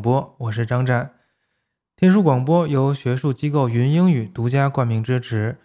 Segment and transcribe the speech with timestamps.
[0.00, 1.10] 播，我是张湛。
[1.96, 5.58] 天书广播由学术机构云英语独家冠名支持。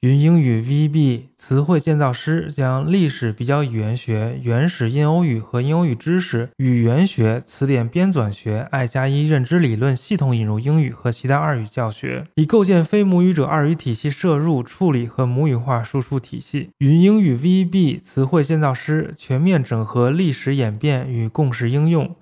[0.00, 16.70] 云英语 VB 词汇建造师将历史比较语言学、原始印欧语和印欧语知识、语言学、词典编纂学、爱加一认知理论系统引入英语和其他二语教学，以构建非母语者二语体系摄入、处理和母语化输出体系。
[16.78, 22.16] 云英语 VB 词汇建造师全面整合历史演变与共识应用。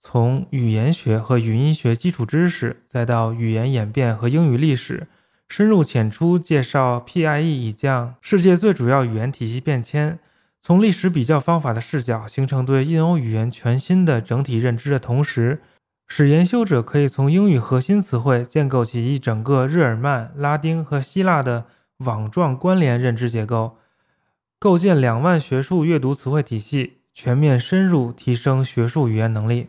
[0.00, 5.06] 从语言学和语音学基础知识，再到语言演变和英语历史，
[5.48, 10.18] 深入浅出介绍 PIE 以降世界最主要语言体系变迁，
[10.60, 15.60] 从历史比较方法的视角形成对印欧语言全新的整体认知的同时，
[16.06, 21.66] 使研修者可以从英语核心词汇建构起一整个日耳曼、拉丁和希腊的
[21.98, 23.76] 网状关联认知结构，
[24.58, 29.68] 构建两万学术阅读词汇体系，全面深入提升学术语言能力。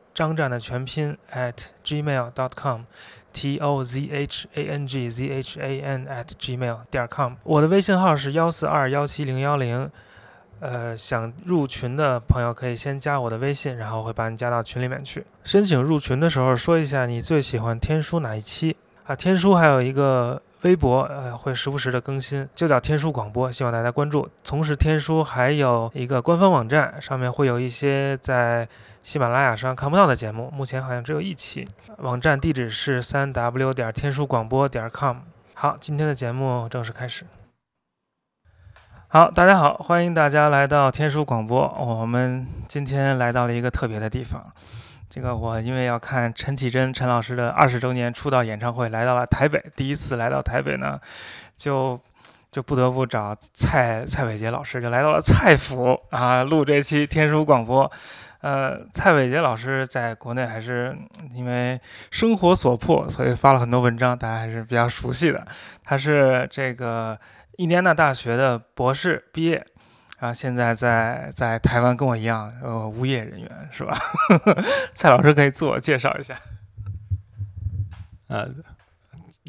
[0.13, 2.81] 张战的全拼 at gmail.com。
[3.33, 7.35] t o z h a n g z h a n at gmail 点 com。
[7.43, 9.89] 我的微信号是幺四二幺七零幺零，
[10.59, 15.25] 呃，想入群的朋友可以先加我的微信，然后会把你加到群里面去。
[15.45, 19.15] 申请入群的时候说一下你最喜欢天书哪一期啊？
[19.15, 24.27] 天书还有一个微博，呃，会时不时的更新，就叫天书广播，希望大家关注。
[24.43, 28.67] 同时，天书还有一个官方网站，上面会有一些在
[29.03, 31.67] 喜马拉雅上看不到的节目，目前好像只有一期。
[31.97, 35.17] 网站地址是三 w 点天书广播点 com。
[35.55, 37.25] 好，今天的节目正式开始。
[39.07, 41.67] 好，大家好，欢迎大家来到天书广播。
[41.79, 44.45] 我们今天来到了一个特别的地方。
[45.09, 49.59] 这个我因为要看陈绮贞陈老师的二十周年出道演唱会，来到了台北。
[49.75, 50.99] 第一次来到台北呢，
[51.57, 51.99] 就
[52.51, 57.91] 就不得不找蔡蔡伟杰老师，就来到了蔡府啊，录这期天书广播。
[58.41, 60.97] 呃，蔡伟杰老师在国内还是
[61.33, 61.79] 因为
[62.09, 65.45] 生活所迫，所以发了很多文章，大家还是比较熟悉的。
[65.83, 67.19] 他是这个
[67.57, 69.63] 印第安纳大学的博士毕业，
[70.17, 73.95] 啊，现在在在台湾跟我一样，呃，无业人员是吧？
[74.95, 76.35] 蔡老师可以自我介绍一下。
[78.27, 78.49] 呃，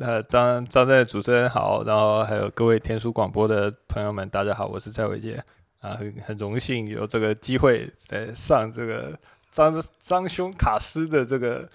[0.01, 5.43] 呃，张张在主持人好，然后还有各位天书广播的朋友们，大家好，我是蔡伟杰
[5.83, 9.19] 啊，很很荣幸有这个机会在上这个
[9.51, 11.69] 张张兄卡斯的这个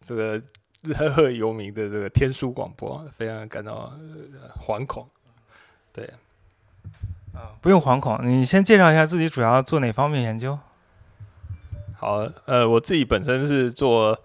[0.00, 0.42] 这个
[0.94, 3.92] 赫赫有名的这个天书广播，非常感到
[4.32, 5.06] 呃惶恐。
[5.92, 6.10] 对，
[7.34, 10.58] 啊，不用惶恐，你先介绍一下自己主要做哪方面研究？
[11.94, 14.18] 好，呃，我自己本身是做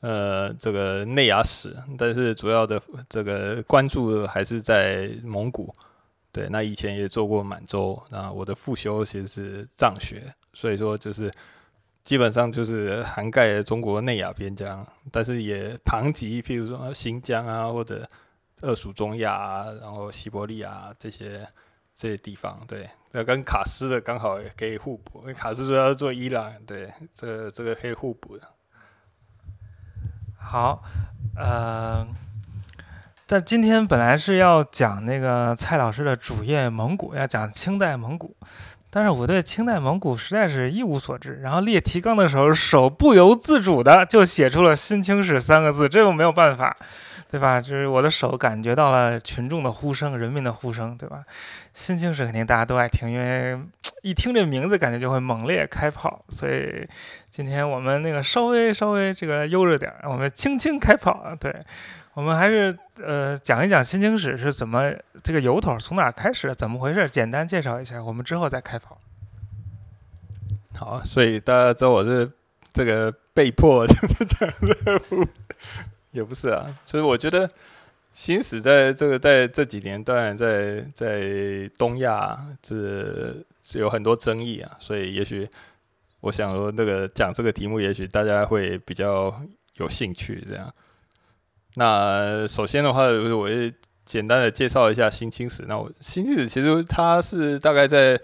[0.00, 5.72] 呃这个内亚史，但是主要的这个关注还是在蒙古。
[6.36, 11.32] 对，那以前也做过满洲，那我的副修其实是藏学，所以说就是
[12.04, 18.06] 基本上就是涵盖了中国内亚边疆，但是也旁及，譬如说新疆啊，或者
[18.60, 21.48] 二属中亚啊，然后西伯利亚这些
[21.94, 22.62] 这些地方。
[22.68, 28.46] 对，那跟卡斯的刚好也可以互补，因为卡斯说要做伊朗，对，这个这个可以互补的。
[30.38, 30.84] 好，
[31.34, 32.06] 呃，
[33.28, 38.36] 但今天本来是要讲那个蔡老师的主业蒙古，要讲清代蒙古，
[38.88, 41.40] 但是我对清代蒙古实在是一无所知。
[41.42, 46.76] 然后列提纲的时候，手不由自主的就写出了“新清史”三个字，这又没有办法，
[47.28, 47.58] 对吧？
[47.60, 51.24] 就是我的手感觉到了群众的呼声，人民的呼声，对吧？
[51.74, 53.58] 新清史肯定大家都爱听，因为。
[54.02, 56.86] 一听这名字，感觉就会猛烈开炮，所以
[57.28, 61.34] 今天我们那个稍微稍微这个悠着点，我们轻轻开炮啊。
[61.34, 61.52] 对，
[62.14, 68.98] 我们还是呃讲一讲新清史是怎么这个由头从哪开始，怎么回事，简单介绍一下，我们之后再开跑。
[70.74, 72.30] 好，所以大家知道我是
[72.72, 73.96] 这个被迫 讲
[74.26, 75.26] 这部，
[76.12, 77.48] 也不是啊，所以我觉得
[78.12, 83.34] 新史在这个在这几年，当然在在东亚这。
[83.68, 85.44] 是有很多争议啊，所以也许
[86.20, 89.42] 我想说，那个讲这个题目，也许大家会比较
[89.78, 90.40] 有兴趣。
[90.48, 90.72] 这样，
[91.78, 93.72] 那首先的话，我会
[94.04, 95.64] 简单的介绍一下新清史。
[95.68, 98.20] 那我新清史其实它是大概在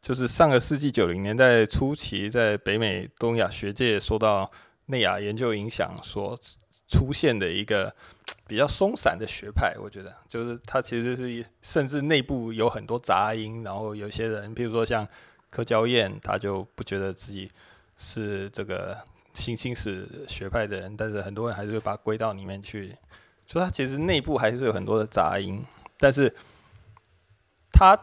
[0.00, 4.50] 就是上个世纪九零年代初期，在北美东亚学界受到
[4.86, 6.38] 内亚研究影响所
[6.88, 7.94] 出现的一个。
[8.46, 15.08] 比较松散的学派，我觉得就是它其实是甚至内部有很多杂音，然后有些人，譬如说像
[15.48, 17.50] 柯娇燕，他就不觉得自己
[17.96, 18.98] 是这个
[19.34, 22.96] 新兴史学派的人，但是很多人还是会把它归到里面去，
[23.46, 25.62] 所以它其实内部还是有很多的杂音。
[25.98, 26.34] 但是
[27.72, 27.96] 他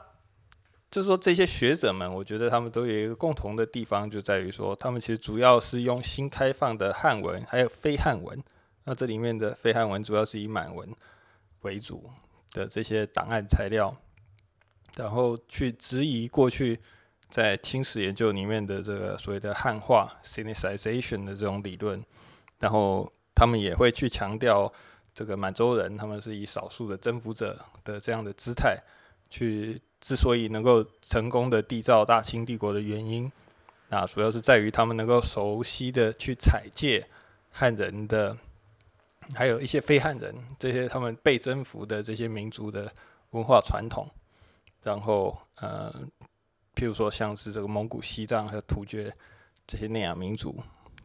[0.89, 8.43] 就是说这些学者们，我觉得他们都有一个共同的地方，就在于说他们其实主要是用新开放的汉文，还有非汉文。
[8.83, 10.93] 那这里面的非汉文主要是以满文
[11.61, 12.09] 为主
[12.51, 13.95] 的这些档案材料，
[14.97, 16.79] 然后去质疑过去
[17.31, 22.03] 在清史研究里面的这个所谓的汉化 （Sinicization） 的这种理论，
[22.59, 24.71] 然后他们也会去强调
[25.15, 28.77] 这个满洲人他们是以少数的征服者的这样的姿态
[29.29, 33.31] 去，之所以能够成功的缔造大清帝国的原因，
[33.87, 37.07] 那主要是在于他们能够熟悉的去采借
[37.49, 38.37] 汉人的。
[39.35, 42.91] 还有一些非汉人，这些他们被征服的这些民族的
[43.29, 44.05] 文化传统，
[44.83, 45.93] 然后呃，
[46.75, 49.15] 譬如说像是这个蒙古、西藏和突厥
[49.67, 50.61] 这些内亚民族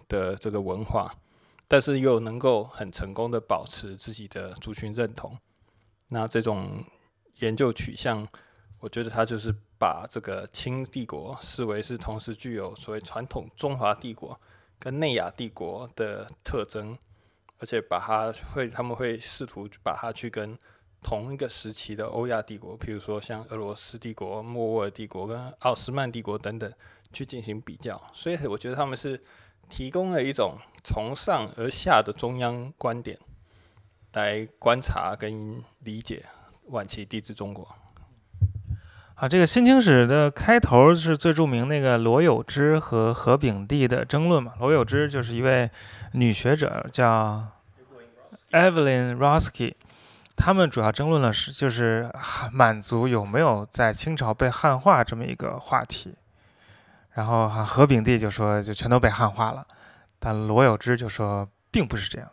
[0.08, 1.14] 的这个文化，
[1.68, 5.38] 但是又能够很成功的保持自己的族群认同。
[6.08, 6.84] 那这种
[7.40, 8.26] 研究取向，
[8.80, 14.40] 我觉得它就是把这个清帝国视为是同时具有所谓传统中华帝国
[14.78, 16.96] 跟内亚帝国的特征。
[17.58, 20.58] 而且把它会，他们会试图把它去跟
[21.02, 26.72] 同一个时期的欧亚帝国，譬如说像俄罗斯帝国、莫卧儿帝国跟奥斯曼帝国等等
[27.12, 28.00] 去进行比较。
[28.12, 29.22] 所以我觉得他们是
[29.68, 33.18] 提供了一种从上而下的中央观点
[34.12, 36.24] 来观察跟理解
[36.66, 37.68] 晚期帝制中国。
[39.14, 44.52] 啊，这个《新清史》的开头是最著名那个罗有之和何炳帝的争论嘛？
[44.60, 45.70] 罗有之就是一位
[46.12, 47.46] 女学者，叫
[48.50, 49.72] Evelyn Roski，
[50.36, 52.08] 他们主要争论的是就是
[52.52, 56.14] 满族有没有在清朝被汉化这么一个话题。
[57.12, 59.66] 然后何炳帝就说就全都被汉化了，
[60.18, 62.30] 但罗有之就说并不是这样。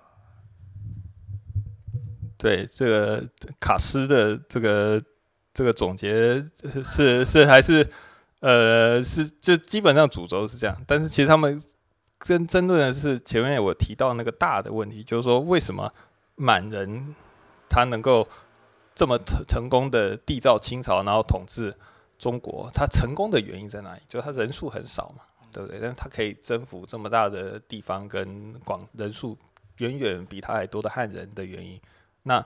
[2.38, 3.24] 对这个
[3.60, 5.02] 卡斯的这个。
[5.56, 6.44] 这个总结
[6.84, 7.88] 是是还是
[8.40, 11.62] 呃是就基本上主轴是这样，但是其实他们
[12.18, 15.94] 跟争论的是前面我提到那个大的问题，就是说为什么
[16.38, 17.14] 满人
[17.74, 18.24] 他能够
[18.94, 21.74] 这么成功的缔造清朝，然后统治
[22.20, 24.02] 中国，他成功的原因在哪里？
[24.08, 25.80] 就他人数很少嘛，对不对？
[25.80, 29.36] 但他可以征服这么大的地方，跟广人数
[29.78, 31.82] 远远比他还多的汉人的原因。
[32.22, 32.40] 那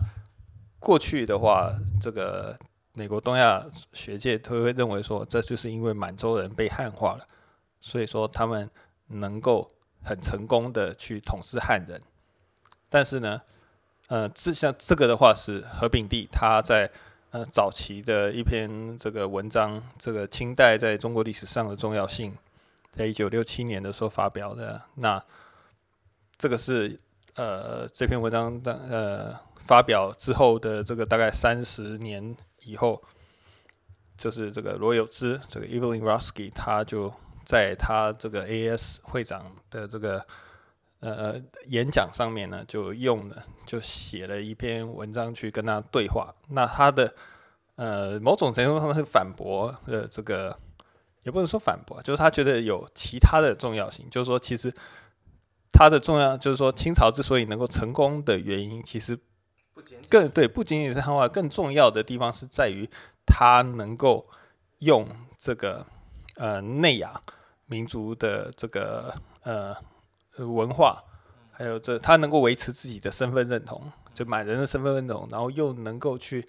[0.79, 1.69] 过去的话，
[2.01, 2.57] 这个。
[2.93, 7.27] 美国东亚学界都会认为说，这就是因为满洲人被汉化了，
[7.79, 8.67] 所以说他们
[9.05, 9.69] 能够
[10.03, 12.01] 很成功的去统治汉人。
[12.89, 13.39] 但是呢，
[14.07, 16.89] 呃，这像这个的话是何炳帝他在
[17.31, 22.35] 呃早期的一篇这个文章，这个清代在中国历史上的重要性，
[22.91, 24.81] 在一九六七年的时候发表的。
[24.95, 25.23] 那
[26.37, 26.99] 这个是
[27.35, 32.35] 呃这篇文章的呃发表之后的这个大概三十年。
[32.63, 33.01] 以后
[34.17, 37.13] 就是这个罗有之，这个 Evelyn Roski，他就
[37.45, 40.25] 在他这个 AS 会长的这个
[40.99, 46.33] 呃演讲上面呢，就用了就写了一篇文章去跟他对话。
[46.49, 47.13] 那他的
[47.75, 50.57] 呃某种程度上是反驳呃这个，
[51.23, 54.73] 也不能说反驳，就是他觉得有其他的重要性，就是说其实
[55.71, 59.19] 他的重要就是说清朝之所以能够成功的原因，其实
[60.09, 62.89] 更对不仅仅是汉化，更重要的地方是在于
[63.25, 64.27] 他能够
[64.79, 65.85] 用这个
[66.35, 67.21] 呃内亚
[67.67, 69.13] 民族的这个
[69.43, 69.75] 呃
[70.45, 71.03] 文化，
[71.51, 76.45] 还有这他能够维持自己的身份认同，就满人的身份认同，然后又能够去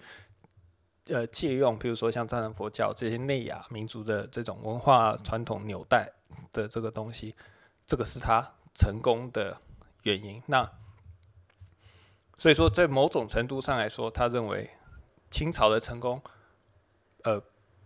[1.07, 6.11] 呃借用，比如说像藏传佛教这些内亚民族的这种文化传统纽带
[6.51, 7.35] 的这个东西，
[7.85, 9.57] 这个是他成功的
[10.03, 10.41] 原因。
[10.45, 10.63] 那
[12.37, 14.69] 所以说，在某种程度上来说，他认为
[15.29, 16.21] 清朝的成功，
[17.23, 17.41] 呃，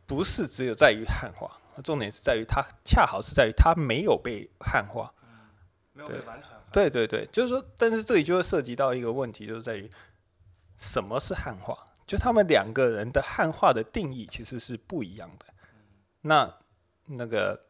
[0.05, 5.11] 不是只有在于汉化，重点是在于它恰好是在于它没有被汉化。
[5.93, 9.89] 没有被完全对对对，就是说，但是这里就会涉及到一个问题，就是在于
[10.77, 11.77] 什么是汉化？
[12.05, 15.45] 就他们两个人的汉化的定义其实是不一样的。
[16.21, 16.53] 那
[17.05, 17.67] 那个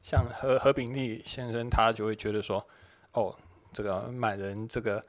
[0.00, 2.66] 像何何炳立先生，他就会觉得说，
[3.12, 3.36] 哦，
[3.72, 5.02] 这个满人这个。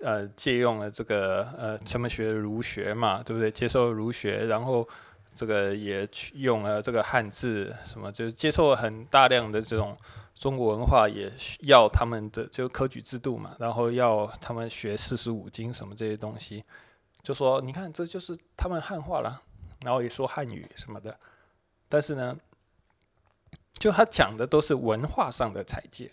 [0.00, 3.48] 呃，借用了这个呃，他们学儒学嘛，对不对？
[3.48, 4.86] 接受儒学，然后
[5.34, 9.96] 这个也用了这个汉字，什么就是接受了很大量的这种
[10.34, 16.64] 中国文化，也需要他们的就科举制度嘛，然后要他们学四书五经什么这些东西，
[17.22, 19.42] 就说你看这就是他们汉化了，
[19.82, 21.18] 然后也说汉语什么的，
[21.88, 22.36] 但是呢，
[23.72, 26.12] 就他讲的都是文化上的采借，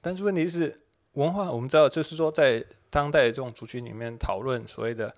[0.00, 0.82] 但是问题是。
[1.16, 5.10] 文化我们知道，就是说，在当代这种族群里面讨论所谓的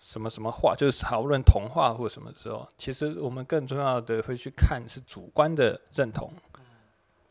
[0.00, 6.28] 什么什么话，就是讨论童话或什么时候，其实我们更重要的会去看是主观的认同。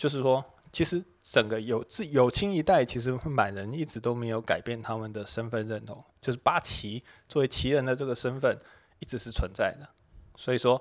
[0.04, 0.44] 就是说，
[0.74, 8.60] 其实整个有自有清一代，其实满人一直都没有改变他们的身份认同，就是八旗作为旗人的这个身份
[9.00, 9.88] 一直是存在的。
[10.36, 10.78] 所以说，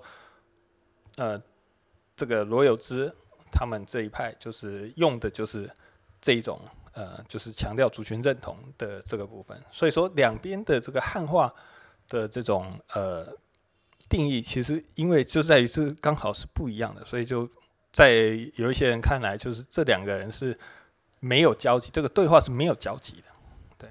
[1.15, 1.41] 呃，
[2.17, 3.15] 这个罗有之
[3.53, 5.71] 他们这一派就是用的就是
[6.21, 6.61] 这一种。
[6.95, 11.51] 呃，就是强调族群认同的这个部分，所以说两边的这个汉化
[12.07, 13.35] 的这种呃
[14.11, 17.49] 定义，其实因为就在于是刚好是不一样的，所以就
[17.93, 18.11] 在
[18.57, 20.59] 有一些人看来，就是这两个人是
[21.21, 23.25] 没有交集，这个对话是没有交集的。
[23.79, 23.91] 对。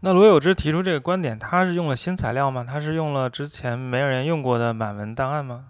[0.00, 2.64] 那罗有之提出这个观点，他是用了新材料吗？
[2.64, 5.66] 他是用了之前没有人用过的满文档案吗？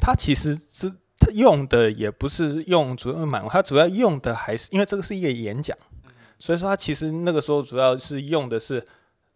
[0.00, 0.92] 他其实是。
[1.24, 5.78] 他用的也不是用主要满文，他主要用的还是因为这个是一个演讲，
[6.36, 8.84] 所以说他其实那个时候主要是用的是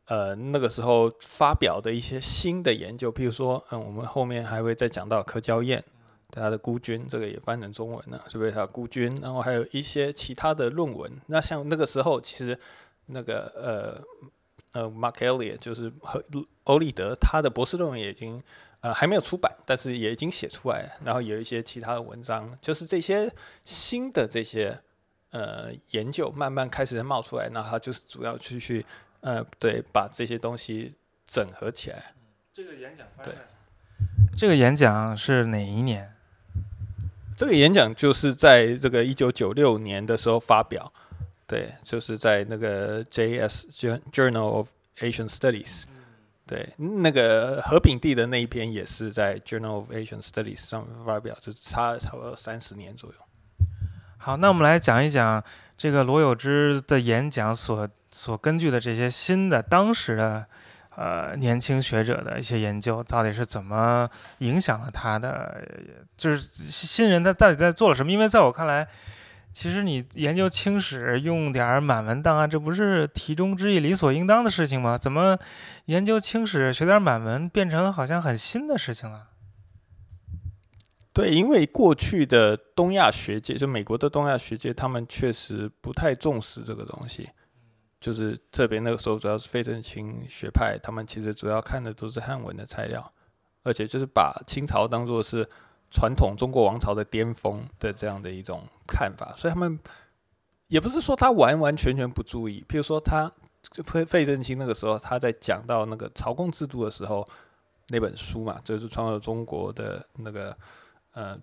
[0.07, 5.85] 呃那个时候发表的一些新的研究，譬如说嗯我们后面还会再讲到柯娇燕
[6.31, 9.17] 他的孤军，这个也翻成中文了，是不是他孤军？
[9.23, 11.11] 然后还有一些其他的论文。
[11.27, 12.59] 那像那个时候其实
[13.07, 14.05] 那个
[14.73, 16.23] 呃呃 Mark Elliot 就是和
[16.65, 18.43] 欧立德他的博士论文也已经。
[18.81, 20.91] 呃，还没有出版，但是也已经写出来了。
[21.03, 23.29] 然后有一些其他的文章，就是这些
[23.65, 24.79] 新的这些
[25.31, 27.49] 呃研究慢慢开始冒出来。
[27.49, 28.85] 那他就是主要去去
[29.23, 30.95] 呃，对，把这些东西
[31.27, 32.15] 整合起来。
[32.53, 33.35] 这个演讲对，
[34.37, 36.15] 这个演讲是哪一年？
[37.37, 40.91] 这个演讲就是在这个一九九六年的时候发表。
[41.47, 43.69] 对，就是在那个 J.S.
[44.11, 45.85] Journal of Asian Studies。
[46.45, 53.17] 对，那个和平地的那一篇也是在《Journal of Asian Studies》上面发表，就差差不多三十年左右。
[54.17, 55.43] 好，那我们来讲一讲
[55.77, 60.47] 这个罗有之的演讲所所根据的这些新的当时的
[60.97, 65.65] 呃年轻学者的一些研究，到底是怎么影响了他的？
[66.17, 68.11] 就是新人他到底在做了什么？
[68.11, 68.89] 因为在我看来。
[69.53, 74.99] 其实你研究清史用点满文档案，这不是题中之意、理所应当的事情吗？
[74.99, 75.39] 怎么
[75.87, 79.29] 研究清史学点满文变成好像很新的事情了？
[81.15, 87.27] 对，因为过去的东亚学界，就美国的东亚学界，他们确实不太重视这个东西。
[88.01, 93.13] 就是这边那个时候主要是费正清学派，他们其实主要看的都是汉文的材料，
[93.63, 95.49] 而且就是把清朝当做是。
[95.89, 99.79] 传统中国王朝的巅峰的这样的一种看法，所以他们
[100.67, 102.63] 也不是说他完完全全不注意。
[102.69, 103.31] 譬如说，他
[103.85, 107.27] 费费正清那个时候他在讲到那个朝贡制度的时候，
[107.87, 110.55] 那本书嘛，就是创造中国的那个
[111.13, 111.39] 呃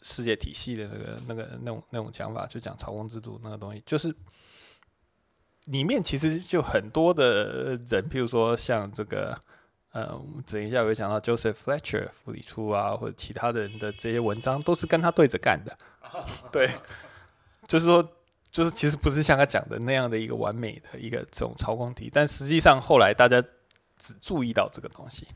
[0.00, 4.14] 世界体系的那个那个那种那种讲法，就讲朝贡制度那个东西，就是
[5.70, 9.38] 里面其实就很多的人，譬如说像这个
[9.92, 15.76] 呃，我们等一下我会讲到 Joseph Fletcher 弗里初啊，或者其他的人的这些文章，都是跟他对着干的。
[16.52, 16.70] 对，
[17.66, 18.06] 就是说，
[18.50, 23.42] 就是其实不是像他讲的那样的一个完美的一个这种超光体，但实际上后来大家
[23.96, 25.26] 只注意到这个东西。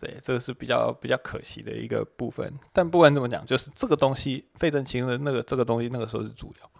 [0.00, 2.52] 对，这个是比较比较可惜的一个部分。
[2.72, 6.70] 但不管怎么讲，就是这个东西，费正清的那个这个东西，那个时候是主流。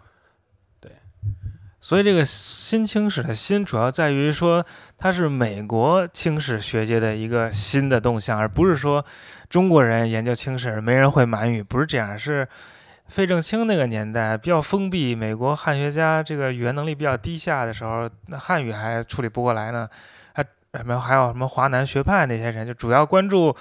[1.83, 4.65] 所以这个新清史的新，主要在于说
[4.97, 9.03] 它是美国清史学界的一个新的动向，而不是说
[9.49, 12.17] 中国人研究清史没人会满语，不是这样。
[12.17, 12.47] 是
[13.09, 19.85] 费正清那个年代比较封闭，美国汉学家这个语言能力比较低下的时候，那汉语还处理不过来呢，
[20.31, 20.41] 还
[20.75, 23.53] 什么还有什么华南学派那些人，就主要关注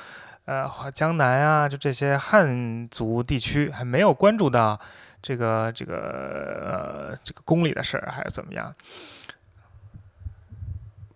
[0.44, 0.64] 呃
[0.94, 4.78] 江南啊，就这些汉族地区，还没有关注到。
[5.22, 8.74] 这个这个呃，这个宫里的事儿还是怎么样？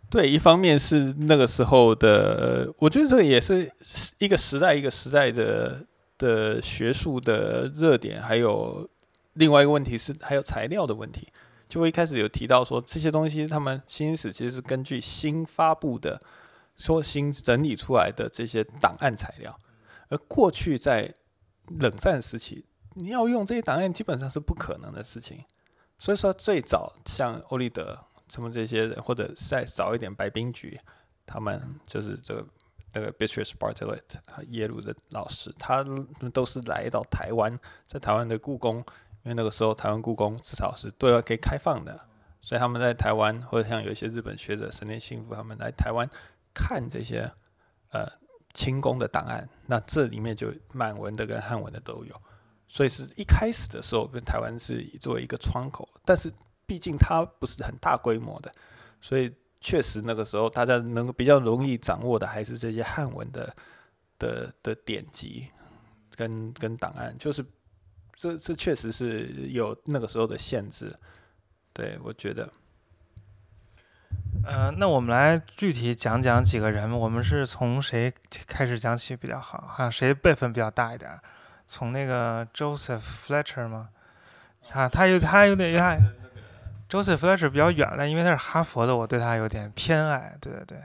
[0.09, 3.71] 对，一方面是那个时候的，我觉得这也是
[4.19, 5.85] 一个时代一个时代的
[6.17, 8.89] 的学术的热点，还有
[9.33, 11.27] 另外一个问题是还有材料的问题。
[11.69, 16.21] 就我一开始有提到说，这些东西他们新史其实是根据新发布的、
[16.77, 19.59] 说新整理出来的这些档案材料，
[20.09, 21.13] 而过去在
[21.81, 22.65] 冷战时期。
[22.99, 25.45] 你要用这些档案，基本上是不可能的事情。
[25.99, 27.99] 所以说，最早像欧立德
[28.29, 30.79] 什么这些人，或者再早一点白冰菊，
[31.27, 32.47] 他们就是这个
[32.93, 34.01] 那个 Beatrice Bartlett
[34.49, 38.77] 耶鲁的老师，他们都是来到台湾，在台湾的故宫，
[39.23, 42.07] 因为那个时候台湾故宫至少是对外可以开放的，
[42.41, 46.09] 所以他们在台湾，或者像有一些日本学者神田幸福他们来台湾
[46.55, 47.31] 看这些
[47.91, 48.07] 呃
[48.55, 52.15] 清宫的档案，那这里面就满文的跟汉文的都有。
[52.69, 56.33] 所以是一开始的时候，跟台湾是作为一个窗口，但是
[56.67, 58.53] 毕竟它不是很大规模的，
[59.01, 63.55] 所以确实那个时候大家能够比较容易掌握的还是这些汉文的
[64.19, 65.49] 的的典籍
[66.15, 67.45] 跟跟档案，就是
[68.15, 70.95] 这这确实是有那个时候的限制。
[71.73, 72.51] 对我觉得，
[74.45, 78.13] 呃，那我们来具体讲讲几个人，我们是从谁
[78.47, 79.61] 开始讲起比较好？
[79.61, 81.21] 哈，谁辈分比较大一点？
[81.67, 83.89] 从那个 Joseph Fletcher 吗？
[84.73, 85.97] 啊，他有他有点他
[86.89, 90.37] Joseph Fletcher 比较远了，因为他是哈佛的，我对他有点偏爱。
[90.41, 90.79] 对对对，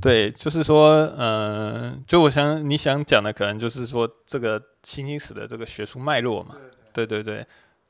[0.00, 6.56] 对，就是说，嗯，就我想你想讲的，可能就是说这个新经史的这个学术脉络嘛。
[6.92, 7.46] 对对对，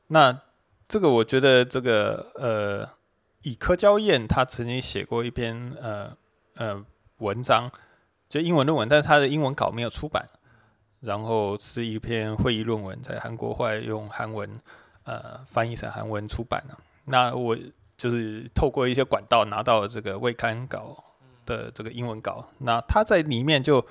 [0.07, 0.35] 那
[0.87, 2.89] 这个我觉得这个呃，
[3.43, 6.15] 以柯娇燕他曾经写过一篇呃
[6.55, 6.83] 呃
[7.17, 7.71] 文章，
[8.29, 10.27] 就英文论文，但是他的英文稿没有出版。
[11.01, 14.47] 然后是一篇会议论文，在韩国后来用韩文，
[15.03, 16.77] 呃，翻译成韩文出版了。
[17.05, 17.57] 那我
[17.97, 21.03] 就是透过一些管道拿到了这个未刊稿
[21.43, 22.47] 的这个英文稿。
[22.59, 23.83] 那他在里面就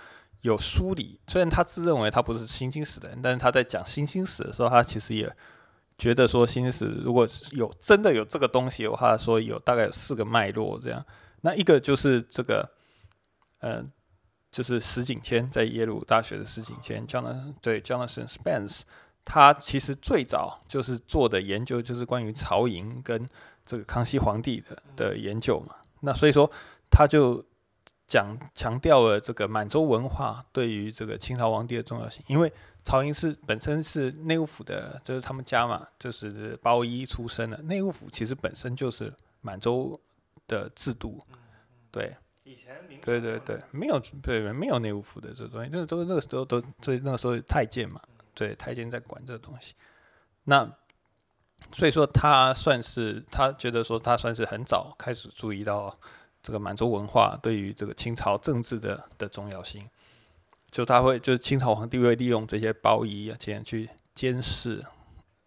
[0.43, 5.29] 有梳理，虽然他自认为他不是新兴史的人，但是他在讲新兴史的时候，他其实也
[5.99, 11.05] 觉得说新兴史如果有真的有这个东西的话，说有大概有四个脉络这样。
[11.41, 12.71] 那一个就是这个，
[13.63, 13.91] 嗯。
[14.51, 18.83] 就是石景谦在耶鲁大学的石景谦，Jonathan 对 Jonathan Spence，
[19.25, 23.25] 他其实最早就是做的研究就是关于曹寅跟
[23.65, 25.77] 这个康熙皇帝的的研究嘛。
[26.01, 26.51] 那所以说
[26.91, 27.45] 他就
[28.09, 37.57] 讲强调了这个满洲文化对于这个清朝皇帝的重要性，因为曹寅是本身是内务府的，就是他们家嘛，就是包衣出身的。
[37.63, 40.01] 内务府其实本身就是满洲
[40.49, 41.21] 的制度，
[41.93, 42.13] 对。
[42.51, 48.01] 以前对对对，没有对没有内务府的这东西，那都那个时候都所以那个时候太监嘛，
[48.35, 49.75] 对太监在管这个东西。
[50.43, 50.69] 那
[51.71, 55.95] 所以说他算是他觉得说他算是很早开始注意到
[56.43, 59.89] 这个满洲文化对于这个清朝政治的的重要性，
[60.73, 64.85] 就他会就是清朝皇帝会利用这些包衣啊这样去监视，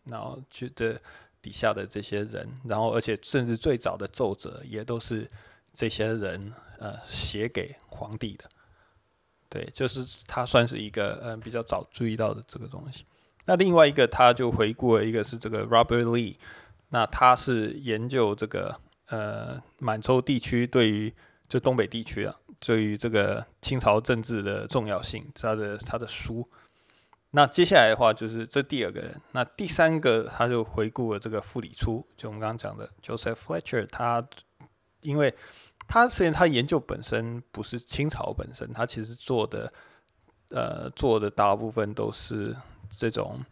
[0.06, 0.98] 然后觉得
[1.42, 5.30] 底下的这些人，然后而且甚至最早的奏折也都是
[5.74, 6.54] 这些人。
[6.84, 8.44] 呃，写给皇帝的，
[9.48, 13.06] 对，就是他算是一个嗯比较早注意到的这个东西。
[13.46, 16.36] 那另外一个，他就回顾了一个是这个 Robert Lee，
[16.90, 21.14] 那他是研究这个呃满洲地区对于
[21.48, 26.50] 就东北地区啊，对于这个清朝政治的重要性，他的他的书。
[27.32, 34.22] 那接下来的话就是这第二个人，那第三个他就回顾了这个傅里初，就我们刚刚讲的 Joseph Fletcher，他
[35.00, 35.34] 因为。
[35.88, 39.72] 他虽然他研究本身不是清朝本身，他其实做的
[40.50, 42.56] 呃做的大部分都是
[42.90, 43.44] 这种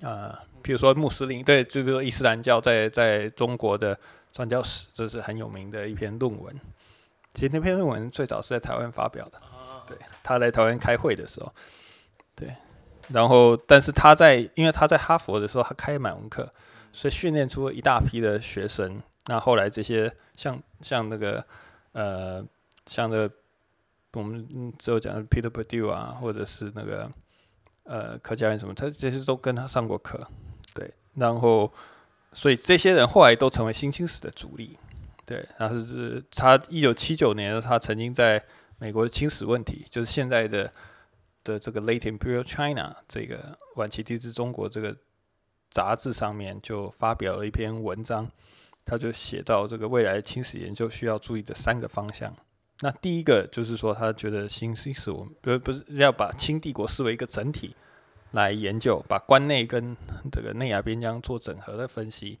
[0.00, 3.98] 呃，比如说穆斯林对，就比如说伊斯兰教在在中国的
[4.32, 6.54] 传教史，这是很有名的一篇论文。
[7.32, 9.40] 其实那篇论文最早是在台湾发表的，
[9.86, 11.52] 对，他来台湾开会的时候，
[12.34, 12.54] 对，
[13.08, 16.50] 然后但是他在因为他在哈佛的时候，他开满文课，
[16.92, 19.00] 所以训练出了一大批的学生。
[19.26, 21.44] 那后来这些像像那个
[21.92, 22.46] 呃
[22.86, 23.28] 像那
[24.12, 27.10] 我们之后讲的 Peter Perdue 啊，或者是那个
[27.84, 30.26] 呃柯佳嬿什么，他这些都跟他上过课，
[30.72, 31.72] 对，然后
[32.32, 34.78] 所以这些人后来都成为新兴史的主力，
[35.24, 38.42] 对，然后是他一九七九年他曾经在
[38.78, 40.70] 美国的清史问题，就是现在的
[41.44, 44.96] 的这个 Late Imperial China 这个晚期帝制中国这个
[45.70, 48.30] 杂志上面就发表了一篇文章，
[48.86, 52.34] 他就写到这个未来清史研究需要注意的三个方向。
[52.80, 57.74] 那第一个就是说，他觉得新新史我们不不是要把清帝国视为一个整体
[58.30, 59.96] 来研究，把关内跟
[60.30, 62.38] 这个内亚边疆做整合的分析。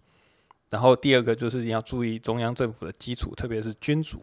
[0.68, 4.22] 然后第二个就是你要注意中央政府的基础，特别是君主，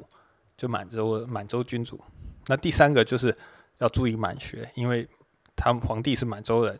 [0.55, 1.99] 就满洲满洲君主。
[2.47, 3.35] 那第三个就是
[3.79, 5.07] 要注意满学，因为
[5.55, 6.79] 他们皇帝是满洲人，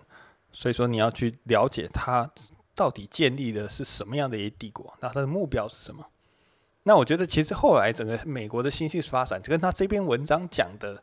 [0.51, 2.29] 所以说你要去了解他
[2.75, 6.05] 到底建立的是什么样的一个帝国，那他的目标是什么。
[6.83, 11.01] 那我觉得，其实后来整个美国的新兴发展，跟他这篇文章讲的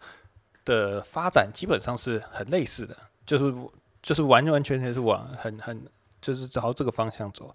[0.65, 3.55] 的发展基本上是很类似的，就是
[4.03, 5.87] 就是完完全全是往很很
[6.21, 7.55] 就是朝这个方向走。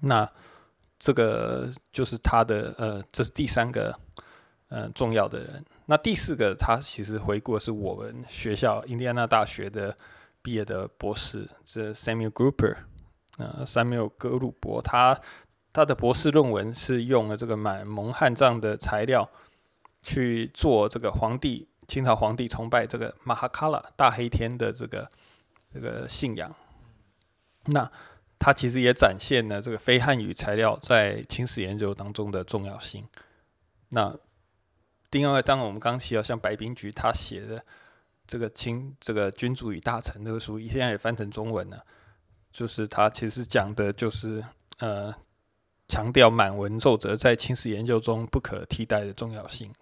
[0.00, 0.30] 那
[0.98, 3.98] 这个就是他的呃，这是第三个
[4.68, 5.64] 呃重要的人。
[5.86, 9.96] 那第四个，他其实回顾的是我们学校印第安纳大学的
[10.42, 12.76] 毕业的博士，这 Samuel Grouper，
[13.36, 15.20] 呃，Samuel 格鲁伯，他。
[15.72, 19.28] 他的博士论文是用了这个满蒙汉藏的材料
[20.02, 25.06] 去做这个皇帝清朝皇帝崇拜这个马哈卡拉大黑天的这个
[25.74, 26.50] 这个信仰。
[27.66, 27.92] 那
[28.38, 33.06] 他其实也展现了这个非汉语材料在清史研究当中的重要性。
[33.90, 34.16] 那
[35.10, 37.62] 另外，当我们刚提到像白冰菊他写的
[38.26, 41.84] 这个清这个君主与大臣这个书，现在也翻成中文了，
[42.56, 44.42] 就是他其实讲的就是
[44.78, 45.14] 呃。
[45.88, 49.72] 强调满文奏折在清史研究中不可替代的重要性。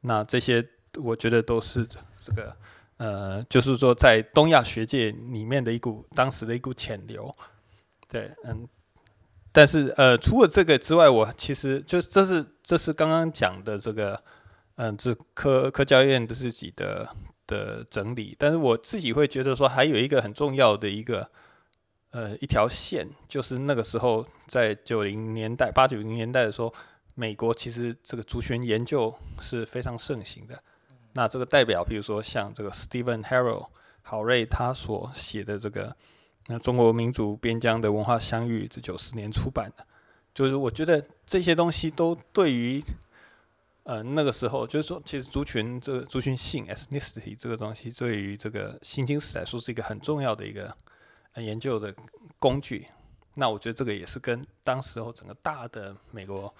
[0.00, 1.86] 那这些我觉得都是
[2.18, 2.56] 这个
[2.96, 7.30] 呃，就是说在东亚学界里面的一股当时的一股潜流。
[8.08, 8.66] 对，嗯。
[9.52, 14.18] 但是呃，除了这个之外，我其实就这是这是刚刚讲的这个
[14.76, 17.14] 嗯，这科科教院的自己的
[17.46, 18.34] 的整理。
[18.38, 21.30] 但是我自己会觉得说，还有一个很重要的一个。
[22.16, 26.72] 呃，一条线就是那个时候，在九零年代、八九零年代的时候，
[27.14, 30.58] 美国其实这个族群研究是非常盛行的。
[31.12, 33.66] 那这个代表，比如说像这个 Stephen Harrell
[34.00, 35.90] 郝瑞他所写的这个
[36.46, 39.86] 《那中国民族边疆的文化相遇》，这九十年出版的，
[40.32, 42.82] 就是我觉得这些东西都对于
[43.82, 50.74] 呃那个时候，就是说，其实族群这个族群性 ethnicity 这个东西，对于这个新经史来说是一个很重要的一个。
[51.44, 51.94] 研究的
[52.38, 52.86] 工具，
[53.34, 56.52] 那我觉得这个也是跟当时候整个大的美国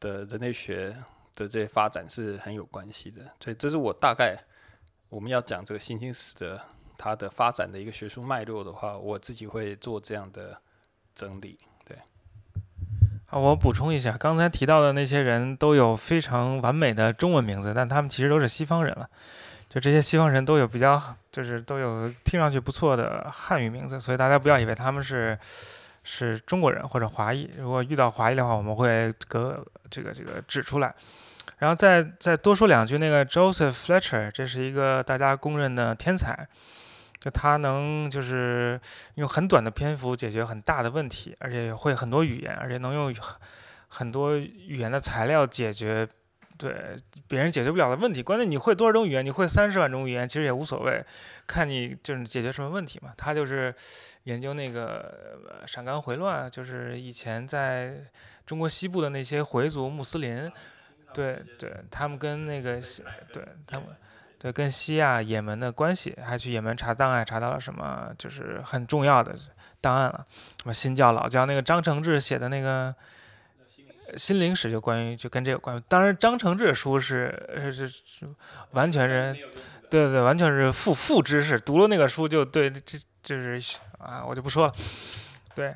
[0.00, 0.96] 的人类学
[1.34, 3.22] 的这些发展是很有关系的。
[3.42, 4.36] 所以这是我大概
[5.08, 6.60] 我们要讲这个新兴史的
[6.96, 10.60] 它的发展的一个学术脉络的话，我自己会做这样的
[11.14, 11.58] 整理。
[11.84, 11.98] 对，
[13.26, 19.08] 好，我补充一下，刚才提到的那些人都有非常完美的中文名字，但他们其实都是西方人了。
[19.68, 25.38] 就这些西方人都有比较，就是都有听上去不错的汉语名字，所以大家不要以为他们是
[26.02, 27.50] 是中国人或者华裔。
[27.58, 30.94] 如果遇到华裔的话，我们会隔这个这个指出来。
[31.58, 36.48] 然后再再多说两句，那个 Joseph Fletcher，这是一个大家公认的天才，
[37.20, 38.80] 就他能就是
[39.16, 43.14] 用很短的篇幅解决很大的问题，而且会很多语言，而且能用
[43.88, 46.08] 很多语言的材料解决。
[46.58, 46.96] 对
[47.28, 49.24] 别人解决不了的问题，关键你会多少种语言？
[49.24, 51.04] 你会三十万种语言，其实也无所谓，
[51.46, 53.12] 看你就是解决什么问题嘛。
[53.16, 53.74] 他就是
[54.24, 57.96] 研究那个陕甘回乱，就是以前在
[58.46, 60.50] 中国西部的那些回族穆斯林，
[61.12, 63.88] 对对，他们跟那个西，对他们，
[64.38, 69.36] 对跟西亚、也门的关系，还去也门查档案，查到了什么就是很重要的
[69.80, 70.26] 档案了，
[70.60, 72.94] 什么新教、老教，那个张承志写的那个。
[74.14, 77.32] 心灵史就关于就跟这个关，当然张承志书是
[77.72, 78.28] 是是
[78.72, 79.32] 完全是，
[79.90, 84.72] 对对对，完全是负负知识，读了那个书就对这这是啊，我就不说了。
[85.54, 85.74] 对，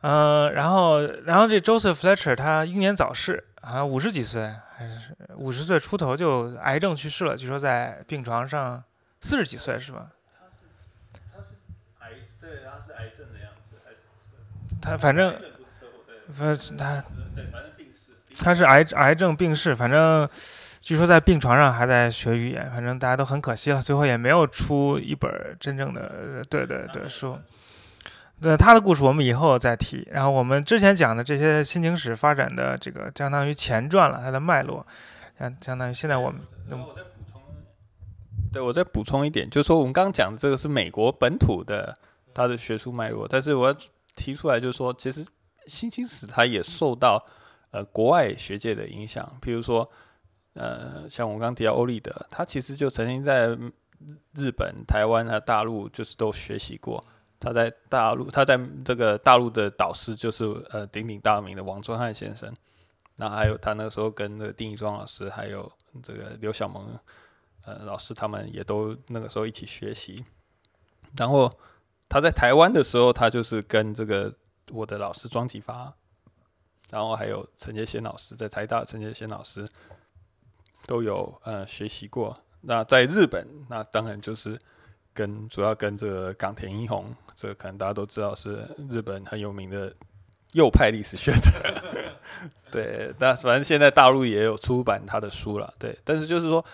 [0.00, 8.82] 嗯，然后然后这 Joseph Fletcher 他英年早逝，好像五十几岁还是五十岁出头就癌症去世了，据说在病床上
[9.20, 10.10] 四十几岁是吧？
[11.32, 11.44] 他是
[12.00, 12.10] 癌，
[12.40, 13.96] 对，他是癌症的样子，还是
[14.80, 15.34] 他反正，
[16.32, 17.02] 反正他。
[18.40, 20.28] 他是癌癌症病逝，反正
[20.80, 27.36] 据说在病床上还在学语言，反正大家都很可惜了，最后也没有出一本真正的对对对书。
[28.40, 30.06] 对他的故事，我们以后再提。
[30.12, 34.86] 然后我们之前讲的这些心情史发展的这个，相当于前传了，它的脉络，
[35.36, 36.40] 相相当于现在我们。
[38.52, 41.92] 对，我再补充一点，就是说我们刚刚讲的这个是美国本土的
[42.32, 43.76] 它的学术脉络，但是我要
[44.14, 45.26] 提出来，就是说其实
[45.68, 47.22] 新兴史它也受到
[47.70, 49.88] 呃国外学界的影响，比如说
[50.54, 53.48] 呃像我刚提到欧立德，他其实就曾经在
[54.34, 57.04] 日本、台湾和大陆就是都学习过，
[57.38, 62.52] 他在大陆他在这个大陆的导师就是呃鼎鼎大名的王春汉先生，
[63.16, 65.70] 那还有他那个时候跟那个丁义庄老师还有
[66.02, 66.98] 这个刘小萌。
[67.66, 70.24] 呃，老师他们也都那个时候一起学习，
[71.18, 71.52] 然后
[72.08, 74.34] 他在台湾的时候，他就是跟这个
[74.70, 75.92] 我的老师庄启发，
[76.90, 79.68] 然后还有陈杰贤老师，在台大陈杰贤老师
[80.86, 82.36] 都有呃学习过。
[82.60, 84.58] 那在日本，那当然就是
[85.12, 89.94] 跟主要跟这个冈田一弘，这个可能大家都知道是日本很有名的
[90.52, 91.50] 右派历史学者。
[92.70, 95.72] 对，那反正现在大陆也有出版他的书了。
[95.78, 96.64] 对，但是就是说。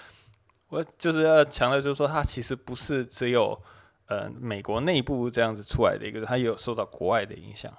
[0.70, 3.56] 我就是要强调，就是说，他其实不是只有
[4.06, 7.72] 呃美国内部这样子出来的一个，它也有受到国外的影响。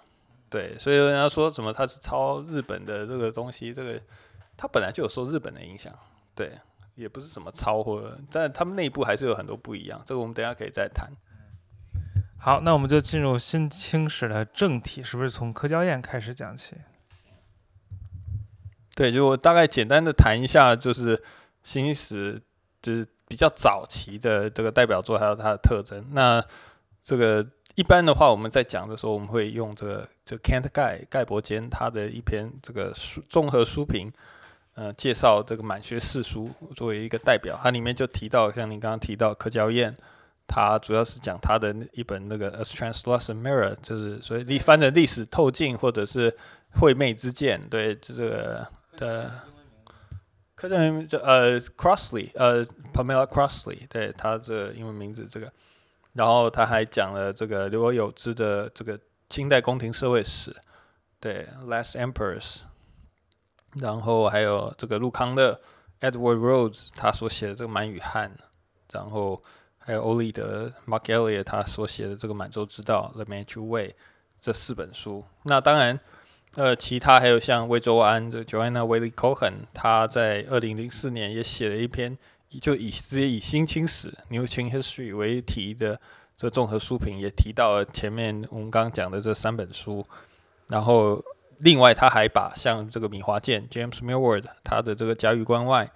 [0.49, 4.01] 对，所以人家说什么它是抄日本的这个东西，这个
[4.55, 5.93] 它本来就有受日本的影响。
[6.33, 6.51] 对，
[6.95, 10.01] 也不是什么抄或者，但他们内部还是有很多不一样。
[10.05, 11.11] 这个我们等下可以再谈。
[12.37, 16.75] 好，那我们就进入新清史的正题，是不是从柯娇燕开始讲起？
[18.95, 21.23] 对，就我大概简单的谈一下，就是
[21.63, 22.41] 新史。
[22.81, 26.05] 就是比较早期的这个代表作，还有它的特征。
[26.11, 26.43] 那
[27.01, 34.11] 这个一般的话，我们在讲的时候，我们会用这个就 Kent 盖盖伯坚他的一篇这个书综合书评，
[34.75, 37.59] 呃，介绍这个满学四书作为一个代表。
[37.61, 39.95] 它里面就提到，像你刚刚提到柯娇燕，
[40.47, 46.35] 他主要是讲他的一本那个《A Translucent Mirror》，就是所以历翻的历史透镜，或者是
[46.79, 49.31] 惠妹之剑，对这个的。
[50.55, 55.51] 柯震明就呃，Crossley，呃，Pamela Crossley，对他这英文名字这个，
[56.13, 60.55] 然后他还讲了这个刘有之的这个清代宫廷社会史，
[61.19, 62.61] 对，Last Emperors，
[63.81, 65.59] 然后还有这个陆康的
[65.99, 68.31] Edward Rhodes 他所写的这个满语汉，
[68.93, 69.41] 然后
[69.77, 73.93] 还有欧立德 Mark Elliot 他所写的这个满洲之道 The Manchu Way
[74.39, 75.99] 这四本书，那当然。
[76.55, 82.17] 呃，其他还有像魏周安这 Joanna Wiley Cohen，他在二零零四年也写了一篇，
[82.61, 85.99] 就以直接以新清史 New Qing History 为题的
[86.37, 90.05] 这综合书评，也提到了前面我们刚讲的这三本书。
[90.67, 91.21] 然后
[91.57, 95.91] 另外他还把像这个米华健 James Millward 他的这个家喻关外，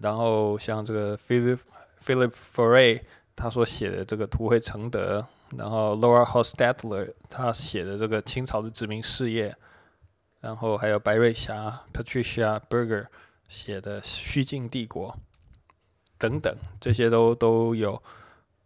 [0.00, 1.58] 然后像这个 Philip
[2.06, 3.00] Philip Foray
[3.34, 5.26] 他所写的这个图绘承德，
[5.56, 9.52] 然后 Laura Hostetler 他写的这个清朝的殖民事业。
[10.40, 13.06] 然后还有白瑞霞 Patricia Berger
[13.48, 15.12] 写的《虚境帝国》
[16.18, 18.02] 等等，这些都都有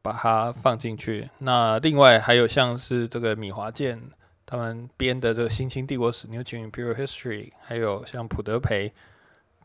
[0.03, 1.31] 把它放进去。
[1.39, 4.01] 那另外还有像是这个米华健
[4.47, 8.93] 他们编的这个《新清帝国史》（New q i n Imperial History），还有像普德培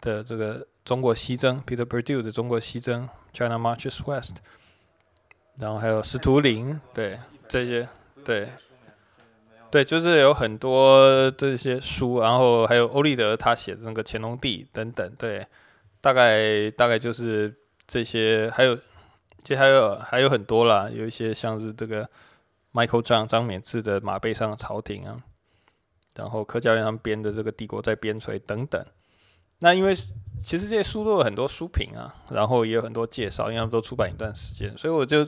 [0.01, 4.37] 的这个《中国西征》（Peter Perdue 的《中国西征》（China Marches West），
[5.57, 7.87] 然后还有司徒林，对这些，
[8.23, 8.49] 对。
[9.71, 15.45] 对，就是有很多这些书，然后还有欧立德他写的那个乾隆帝等等，对，
[16.01, 17.55] 大概大概就是
[17.86, 18.75] 这些，还有
[19.43, 22.10] 其实还有还有很多啦，有一些像是这个
[22.73, 25.21] Michael 张张勉志的马背上的朝廷啊，
[26.15, 28.84] 然后柯教练他们编的这个帝国在边陲等等。
[29.60, 35.27] 那因为其实这些书都有很多书评啊，然后也有很多介绍，因为他们都出版一段时间，所以我就。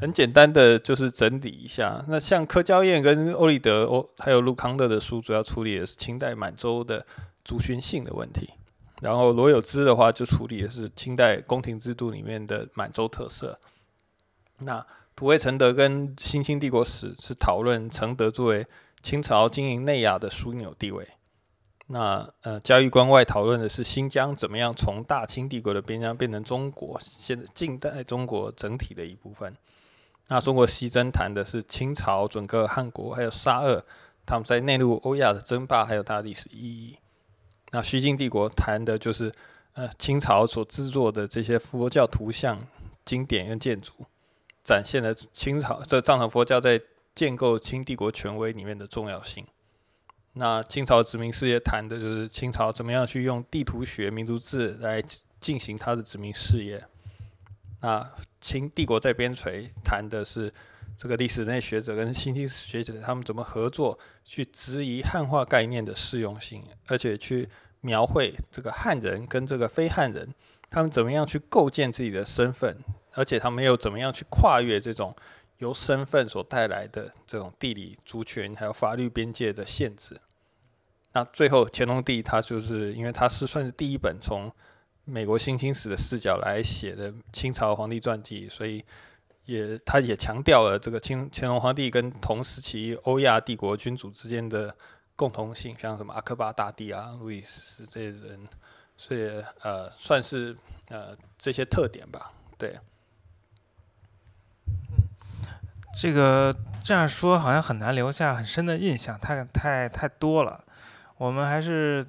[0.00, 7.04] 很简单的就是整理一下，那像柯娇燕跟欧立德、欧还有陆康乐的书，主要处理的是清代满洲的
[7.44, 8.46] 族群性的问题；
[9.02, 13.60] 然后罗有之的话，就处理的是清代宫廷制度里面的满洲特色。
[14.60, 18.66] 那土卫承德跟新清帝国史是讨论承德作为
[19.02, 21.06] 清朝经营内亚的枢纽地位。
[21.88, 29.54] 那呃，嘉峪关外讨论的是新疆怎么样从大清帝国的边疆变成中国现近代中国整体的一部分。
[30.30, 33.84] 那中国西征谈的是清朝、整个汉国还有沙俄
[34.24, 36.96] 他们在内陆欧亚的争霸，还有它的历史意义。
[37.72, 39.34] 那西晋帝国谈的就是
[39.72, 42.60] 呃清朝所制作的这些佛教图像、
[43.04, 43.92] 经典跟建筑，
[44.62, 46.80] 展现了清朝这藏传佛教在
[47.12, 49.44] 建构清帝国权威里面的重要性。
[50.34, 55.02] 那清朝殖民事业谈的就是清朝怎么样去用地图学、民族志来
[55.40, 56.84] 进行它的殖民事业。
[57.82, 60.52] 那清帝国在边陲谈的是
[60.96, 67.48] 这个历史类学者跟新兴学者他们怎么合作，去质疑汉化概念的适用性，而且去
[67.80, 70.34] 描绘这个汉人跟这个非汉人
[70.68, 72.76] 他们怎么样去构建自己的身份，
[73.12, 75.16] 而且他们又怎么样去跨越这种
[75.58, 80.16] 由身份所带来的这种地理族群还有法律边界的限制。
[81.12, 84.52] 那最后乾隆帝他就是因为他是算是第一本从
[85.10, 88.84] 美国新清史的视角来写的清朝皇帝传记，所以
[89.44, 94.74] 也他也强调了这个清乾隆皇帝跟同时期欧亚帝国君主之间的
[95.16, 98.46] 共同性，像什么阿克巴大帝啊、路易斯这些人，
[98.96, 100.56] 所以呃算是
[100.88, 102.32] 呃这些特点吧。
[102.56, 102.78] 对，
[105.96, 110.64] 这个这样说好像很难留下很深的印象，太太太多了。
[111.16, 112.06] 我们还是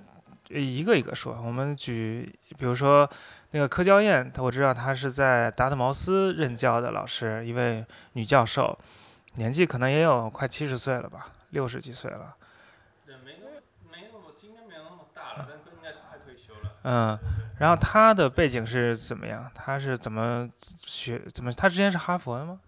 [0.50, 1.42] 一个一个说。
[1.42, 3.10] 我们举，比如说
[3.50, 8.78] 那个柯娇燕，我知道她是在达特茅斯任教的老师，一位女教授，
[9.34, 12.36] 年纪可能也有快七十岁了吧，六十几岁了。
[13.08, 13.14] 没
[13.90, 16.70] 没那么今天没有那么大了，但应该是快退休了。
[16.84, 17.18] 嗯，
[17.58, 19.50] 然后她的背景是怎么样？
[19.56, 20.48] 她是怎么
[20.86, 21.20] 学？
[21.34, 21.52] 怎么？
[21.52, 22.60] 她之前是哈佛的吗？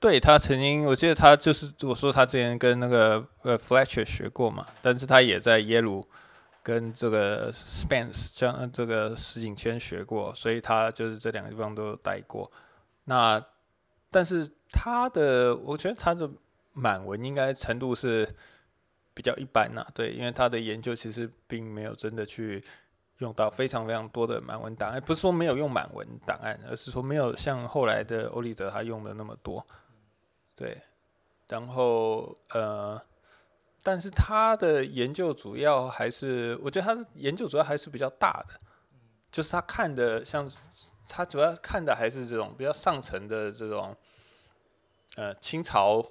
[0.00, 6.02] 对他曾经，我记得他就是我说他之前跟那个呃 Fletcher 学过嘛，但是他也在耶鲁
[6.62, 12.50] 跟这个 Spence 将这个石景谦学过，所以他就是这两个地方都有待过。
[13.04, 13.42] 那
[14.10, 16.28] 但是他的，我觉得他的
[16.72, 18.28] 满文应该程度是
[19.14, 22.62] 比较一般呐，对，因为他的研究其实并没有真的去
[23.18, 29.64] 用到非常非常多的满文档案，不是说没有用满文档案，而是说没有像后来的欧立德他用的那么多。
[30.54, 30.80] 对，
[31.48, 33.00] 然后呃，
[33.82, 38.54] 但是他的研究主要还是，我觉得他的研究主要还是比较大的，
[39.30, 40.50] 就是他看的像，
[41.08, 43.96] 他主要看的还是这种比较上层的这种，
[45.16, 46.04] 呃，清朝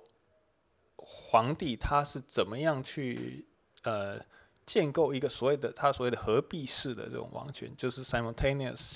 [0.95, 3.45] 皇帝他是怎么样去
[3.83, 4.19] 呃
[4.65, 8.95] 建构一个所谓的他所谓的合璧式的这种王权，就是 simultaneous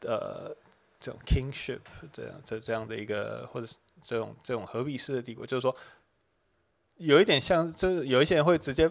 [0.00, 0.56] 的
[1.00, 1.80] 这种 kingship
[2.12, 3.76] 这样这这样的一个或者是。
[4.00, 5.74] 这种这种合璧式的帝国，就是说，
[6.98, 8.90] 有一点像，就是有一些人会直接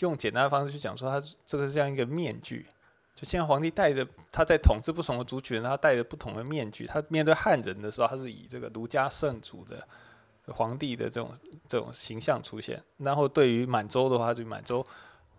[0.00, 2.66] 用简单的方式去讲说，他这个是像一个面具，
[3.14, 9.82] 就现在皇帝戴着他在统治不同的族群，他戴着不同的面具，他面对汉人的时候，他是以这个儒家圣主的
[10.48, 11.32] 皇帝的这种
[11.66, 14.84] 这种形象出现，然后对于满洲的话，就满洲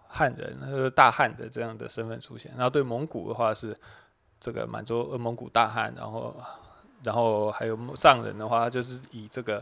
[0.07, 3.75] 汉人，呃大汉的这样的身份出现，然后对蒙古的话是
[4.39, 6.35] 这个满洲呃蒙古大汉，然后。
[7.03, 9.61] 然后还有藏人的话，就是以这个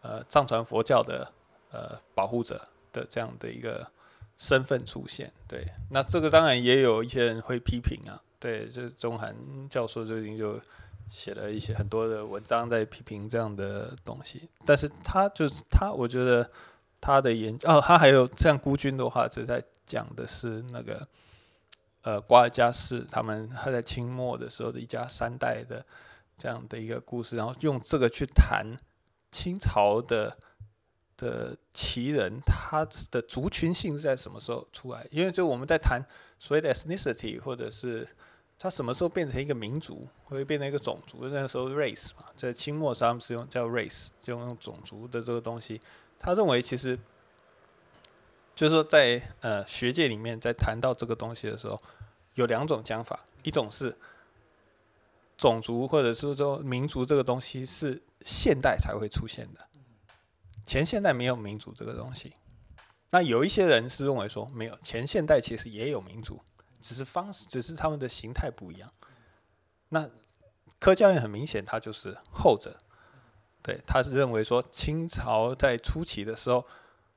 [0.00, 1.30] 呃藏传佛教的
[1.70, 3.90] 呃保护者的这样的一个
[4.36, 5.32] 身份出现。
[5.48, 8.20] 对，那这个当然也有一些人会批评啊。
[8.38, 9.34] 对，就是中韩
[9.68, 10.60] 教授最近就
[11.08, 14.48] 写了一些很多的文章在批评这样的东西。
[14.64, 16.50] 但是他就是他，我觉得
[17.00, 21.06] 他的研究哦，他还有像孤军的话，就在讲的是那个
[22.02, 25.84] 呃瓜尔佳氏他们他在清末的时候的一家三代的。
[26.42, 28.64] 这样的一个故事，然后用这个去谈
[29.30, 30.38] 清朝的
[31.20, 35.06] 的旗人，他的族群性是在什么时候出来？
[35.12, 36.02] 因为就我们在谈
[36.38, 38.08] 所谓的 ethnicity，或者是
[38.58, 41.18] 他什么时候变成一个民族，会变成一个种族？
[41.28, 45.80] 那个时候 race 嘛，在清末时他们是用叫 race，就用种族的这个东西。
[46.18, 46.98] 他认为其实
[48.56, 51.80] 就是说，在呃学界里面，在谈到这个东西的时候，
[52.34, 53.94] 有两种讲法，一种是。
[55.40, 59.66] 种族或者是说民族这个东西是现代才会出现的，
[60.66, 62.34] 前现代没有民主这个东西。
[63.10, 66.40] 那有一些人是认为说没有，前现代其实也有民主，
[66.80, 68.90] 只是方式，只是他们的形态不一样。
[69.88, 70.08] 那
[70.78, 72.78] 柯教练很明显，他就是后者。
[73.62, 76.64] 对，他是认为说清朝在初期的时候，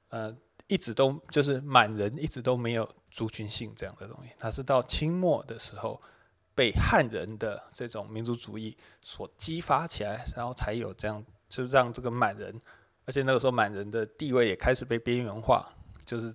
[0.09, 0.35] 呃，
[0.67, 6.01] 一直都就是满人一直都没有族群性这样的东西，他是到清末的时候。
[6.55, 12.61] 被汉人的这种民族主义所激发起来，然后才有这样，就让这个满人，
[13.05, 15.67] 而且那个时候满人的地位也开始被边缘化，
[16.05, 16.33] 就是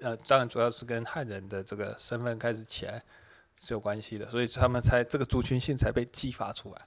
[0.00, 3.02] 呃，当然主要是跟汉人的这个身份开始起来
[3.60, 6.82] 是有关系的，所以他们才这个族群性才被激发出来。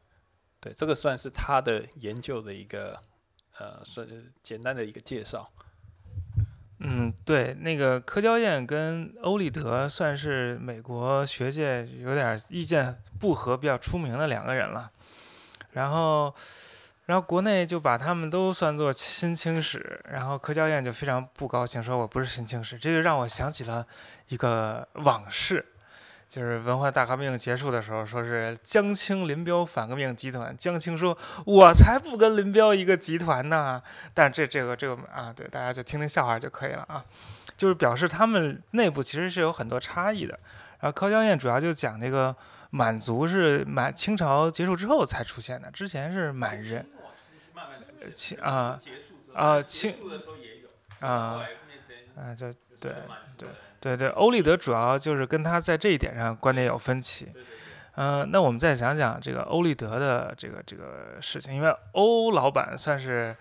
[0.60, 3.00] 对，这个算是他的研究的一个
[3.58, 4.08] 呃，算
[4.44, 5.50] 简单的一个介绍。
[6.80, 14.92] 嗯，对，那个柯娇燕跟欧立德算是美国学界有点意见不合、比较出名的两个人了。
[15.72, 16.36] 然后，
[17.06, 23.86] 然后国内就把他们都算作新清史，然后柯娇燕就非常不高兴，说我不是新清史，这就让我想起了
[24.30, 25.66] 一个往事。
[26.28, 30.54] 就是文化大革命结束的时候，说是江青林彪反革命集团。
[30.58, 33.80] 江青说：“我才不跟林彪一个集团呢。”
[34.12, 37.06] 但这这个这个啊，对，大家就听听笑话就可以了啊。
[37.56, 40.38] 就是表示他们内部其实是有很多差异的。
[40.80, 42.36] 然后柯娇燕主要就讲这个
[42.72, 46.86] 满族是满清朝结束之后才出现的，之前是满人。
[48.12, 48.80] 清啊
[49.34, 49.94] 啊清
[51.00, 51.42] 啊
[52.16, 52.94] 啊，就对
[53.38, 53.50] 对。
[53.82, 57.32] 对对，欧立德主要就是跟他在这一点上观点有分歧。
[57.98, 63.36] 嗯，那我们再讲讲这个欧立德的这个这个事情，因为欧老板算是，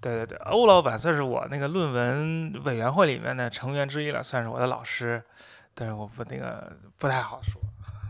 [0.00, 5.22] 对对对，欧老板算是我那个论文委员会里面的成员之一了，算是我的老师，
[5.74, 7.62] 但是我不那个不太好说。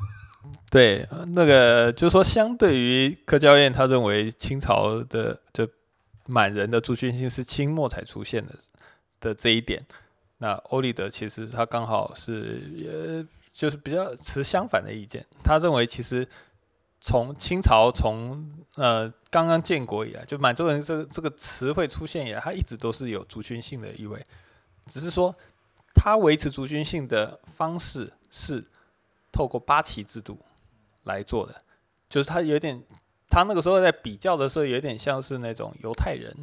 [0.71, 5.69] 对，那个就是说，相对于柯教燕，他认为清朝的这
[6.27, 8.55] 满人的族群性是清末才出现的
[9.21, 9.85] 的这一点。
[10.39, 15.25] 那欧立德其实他刚好是，呃，就是比较持相反的意见。
[15.43, 16.27] 他认为其实
[17.01, 24.23] 从清朝从呃刚刚建国以来，就满洲人这个这个词汇出现以来，他一直都是有族群性的意味，
[24.87, 25.35] 只是说
[25.95, 28.65] 他维持族群性的方式是
[29.31, 30.39] 透过八旗制度
[31.05, 31.55] 来做的，
[32.09, 32.83] 就是他有点，
[33.29, 36.35] 他那个时候在比较的时候，有点像是那种犹太人，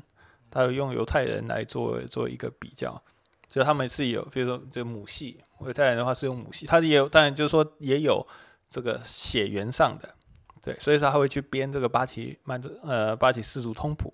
[0.49, 3.01] 他有用犹太人来做做一个比较。
[3.47, 8.25] 就他们是有，比如说这母系，犹太人的话是用母系，他也有，当然就是说也有
[8.69, 10.15] 这个血缘上的，
[10.63, 14.13] 对，所以说他会去编这个八旗满族呃八旗氏族通谱，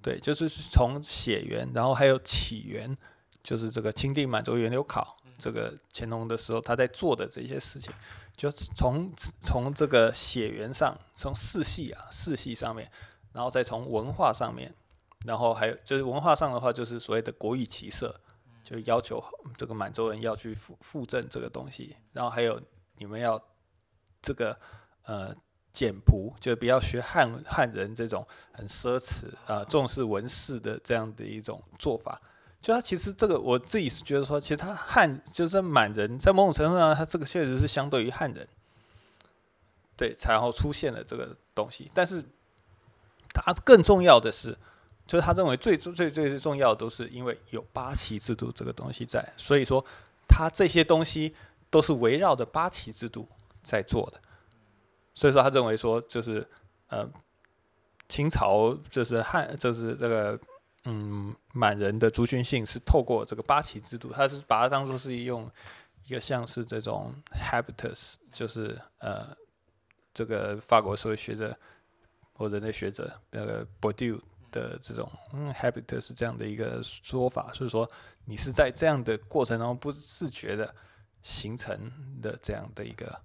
[0.00, 2.96] 对，就是从血缘，然后还有起源，
[3.42, 7.92] 就是这个钦定满洲源流考，这个乾隆的时候他在做的这些事情，
[8.38, 9.12] 就从
[9.42, 12.90] 从这个血缘上，从世系啊世系上面，
[13.32, 14.72] 然后再从文化上面，
[15.26, 18.18] 然后还有就是文化上的话，就是所谓的国语骑射。
[18.64, 19.18] 就要求
[19.56, 22.60] 这个满洲人要去附附正这个东西，然后还有
[22.98, 23.42] 你们要
[24.20, 24.54] 这个
[25.04, 25.34] 呃
[25.72, 32.20] 简朴，就不要学汉汉人这种很奢侈啊重视文饰的这样的一种做法。
[32.68, 38.46] 就他其实这个我自己是觉得说，其实他汉就是满人，在某种程度上，他这个确实是相对于汉人，
[39.96, 41.90] 对，然后出现了这个东西。
[41.94, 42.22] 但是
[43.32, 44.54] 他更重要的是。
[45.06, 49.82] 就是他认为最最最最重要的都是因为有八旗制度这个东西在，所以说
[50.28, 51.34] 他这些东西
[51.70, 53.26] 都是围绕着八旗制度
[53.62, 54.20] 在做的。
[55.14, 56.46] 所以说他认为说就是
[56.88, 57.08] 呃
[58.06, 60.38] 清朝就是汉就是这个
[60.84, 65.50] 嗯满人的族群性是透过这个八旗制度，他是把它当做是用
[66.04, 69.36] 一个像是这种 habitus，就是呃
[70.12, 71.56] 这个法国社会学者
[72.32, 74.20] 或人类学者那个 b o d u。
[74.50, 77.88] 的这种嗯，habit 是这样的一个说法，所以说
[78.24, 80.74] 你是在这样的过程中不自觉的
[81.22, 81.78] 形成
[82.22, 83.20] 的这样的一个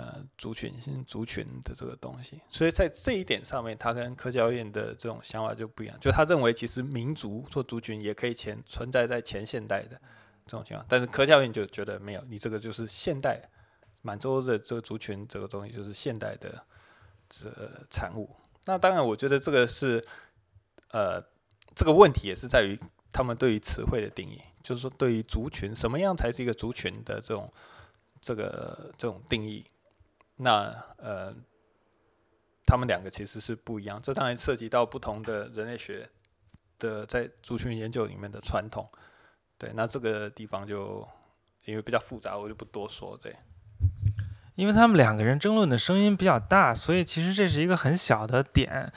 [0.00, 10.00] 呃族群性族群的这个东西，所以在这一点上面，他跟柯教院的这种想法就不一样，就他认为其实民族或族群也可以前存在在前现代的
[10.46, 13.40] 这种情况，但是柯教院就觉得没有，你这个就是现代
[14.02, 16.64] 满洲的这个族群这个东西就是现代的
[17.28, 17.50] 这
[17.90, 18.34] 产物。
[18.64, 20.04] 那当然，我觉得这个是。
[20.92, 21.22] 呃，
[21.76, 22.76] 这个问题也是在于
[23.12, 27.48] 他们对于词汇的定义，就是说对于族群，什么样才是一个族群的这种
[28.20, 29.64] 这个这种定义？
[30.42, 31.34] 那呃，
[32.64, 34.00] 他们两个其实是不一样。
[34.02, 36.08] 这当然涉及到不同的人类学
[36.78, 38.88] 的在族群研究里面的传统。
[39.58, 41.06] 对，那这个地方就
[41.66, 43.16] 因为比较复杂，我就不多说。
[43.16, 43.36] 对，
[44.54, 48.90] 因为他们两个人争论的声音比较大，所以其实这是一个很小的点。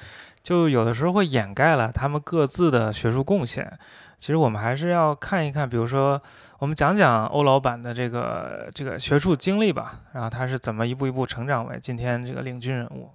[0.44, 3.80] 就有的时候会掩盖了他们各自的学术贡献。
[4.20, 6.22] 其实我们还是要看一看，比如说，
[6.60, 13.10] 我们讲讲欧老板的这个这个学术经历吧，然后他是怎么一步一步成长为今天这个领军人物。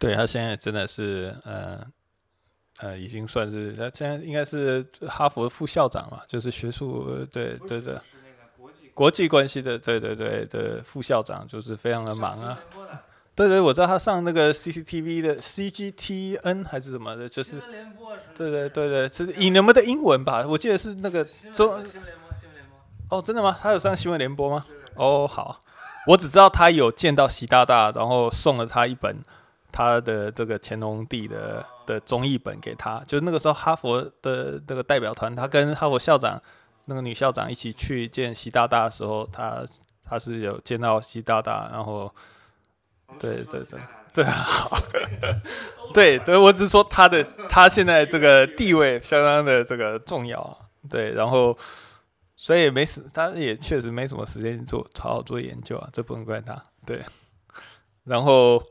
[0.00, 1.86] 对他现在真的是，呃
[2.78, 7.96] 呃，已经算是他现在应该是哈佛副校长嘛，就是学术对对对，
[8.92, 12.58] 国际关系的对对对的副校长，就是非常的忙啊。
[13.36, 17.60] 对对，我知道他上那个 CCTV 的 CGTN 还是什么的，就是
[18.32, 20.46] 对对对对，是以你们的英文吧？
[20.46, 22.68] 我记得是那个中新闻联播，新闻联
[23.08, 23.18] 播。
[23.18, 23.58] 哦，真的吗？
[23.60, 24.64] 他有上新闻联播吗？
[24.94, 25.58] 哦，好，
[26.06, 29.16] 我只知道他有见到习大大，然后送了他一本
[29.72, 33.02] 他的这个乾隆帝的的中译本给他。
[33.04, 36.40] 就是那个时候哈佛的那个代表团，他跟哈佛校长
[36.84, 39.64] 那个女校长一起去见习大大的时候，他
[40.08, 42.14] 他是有见到习大大，然后。
[43.18, 43.80] 对对对。
[44.14, 44.78] 对啊，好，
[45.92, 50.56] 对对，我只是说他的他现在这个地位相当的这个重要，
[50.88, 51.58] 对，然后
[52.36, 57.02] 所以没时，他也确实没什么时间做好好做研究啊，这不能怪他，对，
[58.04, 58.62] 然后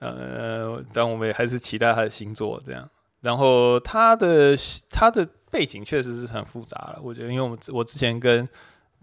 [0.00, 2.86] 呃，但我们也还是期待他的新作这样，
[3.22, 4.54] 然后他的
[4.90, 8.46] 他的背景确实是很复杂了，我觉得，因为我们我之前跟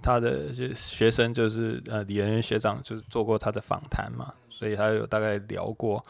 [0.02, 6.04] 他的就学生就是呃李仁学长就是做过他的访谈嘛，所以他有大概聊过，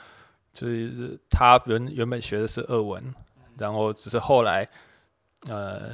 [0.53, 3.13] 就是他原原本学的是俄文，
[3.57, 4.67] 然后只是后来
[5.47, 5.91] 呃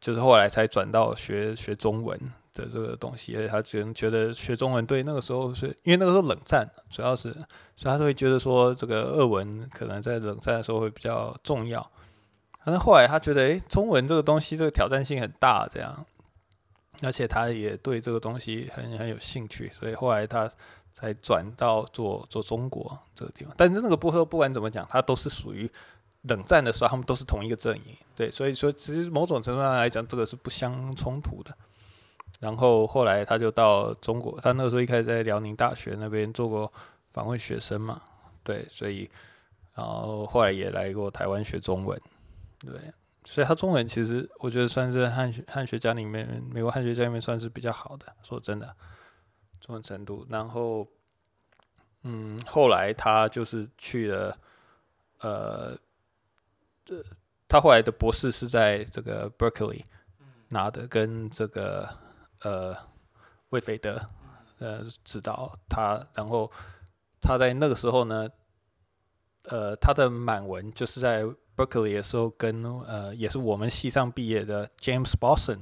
[0.00, 2.18] 就是后来才转到学学中文
[2.54, 7.32] 的这个东西，而且他觉觉得学中文对那个时候是因为那个时候冷战，主要是
[7.74, 11.90] 所以他都会觉得说这个俄文可能在冷战的时候会比较重要，
[12.64, 16.04] 但是后来他觉得诶中文这个东西这个挑战性很大这样。
[17.02, 20.50] 而且他也对这个东西很很有兴趣，所以后来他
[20.94, 23.52] 才转到做做中国这个地方。
[23.56, 25.70] 但是那个波说不管怎么讲，他都是属于
[26.22, 31.52] 冷战的时候，他们都是同一个阵营，对，所以说其实某种程度上来讲，这个是不相冲突的。
[32.40, 36.72] 然后后来他就到中国，他那个时候一开始在辽宁大学那边做过
[37.12, 38.00] 访问学生嘛，
[38.42, 39.10] 对，所以
[39.74, 42.00] 然后后来也来过台湾学中文，
[42.60, 42.72] 对。
[43.24, 48.06] 所以他中文其实我觉得算是汉学汉学家里面，美国汉学家里面算是比较好的。
[48.22, 48.74] 说真的，
[49.60, 50.26] 中文程度。
[50.28, 50.86] 然后，
[52.02, 54.36] 嗯，后来他就是去了，
[55.20, 55.78] 呃，
[56.84, 57.04] 这
[57.48, 59.84] 他后来的博士是在这个 Berkeley
[60.48, 61.88] 拿的，跟这个
[62.40, 62.74] 呃
[63.50, 64.04] 魏斐德
[64.58, 66.04] 呃指导他。
[66.14, 66.50] 然后
[67.20, 68.28] 他在那个时候呢，
[69.44, 71.24] 呃，他的满文就是在。
[71.56, 75.58] Berkeley 的时候，跟呃也是我们系上毕业的 James Boston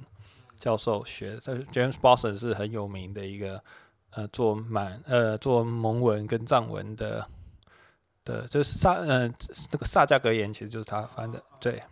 [0.56, 1.36] 教授学。
[1.38, 3.62] James Boston 是很有名的一个
[4.10, 7.28] 呃做满呃做蒙文跟藏文的
[8.24, 9.26] 的，就是萨呃
[9.72, 11.82] 那个萨迦格言其实就是他翻的，对，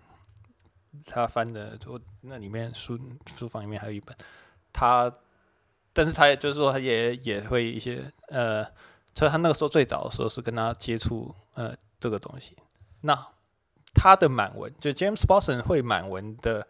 [1.05, 1.77] 他翻的。
[1.87, 2.99] 我那里面书
[3.37, 4.17] 书房里面还有一本，
[4.73, 5.13] 他，
[5.93, 8.65] 但是他也就是说他也也会一些呃，
[9.13, 12.57] 所以他那个时候最早的时候是跟他接触呃这个东西，
[13.01, 13.27] 那。
[14.01, 16.69] 他的满文就 James Boston 会满文的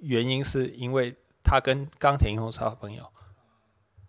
[0.00, 3.06] 原因，是因为他跟冈田英雄是好朋友，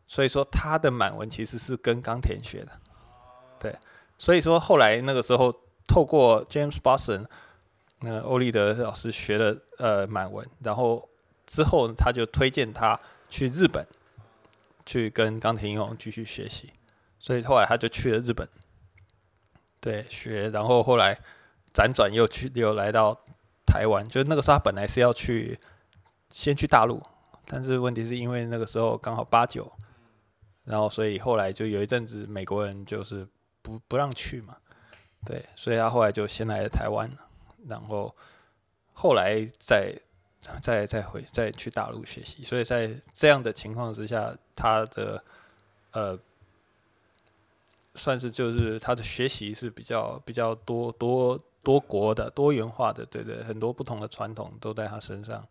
[0.08, 2.72] 所以说他的满文其实是跟冈田学的，
[3.60, 3.76] 对，
[4.18, 5.54] 所以说后来那个时候
[5.86, 7.26] 透过 James Boston，
[8.00, 11.10] 那欧立德老师学了呃满文，然后
[11.46, 12.98] 之后他就推荐他
[13.30, 13.86] 去日本，
[14.86, 16.72] 去跟冈田英雄继续学习，
[17.20, 18.48] 所以后来他就去了日本，
[19.82, 21.20] 对，学，然后后来。
[21.76, 23.14] 辗转又去又来到
[23.66, 25.60] 台湾，就是那个时候他本来是要去
[26.32, 27.04] 先去大陆，
[27.46, 29.70] 但是问题是因为那个时候刚好八九，
[30.64, 33.28] 然后所以后来就有一阵子美国人就是
[33.62, 34.56] 不不让去嘛，
[35.26, 37.12] 对，所以他后来就先来了台湾，
[37.68, 38.16] 然后
[38.94, 39.94] 后来再
[40.62, 45.22] 再再回再去大陆学习，所以在这样的情况之下，他的
[45.92, 46.18] 呃。
[47.98, 55.44] 算是就是他的学习是比较比较多多多国的多元化的，对对，很多不同的传统都在他身上，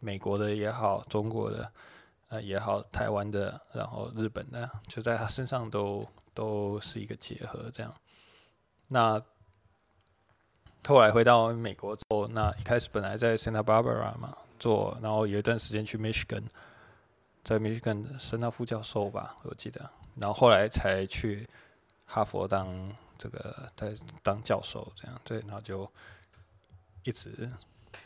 [0.00, 1.70] 美国的也好，中国的
[2.30, 7.94] 呃也好，台湾的，然后日本的，就在他身上都都是一个结合这样。
[8.88, 9.22] 那
[10.86, 16.44] 后来回到美国之后，那一开始本来在 Santa Barbara 嘛做，然后有一段时间去 Michigan，
[17.44, 21.46] 在 Michigan 升到副教授吧，我记得，然后后来才去。
[22.10, 22.66] 哈佛当
[23.18, 25.88] 这个在当教授这样对，然后就
[27.04, 27.48] 一直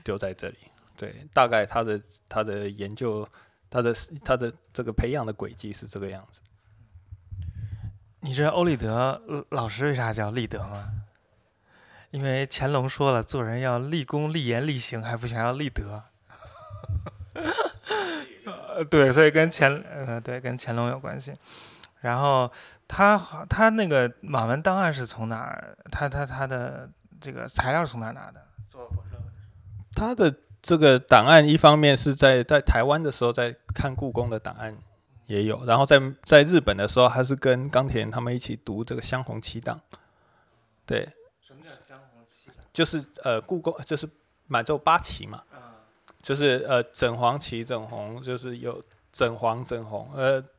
[0.03, 0.59] 丢在这里。
[0.96, 3.26] 对，大概他的他的研究，
[3.70, 3.94] 他的
[4.24, 6.40] 他的这个培养的轨迹是这个样子。
[8.20, 10.92] 你知道欧立德老师为啥叫立德吗？
[12.11, 16.03] 因为乾隆说了，做人要立功、立言、立行，还不想要立德。
[18.90, 21.32] 对，所以跟乾呃对跟乾隆有关系。
[22.03, 22.50] 然后
[22.86, 23.16] 他
[23.48, 25.76] 他那个满文档案是从哪儿？
[25.90, 26.88] 他他他的
[27.20, 28.44] 这个材料是从哪儿拿的？
[28.68, 29.16] 做博士
[29.94, 34.76] 他的这个档案一方面是在在台湾的时候在看故宫的档案
[35.26, 39.80] 也有，然后在在日本的时候还是跟冈田他们一起读这个香红七档。
[40.84, 41.09] 对。
[41.40, 42.57] 什么叫香红七档？
[42.72, 44.09] 就是呃故宫就是
[44.48, 45.42] 满洲八旗嘛。
[46.20, 48.82] 就是呃整黄旗整红就是有
[49.12, 50.50] 整黄整红呃对。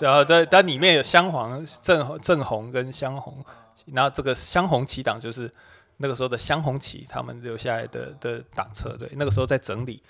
[0.00, 3.44] 然后对，它里面有香黄、正正红跟香红，
[3.86, 5.50] 然后这个香红旗党就是
[5.98, 10.02] 那个时候的香红旗，他们留下来的的党册，对，那个时候在整理，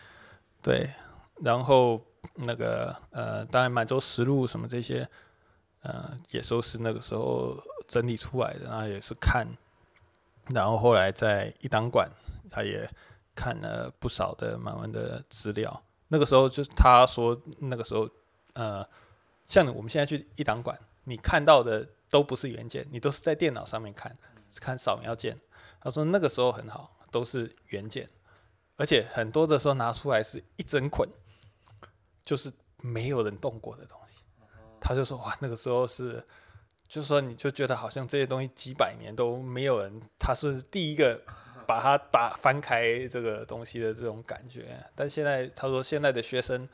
[0.62, 0.90] 对，
[1.42, 2.00] 然后
[2.36, 5.06] 那个呃，当然满洲实录什么这些，
[5.82, 7.56] 呃，也都是那个时候
[7.86, 9.46] 整理出来的，然后也是看，
[10.48, 12.08] 然后后来在一档馆，
[12.48, 12.88] 他也
[13.34, 15.82] 看了不少的满文的资料。
[16.08, 18.08] 那个时候就他说，那个时候
[18.52, 18.86] 呃，
[19.52, 24.16] 像我们现在去一档馆，你看到的都不是原件，你都是在电脑上面看，
[24.58, 25.36] 看扫描件。
[25.78, 28.08] 他说那个时候很好，都是原件，
[28.76, 31.06] 而且很多的时候拿出来是一整捆，
[32.24, 32.50] 就是
[32.80, 34.22] 没有人动过的东西。
[34.80, 36.24] 他就说哇，那个时候是，
[36.88, 41.22] 就说你就觉得好像这些东西几百年都没有人，他是第一个
[41.66, 44.82] 把它打翻开这个东西的这种感觉。
[44.94, 46.66] 但现在他说现在的学生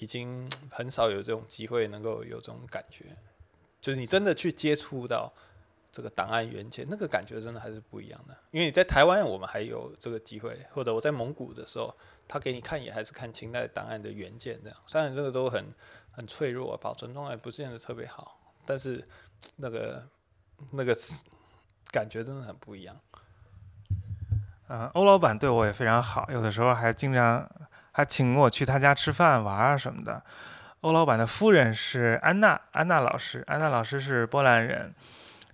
[0.00, 3.04] 已经很少有这种机会能够有这种感觉，
[3.80, 5.32] 就是你真的去接触到
[5.92, 8.36] 这个档案原件，那个感觉真的还是不一样的。
[8.50, 11.96] 因为你在台湾我们还有这个机会，或者我在蒙古的时候，
[12.26, 15.64] 他给你看也还是看清代档案的原件这样，虽然这个都很。
[16.12, 18.36] 很脆弱，保存状态不见得特别好，
[18.66, 19.02] 但是
[19.56, 20.04] 那个
[20.72, 20.92] 那个
[21.92, 23.00] 感觉真的很不一样。
[24.68, 27.48] 嗯，欧老板对我也非常好，有的时候还经常
[27.92, 30.22] 还请我去他家吃饭玩啊什么的。
[30.80, 34.92] 欧老板的夫人是安娜，安娜老师，安娜老师是波兰人。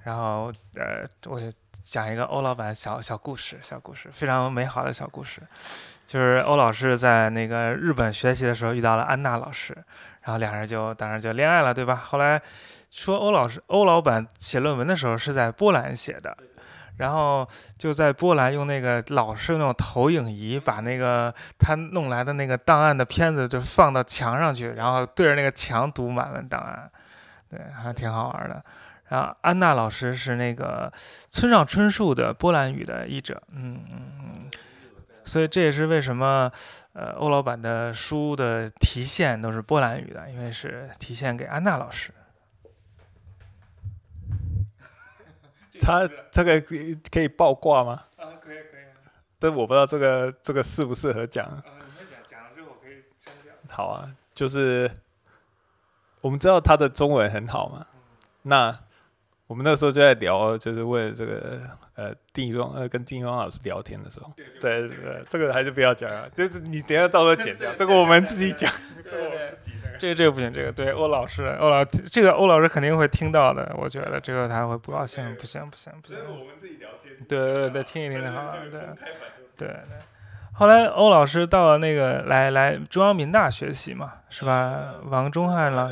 [0.05, 5.43] 然后呃，我就讲一个欧老板小小故事，小故事，非常美好的小故事，
[6.07, 9.77] 就是欧老师在那个日本学习的时候遇到了安娜老师。
[10.23, 11.97] 然后两人就当然就恋爱了，对吧？
[11.97, 12.41] 后来
[12.91, 16.37] 说欧老师欧老板写论文的时候是在波兰写的，
[16.97, 17.47] 然后
[17.79, 26.91] 就在波兰用那个老式那种投影仪把那个他弄来的那个档案的片子就放到墙上去，然后对着那个墙读满文档案，
[27.51, 28.63] 对，还挺好玩的。
[29.09, 30.93] 然后安娜老师是那个
[31.31, 34.51] 村上春树的波兰语的译者，嗯嗯嗯。
[35.25, 36.51] 所以这也是为什么，
[36.93, 42.13] 呃，欧老板的书的题线都是波兰语的，因为是题线给安娜老师。
[45.81, 46.61] 他这个
[47.11, 48.05] 可以爆挂吗？
[48.17, 48.85] 啊，可以可以。
[49.39, 51.45] 但我不知道这个这个适不适合讲。
[51.47, 53.53] 啊，你先讲，讲了之后我可以删掉。
[53.69, 54.91] 好啊，就是
[56.23, 57.87] 我们知道他的中文很好嘛，
[58.43, 58.79] 那
[59.47, 61.61] 我们那时候就在聊，就是为了这个。
[61.97, 64.31] 呃，定妆呃，跟定妆老师聊天的时候，
[64.61, 68.71] 对对，这个还是不要讲了，就是你等下到时候剪掉，这个我们自己讲。
[69.03, 69.59] 这个
[69.99, 76.19] 这个这个不行，这个对欧老师，欧老这个欧老师肯定会听到的，我觉得这个他会不高兴，不行不行不行。
[76.29, 77.17] 我们自己聊天。
[77.27, 78.79] 对对对，听一听就好了，对
[79.57, 79.77] 对对。
[80.53, 84.97] 后来欧老师到了那个来来中央民大学习嘛，是吧？
[85.05, 85.91] 王中汉了，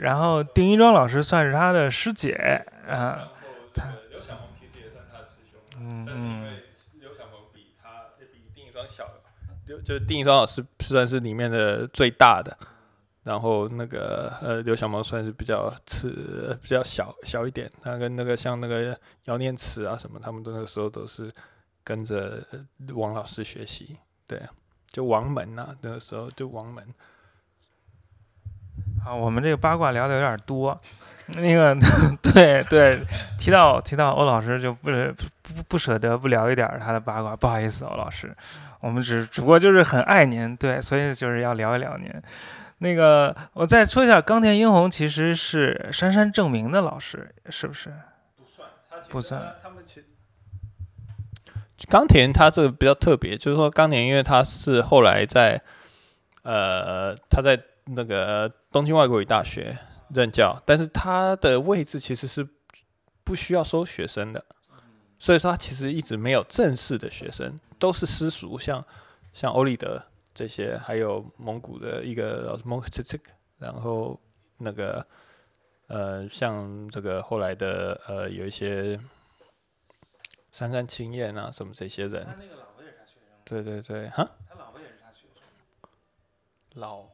[0.00, 3.28] 然后丁一庄老师算是他的师姐啊。
[5.84, 6.52] 嗯嗯，
[7.00, 9.04] 刘小鹏比他比丁一庄小，
[9.66, 12.56] 就就是丁一庄老师算是里面的最大的，
[13.24, 21.28] 然后那个呃刘小萌算是比较次比较小小一点，他跟那个像那个姚念慈啊什么，他们都那个时候都是
[21.82, 22.40] 跟着
[22.94, 24.40] 王老师学习，对，
[24.86, 26.86] 就王门呐，那个时候就王门。
[29.04, 30.80] 好，我们这个八卦聊的有点多，
[31.26, 31.76] 那个
[32.22, 33.04] 对对，
[33.36, 34.90] 提到提到欧老师就不
[35.42, 38.32] 不不舍得不聊一点他的八卦，不好意思，欧老师，
[38.78, 42.08] 我们只只不过就是很爱您，对，所以就是要聊一聊您。
[42.78, 47.92] 那个我再说一下，冈田英红其实是杉山正明的老师，是不是？
[48.36, 48.68] 不算，
[49.08, 49.54] 不算。
[49.60, 50.00] 他们其
[51.88, 55.60] 冈田他这个比较特别，就是说冈田，因为他是后来在
[56.44, 57.60] 呃他在。
[57.84, 59.76] 那个东京外国语大学
[60.14, 62.46] 任教，但是他的位置其实是
[63.24, 64.44] 不需要收学生的，
[65.18, 68.84] 所以说他其实一直没有正式的学生，都是私塾，像
[69.32, 70.00] 像欧立德
[70.32, 74.20] 这些，还有蒙古的一个蒙克这这个，然后
[74.58, 75.04] 那个
[75.88, 79.00] 呃像这个后来的呃有一些
[80.52, 82.24] 三山青彦啊什么这些人，
[83.44, 85.42] 对对对，哈，他老婆也是他学生，
[86.80, 87.08] 老。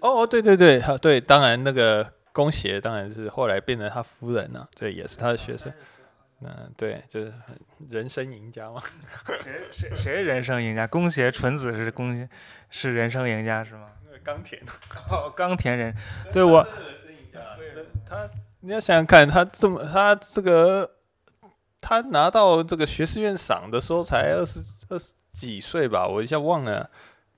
[0.00, 5.72] 哦哦，对对对，哈对，当然那个宫协当然是后来变成他夫人了，对，也是他的学生。
[6.42, 7.30] 嗯，对，就是
[7.90, 8.82] 人生赢家嘛。
[9.42, 10.86] 谁谁谁人生赢家？
[10.86, 12.26] 宫协纯子是宫
[12.70, 13.88] 是人生赢家是吗？
[14.06, 14.58] 那个冈田。
[15.10, 15.94] 哦，冈田人，
[16.32, 16.62] 对我。
[16.62, 17.40] 人生赢家。
[18.08, 18.26] 他，
[18.60, 20.90] 你要想想看，他这么他这个
[21.78, 26.08] 他拿到这个学士院赏的时候才二十二十几岁吧？
[26.08, 26.88] 我一下忘了。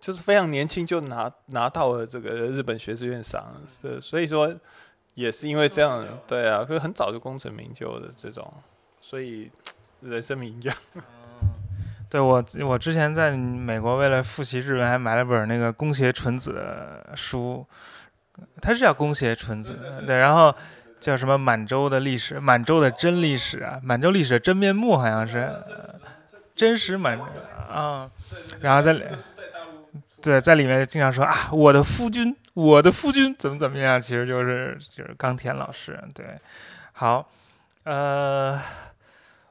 [0.03, 4.53] 就是非常年轻就拿拿到了这个日本学士院赏，是所以说
[5.15, 8.53] 也是因为这样，对啊，可是很早就功成名就的这种，
[9.01, 9.49] 所以
[10.01, 10.75] 人生名将。
[12.11, 17.65] 对我我之前在美国为了复习日文，还买了本那个宫胁纯子的书，
[18.61, 20.53] 他是叫宫胁纯子，对，然后
[20.99, 25.95] 叫什么满洲的历史，满洲的真历史啊，满洲历史的真面目好像是呃
[26.57, 27.19] 真实满
[27.71, 28.11] 啊，
[28.61, 28.93] 然后在
[30.23, 36.39] 对在里面经常说啊，我的夫君，我的夫君怎么怎么样，其实就是就是冈田老师，对，
[36.93, 37.29] 好，
[37.85, 38.61] 呃，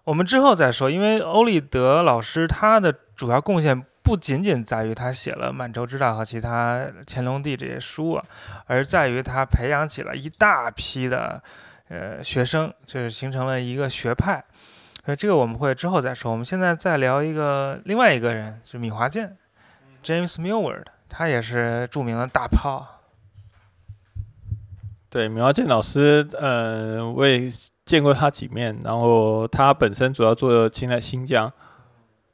[0.05, 8.26] 我们之后再说，因为欧立德老师他的主要贡献不仅仅在于他写了《满洲之道》和其他乾隆帝这些书啊，
[8.65, 11.41] 而在于他培养起了一大批的
[11.89, 14.43] 呃学生，就是形成了一个学派。
[15.05, 16.32] 呃，这个我们会之后再说。
[16.32, 19.36] 我们现在再聊一个另外一个人，是米华健
[20.04, 23.02] ，James Millward，他也是著名的大炮。
[25.10, 27.52] 对，米华健老师，呃，我也
[27.86, 31.52] 见过他几面，然后他本身主要做清代新疆，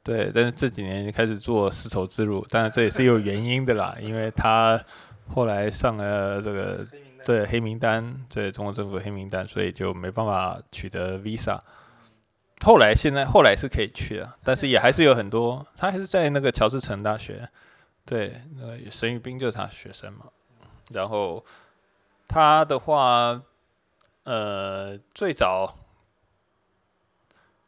[0.04, 4.80] 对，但是这几年开始做丝绸之路，当然这也是有原因的啦，因为他
[5.28, 6.86] 后来上了这个
[7.24, 11.58] 对黑名单，对中国政府黑名单，所以就没办法取得 visa。
[12.64, 17.48] 后来现在后来是可以去了，但是也还是有很多，他还是在那个乔治城大学，
[18.04, 20.26] 对，那个沈宇斌就是他学生嘛。
[20.90, 21.42] 然后
[22.26, 23.40] 他的话，
[24.24, 25.78] 呃，最早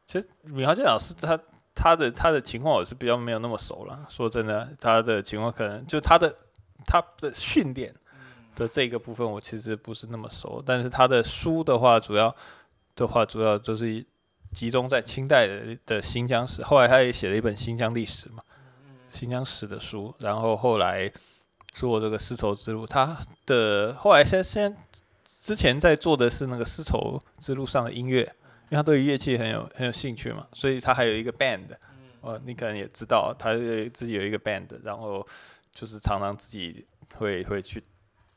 [0.05, 1.39] 其实米豪健老师他
[1.73, 4.05] 他的他的情况我是比较没有那么熟了。
[4.09, 6.35] 说真的，他的情况可能就他的
[6.85, 7.95] 他的训练
[8.57, 12.35] 的这个部分我其实不是那么熟，但是他的书的话，主要
[12.97, 14.05] 的话主要就是。
[14.53, 18.43] 集中在清代的的新疆史，后来他也写了一本新疆历史嘛，
[19.13, 21.11] 新疆史的书，然后后来
[21.73, 24.77] 做这个丝绸之路，他的后来现现
[25.25, 31.67] 之前在做的是那个丝绸之路上的音乐，因为他对于乐器很有很有兴趣嘛，所以他还有一个 band，
[32.21, 35.25] 哦，你可能也知道，他自己有一个 band，然后
[35.73, 36.85] 就是常常自己
[37.15, 37.83] 会会去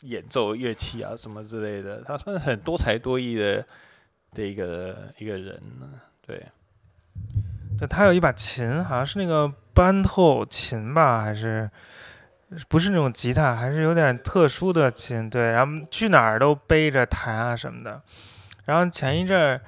[0.01, 3.65] 演奏乐器啊什么之类的，他算是很多才多艺的。
[4.33, 5.87] 的一个一个人呢，
[6.25, 6.43] 对，
[7.77, 11.69] 对他有一把琴，好像是那个班后琴吧，还是
[12.67, 18.01] 不是那种吉他，还是有点特殊的琴，对，然后去哪儿都背着弹啊什么的。
[18.65, 19.61] 然后前一阵儿，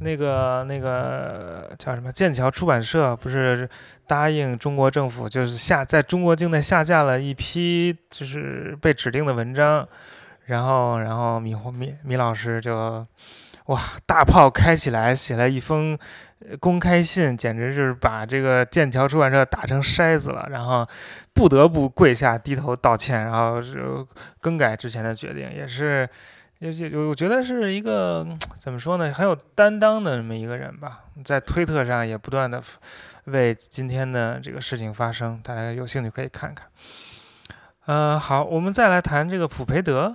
[0.00, 3.68] 那个那个叫什么剑桥出版社不是
[4.06, 9.86] 答应中国政府，就是下在中国境内下架了一批就是被指定的文章，
[10.46, 13.06] 然后然后米米米老师就。
[13.66, 13.80] 哇！
[14.06, 15.98] 大炮开起来，写了一封
[16.60, 20.46] 公开信，简直就是把这个剑桥出版社打成筛子了。
[20.50, 20.86] 然后
[21.32, 24.06] 不得不跪下低头道歉，然后就
[24.40, 26.08] 更改之前的决定，也是，
[26.60, 28.24] 也也我觉得是一个
[28.58, 31.00] 怎么说呢，很有担当的这么一个人吧。
[31.24, 32.62] 在推特上也不断的
[33.24, 36.68] 为今天的这个事情发声，大家有兴趣可以看看。
[37.86, 40.14] 嗯，好，我们再来谈这个普培德，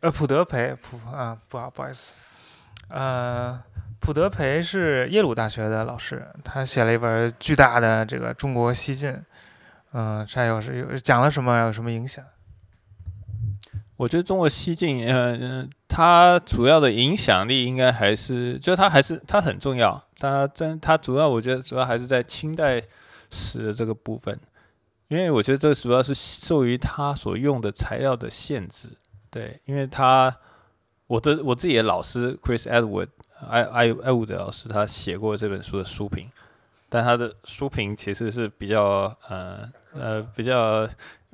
[0.00, 2.12] 呃，普德培，普啊，不好，不好意思。
[2.88, 3.60] 呃，
[3.98, 9.10] 普德培是耶鲁大学的老师，他写了一本巨大的这个《中国西晋》，
[9.92, 11.58] 嗯，这有是有讲了什么？
[11.58, 12.24] 有什么影响？
[13.96, 20.00] 我觉得中国西晋，呃，它主要的影响力应该还是，就它还是它很重要。
[20.18, 22.80] 它真，它主要我觉得主要还是在清代
[23.30, 24.38] 史的这个部分，
[25.08, 28.90] 因为我觉得这主要是受于它所用的材料的限制。
[29.28, 30.32] 对，因为它。
[31.06, 33.08] 我的我自己的老师 Chris Edward，
[33.48, 36.28] 艾艾艾伍德老师，他写过这本书的书评，
[36.88, 40.84] 但他的书评其实是比较呃呃比较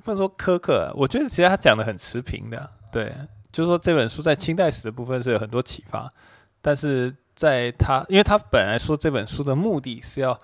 [0.05, 3.15] 不能说苛刻，我觉得其实他讲的很持平的，对，
[3.51, 6.13] 就是说这本书在清代史的部分是有很多启发，
[6.61, 10.39] 但是在他，因为他本来说这本书的目的是要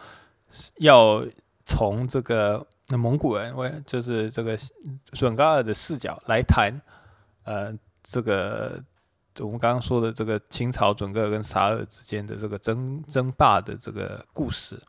[0.79, 1.23] 要
[1.67, 4.57] 从这个蒙古人，为就是这个
[5.13, 6.81] 准噶尔的视角来谈，
[7.45, 8.83] 呃，这个。
[9.45, 14.81] 我们刚刚说的这个清朝准噶尔跟沙尔之间的这个争争霸的这个故事，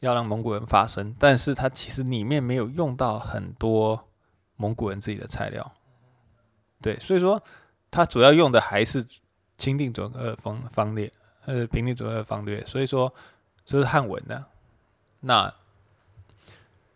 [0.00, 4.08] 要让蒙古人发生，但是它其实里面没有用到很多
[4.56, 5.72] 蒙古人自己的材料，
[6.80, 7.42] 对，所以说
[7.90, 9.06] 它主要用的还是
[9.56, 11.10] 钦定准噶尔方方略，
[11.44, 13.12] 呃，平定准噶尔方略，所以说
[13.64, 14.44] 这是汉文的，
[15.20, 15.52] 那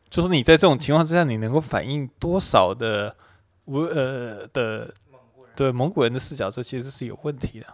[0.08, 3.16] 就是你在这种情况之下，你能够反映多少的
[3.66, 4.94] 无呃的。
[5.54, 7.66] 对蒙古人的视角，这其实是有问题的。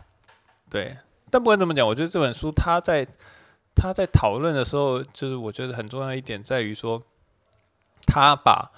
[0.68, 0.96] 对，
[1.30, 3.06] 但不管怎么讲，我觉得这本书他在
[3.74, 7.00] 他在讨论的时候，就是我觉得很重要一点在于说，
[8.02, 8.70] 他把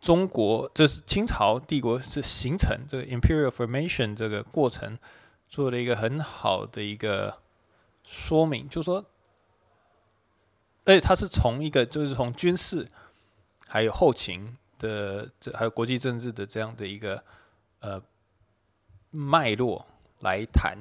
[0.00, 4.98] 中国就是清朝帝国是形成这个 imperial formation 这个过程
[5.48, 7.38] 做了一个很好的一个
[8.06, 9.04] 说明，就是说，
[10.84, 12.86] 而且他是从一个就是从军事
[13.66, 17.22] 还有后勤的这还有国际政治的这样的一个。
[17.80, 18.00] 呃
[19.14, 19.86] 脉络
[20.20, 20.76] 来谈，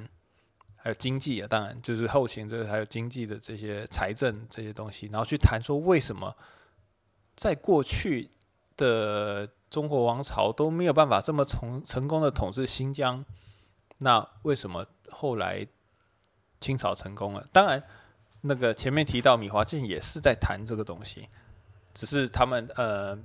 [0.76, 6.36] 还有经济啊，当然就是后勤这还有经济的这些财政这些东西，然后去谈说为什么
[7.36, 8.32] 在过去
[8.76, 13.24] 的中国王朝都没有办法这么从成功的统治新疆，
[14.00, 15.68] 那为什么后来
[16.60, 17.48] 清朝成功了？
[17.52, 17.84] 当然，
[18.42, 21.30] 那个前面提到米华健也是在谈这个东西，
[21.94, 23.18] 只是他们呃，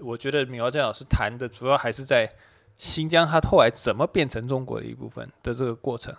[0.00, 2.30] 我觉得米华健老师谈的主要还是在
[2.78, 6.14] 新疆，它后来怎么变成中国的一部分的这个过程，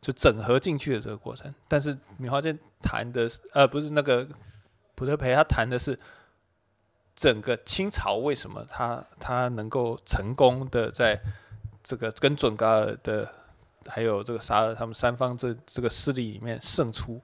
[0.00, 1.52] 就整合进去的这个过程。
[1.68, 4.26] 但是米华健谈的呃，不是那个
[4.94, 5.98] 普特培，他谈的是。
[7.18, 11.18] 整个清朝为什么他他能够成功的在
[11.82, 13.32] 这个跟准噶尔的
[13.86, 17.18] 还有这个沙尔他们三方这这个势力里面胜出？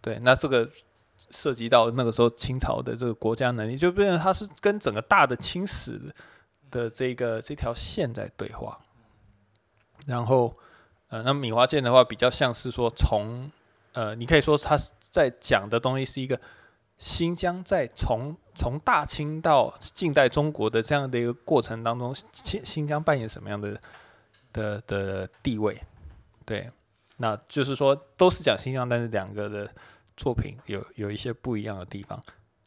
[0.00, 0.68] 对，那这个
[1.30, 6.00] 涉及到那个时候清朝的这个国家能力，就变成他是跟整个大的清史
[6.72, 8.80] 的这个这条线在对话。
[10.08, 10.52] 然后，
[11.06, 13.48] 呃，那米华健的话比较像是说从
[13.92, 16.40] 呃，你可以说他在讲的东西是一个。
[16.98, 23.76] 新疆在从从大清到近代中国的这样的一个过程当中，新新疆扮演什么样的
[24.52, 25.76] 的的地位？
[26.44, 26.70] 对，
[27.16, 29.68] 那就是说都是讲新疆，但是两个的
[30.16, 32.22] 作品有有一些不一样的地方。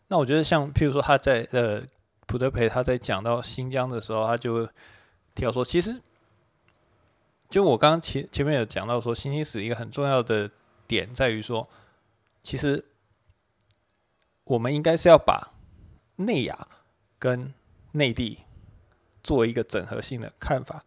[0.09, 1.81] 那我觉得像譬如说他在呃
[2.25, 4.65] 普德培他在讲到新疆的时候，他就
[5.33, 6.01] 提到说，其实
[7.49, 10.49] 就我刚刚前前面有讲到说，新兴史一个很重要的
[10.87, 11.69] 点在于说，
[12.43, 12.85] 其实。
[14.47, 15.55] 我们应该是要把
[16.17, 16.67] 内亚
[17.17, 17.51] 跟
[17.93, 18.37] 内地
[19.23, 20.79] 做一个整合性的看法。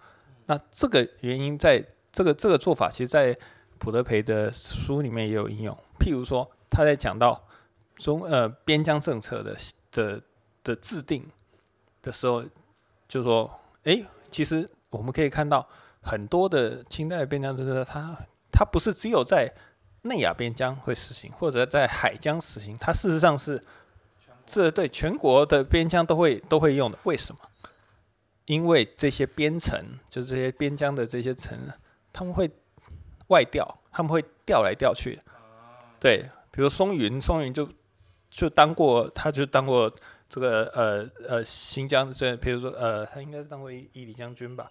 [0.47, 3.37] 那这个原因，在这个这个做法，其实，在
[3.79, 5.77] 普德培的书里面也有应用。
[5.99, 7.49] 譬如说，他在讲到
[7.97, 9.57] 中呃边疆政策的
[9.91, 10.23] 的
[10.69, 11.27] 的制定
[12.03, 12.45] 的时候，
[13.09, 13.51] 就说：
[13.85, 15.67] 哎，其实我们可以看到
[16.03, 18.15] 很多的清代的边疆政策，它
[18.53, 19.51] 它不是只有在
[20.03, 23.63] 内亚边疆会实行，或者在海疆实行，它事实上是
[24.45, 26.99] 这对全国的边疆都会都会用的。
[27.05, 27.41] 为什么？
[28.45, 31.59] 因为这些边城，就是这些边疆的这些城，
[32.13, 32.51] 他们会
[33.29, 35.19] 外调，他们会调来调去。
[36.01, 37.69] 对，比如松云，松云就
[38.31, 39.93] 就当过，他就当过
[40.29, 44.71] 这个呃呃新疆这，比如说呃，他应该是当过伊犁将军吧，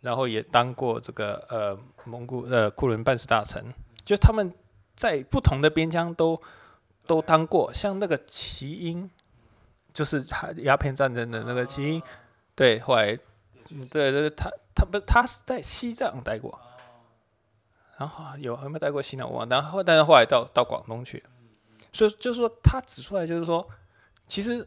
[0.00, 3.64] 然后也当过这个呃蒙古呃库伦办事大臣。
[4.04, 4.52] 就他们
[4.96, 6.40] 在不同的边疆都
[7.06, 9.10] 都当过，像那个齐英，
[9.92, 10.24] 就是
[10.62, 12.02] 鸦片战争的那个齐英，
[12.54, 13.18] 对，后来，
[13.90, 16.58] 对对，他他不他是在西藏待过，
[17.98, 21.22] 然后有有没有待过西南我忘，然后但是后来到到广东去，
[21.92, 23.68] 所以就是说他指出来就是说，
[24.28, 24.64] 其实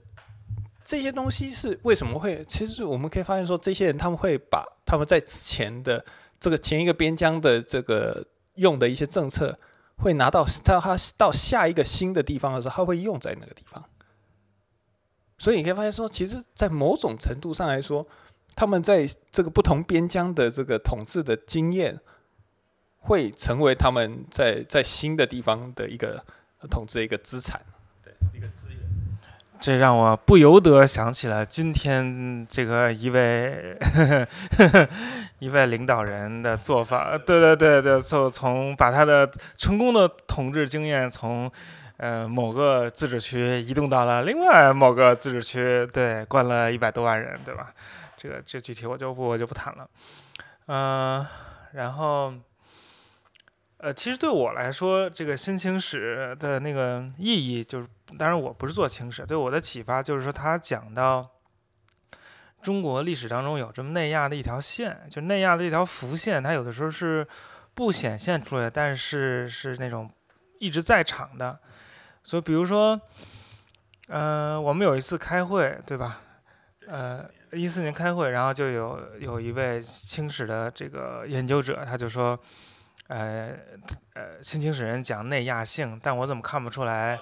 [0.84, 6.04] 这些东西是为什么会，其实我们可以发现说，这些人他们会把他们在之前的
[6.40, 8.26] 这个前一个边疆的这个。
[8.56, 9.58] 用的一些政策
[9.96, 13.82] 会拿到他他到下一个新的地方的时候，他会用在那个地方。
[15.38, 18.06] 所以你可以发现说，其实，在某种程度上来说，
[18.54, 21.98] 他们在这个不同边疆的这个统治的经验，
[23.00, 26.22] 会成为他们在在新的地方的一个
[26.70, 27.66] 统治一个资产。
[29.62, 33.78] 这让我不由得想起了今天这个一位
[35.38, 37.16] 一位领导人的做法。
[37.16, 41.50] 对对对对，就从把他的成功的统治经验从
[41.98, 47.72] 呃某个自治区移动到了另外某个自治区，对，关了一百多万人，对吧？
[48.18, 49.88] 这个这具体我就不我就不谈了。
[50.66, 51.24] 嗯，
[51.74, 52.34] 然后
[53.78, 57.88] 呃，其实对我来说，这个新清史的那个意义就是。
[58.18, 61.30] 当然，我不是做清史，对我的启发就是说，他讲到
[62.62, 67.28] 中国历史当中有这么内亚的一条线，就内亚的一条浮线，它有的时候是
[67.74, 70.10] 不显现出来，但是是那种
[70.60, 71.60] 一直在场的。
[72.24, 73.00] 所以，比如说，
[74.08, 76.22] 呃，我们有一次开会，对吧？
[76.88, 82.38] 呃，一四年开会，然后就有有一位清史的这个研究者，他就说，
[83.08, 83.56] 呃
[84.14, 87.20] 呃，新清史人讲内亚性，但我怎么看不出来？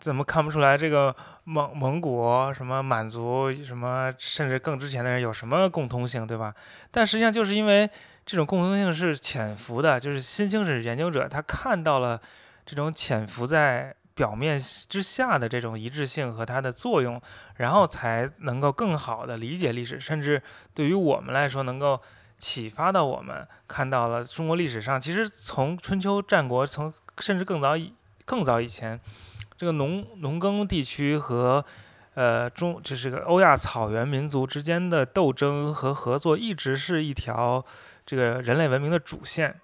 [0.00, 6.54] 怎么看不出来这个蒙蒙古什么满族什么甚至更之前的人有什么共通性，对吧？
[6.90, 7.88] 但实际上就是因为
[8.24, 12.20] 这种共通性是潜伏的，就是新兴史研究者他看到了
[12.64, 17.20] 这种潜伏在表面之下的这种一致性和它的作用，
[17.56, 20.42] 然后才能够更好的理解历史，甚至
[20.74, 22.00] 对于我们来说能够
[22.36, 27.94] 启发到我们看到了中国历史上其实从春秋战国，从甚至更早以
[28.24, 29.00] 更早以前。
[29.60, 31.62] 这个农农耕地区和
[32.14, 37.62] 呃，中就是个欧亚草原民族之间的斗争和合作，一直是一条
[38.06, 39.54] 这个人类文明的主线。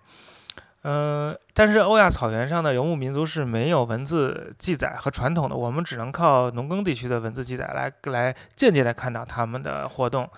[0.82, 10.28] 嗯，但是欧亚草原上的游牧民族是没有文字记载和传统的，我们只能靠农耕地区的文字记载来来间接的看到他们的活动。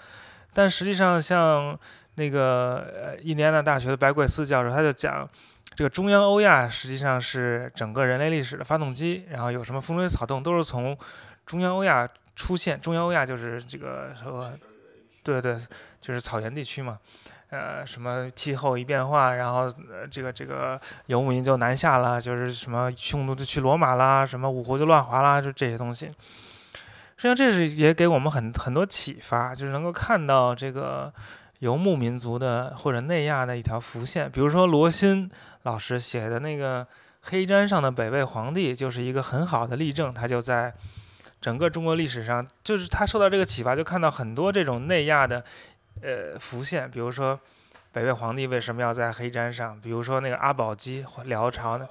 [0.54, 1.76] 但实际上，像
[2.14, 5.28] 那个呃印第安纳大学的白贵斯教授，他就讲，
[5.78, 10.98] 这个中央欧亚实际上是整个人类历史的发动机，然后有什么风吹草动都是从
[11.46, 12.04] 中央欧亚
[12.34, 12.80] 出现。
[12.80, 14.52] 中央欧亚就是这个说，
[15.22, 15.56] 对对，
[16.00, 16.98] 就是草原地区嘛。
[17.50, 19.72] 呃，什么气候一变化，然后，
[20.10, 26.06] 这个这个游牧民就南下了，就是什么匈奴就去罗马啦，什么五胡就乱华啦，就这些东西。
[26.06, 31.12] 实际上，这是也给我们很很多启发，就是能够看到这个
[31.58, 34.30] 游牧民族的或者内亚的一条浮现。
[34.30, 35.30] 比如说罗新
[35.62, 36.86] 老师写的那个
[37.22, 40.12] 黑毡上的北魏皇帝，就是一个很好的例证。
[40.12, 40.72] 他就在
[41.40, 45.44] 整个中国历史上，就是他受到这个启发，就看到很多这种内亚的。
[46.00, 47.36] 呃，浮现，比如说
[47.90, 49.76] 北魏皇帝为什么要在黑毡上？
[49.80, 51.88] 比如说那个阿保机，辽朝的，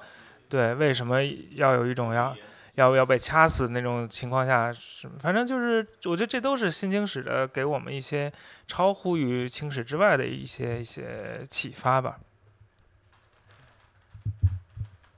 [0.48, 1.18] 对，为什么
[1.56, 2.34] 要有一种要
[2.78, 4.72] 要要被掐死那种情况下？
[4.72, 8.32] 是反正就是，我觉得这都是新清史的给我们一些
[8.66, 12.18] 超乎于清史之外的一些一些启发吧。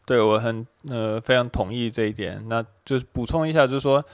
[0.04, 2.42] 对我很呃非常同意这一点。
[2.48, 4.04] 那就是补充一下，就是说。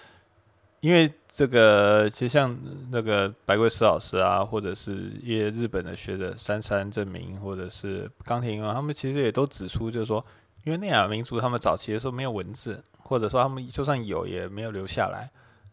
[0.80, 2.56] 因为这个，其实像
[2.92, 10.24] 那个白桂石老师啊，或者是一些日本的学者三山正明，或者是冈田英他们其实也都指出，就是说，
[10.66, 15.30] 因为内亚民族他们早期的时候没有文字，或者说他们就算有，也没有留下来。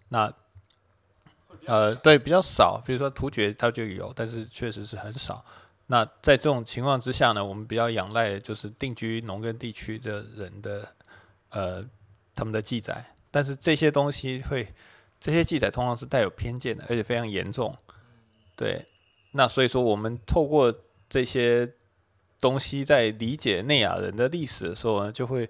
[0.10, 0.32] 那，
[1.66, 2.80] 呃，对，比较少。
[2.86, 5.44] 比如说突厥，它就有，但是确实是很少。
[5.88, 10.88] 那在这种情况之下呢，我们比较仰赖就是定居农耕地区的人的，
[11.50, 11.84] 呃，
[12.36, 13.04] 他们的记载。
[13.32, 14.68] 但是这些东西会。
[15.20, 17.74] 这些记载通常是带有偏见的，而且非常严重。
[18.58, 18.86] 对，
[19.32, 20.70] 那所以说我们透过
[21.08, 21.66] 这些
[22.44, 25.50] 东西在理解内亚人的历史的时候呢，就会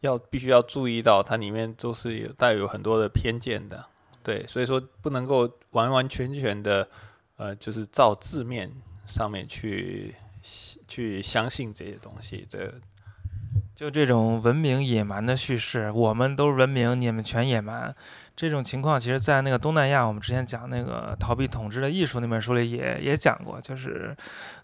[0.00, 3.86] 要必须要注意到它里面都是有带有很多的偏见的。
[4.24, 6.88] 对，所以说不能够完完全全的
[7.36, 8.68] 呃，就是照字面
[9.06, 10.16] 上面去
[10.88, 12.44] 去相信这些东西。
[12.50, 12.68] 对，
[13.76, 17.94] 就这种文明野蛮的叙事，我们都文明，你们全野蛮。
[18.34, 24.16] 这种情况，其实，在那个东南亚，我们之前讲那个《逃避统治的艺术》那本书里也也讲过，就是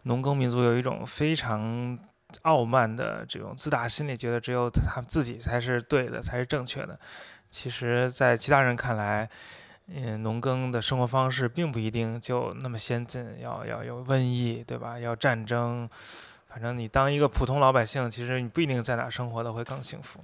[0.05, 1.99] 农耕民族有一种非常
[2.43, 6.99] 傲慢的这种自大心理，觉得只有他自己才是对的，才是正确的。
[7.51, 9.29] 其实，在其他人看来，
[9.95, 14.99] 嗯，农耕的生活方式并不一定就那么先进，要要有瘟疫，对吧？
[14.99, 15.89] 要战争，
[16.49, 20.21] 反正你当一个普通老百姓，其实你不一定在哪生活的会更幸福。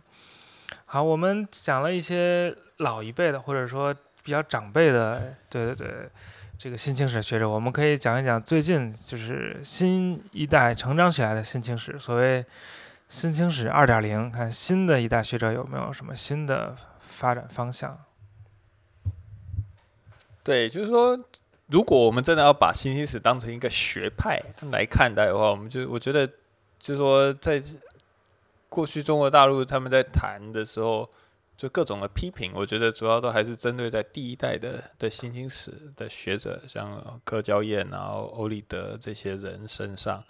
[0.95, 3.93] 好，我们讲了一些老一辈的，或者说
[4.23, 6.09] 比较长辈的，对对对，
[6.57, 12.47] 这个新清史学者，我们可以讲一讲最近就是新一代成长起来的新清史，所谓
[13.09, 17.99] 新清史二点零，看新的一代学者有没有什么新的发展方向。
[20.45, 21.19] 对，就是说，
[21.67, 24.41] 如果我们真的要把新清史当成一个学派
[24.71, 26.25] 来看待的话，我们就我觉得，
[26.79, 27.61] 就是说在。
[28.75, 31.09] 过去中国大陆他们在谈的时候，
[31.57, 40.25] 就各种的批评，我觉得主要都还是针对在第一代的的新兴史的学者，像柯娇燕然后欧立德这些人身上。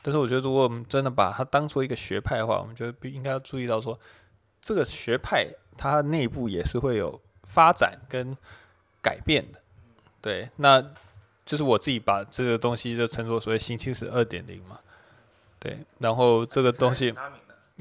[0.00, 3.98] 但是我觉得，如果我们真的把它当做一个学派的话，我们觉得应该要注意到说，
[4.62, 8.36] 这个学派它内部也是会有发展跟
[9.02, 9.58] 改变的。
[10.20, 10.80] 对，那
[11.44, 14.78] 就是我自己把这个东西就称作所谓新清史二点零嘛。
[15.58, 17.12] 对，然后这个东西。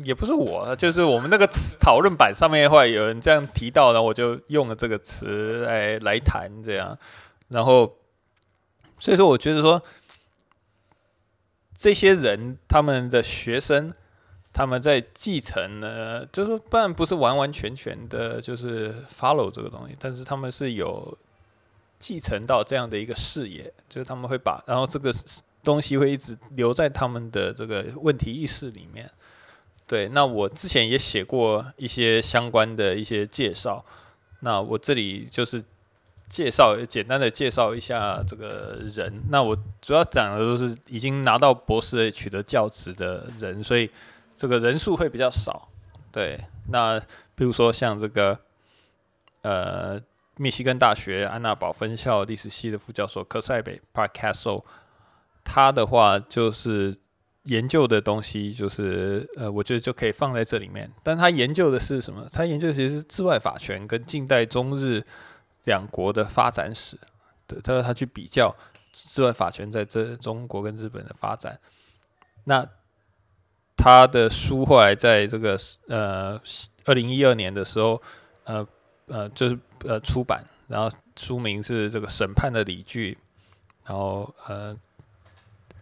[0.03, 1.47] 也不是我，就是我们那个
[1.79, 6.95] 讨论版上面的话，有人这样提到，然后我就用了这个词来来谈这样，
[7.47, 7.97] 然后
[8.99, 9.81] 所以说，我觉得说
[11.75, 13.91] 这些人他们的学生，
[14.53, 21.17] 他们在继承呢，就是当然不是完完全全的，就是 follow 这个东西，但是他们是有
[21.97, 25.11] 继承到这样的一个视野，就是他们会把，然后这个
[25.63, 29.09] 东西会一直留在他们的这个问题意识里面。
[29.87, 33.85] 对，那我之前也写过一些相关的一些介绍，
[34.41, 35.63] 那我这里就是
[36.27, 39.23] 介绍简单的介绍一下这个人。
[39.29, 43.89] 那我主要讲的都是已经拿到博士取得教职的人，所以
[44.35, 45.69] 这个人数会比较少。
[46.11, 46.37] 对，
[46.69, 46.99] 那
[47.33, 48.37] 比如说像这个
[49.43, 50.01] 呃，
[50.35, 54.65] 密西根大学安娜堡分校历史系的副教授科塞贝 （Park Castle），
[55.45, 56.97] 他的话就是。
[57.47, 60.89] 研究的东西就是，呃，我觉得就可以放在这里面。
[61.01, 62.27] 但他研究的是什么？
[62.31, 65.03] 他研究其实是治外法权跟近代中日
[65.63, 66.97] 两国的发展史，
[67.47, 68.55] 对，他说他去比较
[68.91, 71.59] 治外法权在这中国跟日本的发展。
[72.45, 72.67] 那
[73.75, 76.39] 他的书后来在这个呃
[76.85, 78.01] 二零一二年的时候，
[78.43, 78.67] 呃
[79.05, 83.17] 呃就是呃出版，然后书名是这个审判的理据，
[83.85, 84.75] 然后呃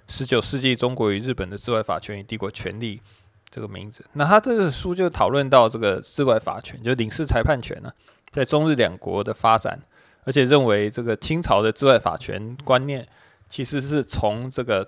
[0.08, 3.02] 十九世纪中国与日本的治外法权与帝国权力
[3.50, 4.06] 这个名字。
[4.14, 7.92] 那他这个书就讨论到这个治外法权，就领事裁判权呢，
[8.32, 9.80] 在中日两国的发展，
[10.24, 13.08] 而且认为这个清朝的治外法权观念
[13.50, 14.88] 其实是从这个。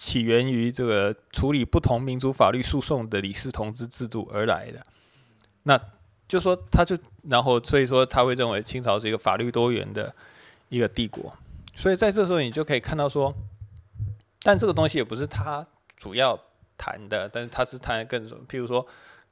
[0.00, 4.80] 起源于这个处理不同民族法律诉讼的理事同治制度而来的，
[5.64, 5.76] 那
[6.28, 10.14] 就说他就然后所以说他会认为清朝是一个法律多元的
[10.68, 11.36] 一个帝国，
[11.74, 13.34] 所以在这时候你就可以看到说，
[14.42, 15.66] 但这个东西也不是他
[15.96, 16.38] 主要
[16.76, 18.86] 谈的，但是他是谈的更譬如说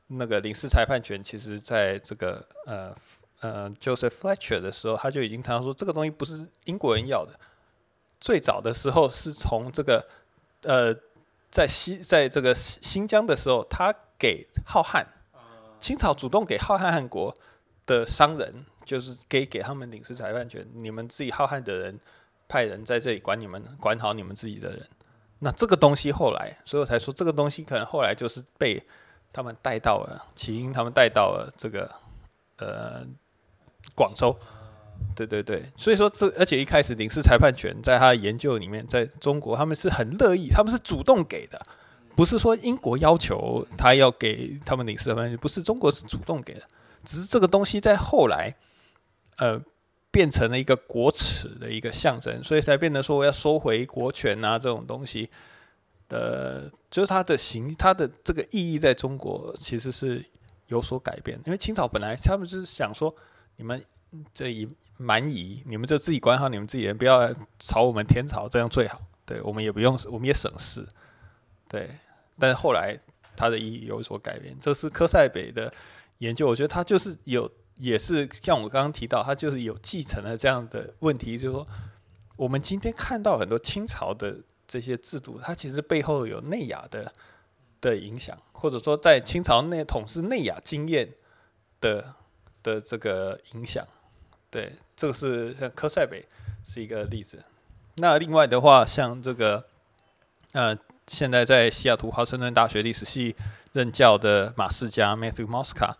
[0.07, 2.95] 那个领事裁判权，其实在这个呃
[3.41, 7.39] 呃 Joseph Fletcher 的时候，他就已经谈到说这个东西不是英国人要的，
[8.21, 10.07] 最早的时候是从这个。
[10.63, 10.93] 呃，
[11.49, 15.07] 在西在这个新疆的时候，他给浩瀚，
[15.79, 17.33] 清朝主动给浩瀚汗国
[17.85, 22.01] 的商人，就是给给他们领事裁判权，你们自己浩瀚的人
[22.49, 24.89] 派人在这里管你们，管好你们自己的人。
[25.41, 28.82] 那这个东西后来，所以我才说这个东西可能后来就是被
[29.32, 31.91] 他们带到了起因，他们带到了这个
[32.59, 33.07] 呃
[33.95, 34.37] 广州。
[35.14, 41.61] 对对对，所以说这而且一开始领事裁判权在他的研究里面，在中国他们是很乐意，他们是主动给的，
[42.14, 46.62] 不是说英国要求他要给他们领事裁判权，不是中国是主动给的，
[47.05, 48.55] 只是这个东西在后来，
[49.37, 49.61] 呃，
[50.17, 55.29] 变成了一个国耻的一个象征，所以才变得说要收回国权啊这种东西
[56.09, 60.25] 的，就是它的形，它的这个意义在中国其实是
[60.69, 63.14] 有所改变，因为清朝本来他们就是想说
[63.57, 63.85] 你们。
[64.33, 68.99] 这一蛮夷，你们就自己管好你们自己人，不要吵我们天朝，这样最好。
[69.27, 70.87] 对我们也不用，我们也省事。
[71.69, 71.91] 对，
[72.39, 72.99] 但是后来
[73.37, 74.57] 它的意义有所改变。
[74.59, 75.71] 这是科塞北的
[76.19, 81.66] 研究，我觉得他就是有，也是像我刚刚提到，他就是有继承了这样的问题，就是说，
[82.37, 87.12] 我们今天看到很多清朝的这些制度，它其实背后有内亚的
[87.81, 91.12] 的影响，或者说在清朝内统治内亚经验
[91.81, 92.14] 的
[92.62, 93.87] 的这个影响。
[94.51, 96.24] 对，这个是像科塞北
[96.64, 97.43] 是一个例子。
[97.97, 99.66] 那另外的话，像这个，
[100.53, 103.37] 呃，现在在西雅图华盛顿大学历史系
[103.72, 105.95] 任教的马世家 Matthew Mosca，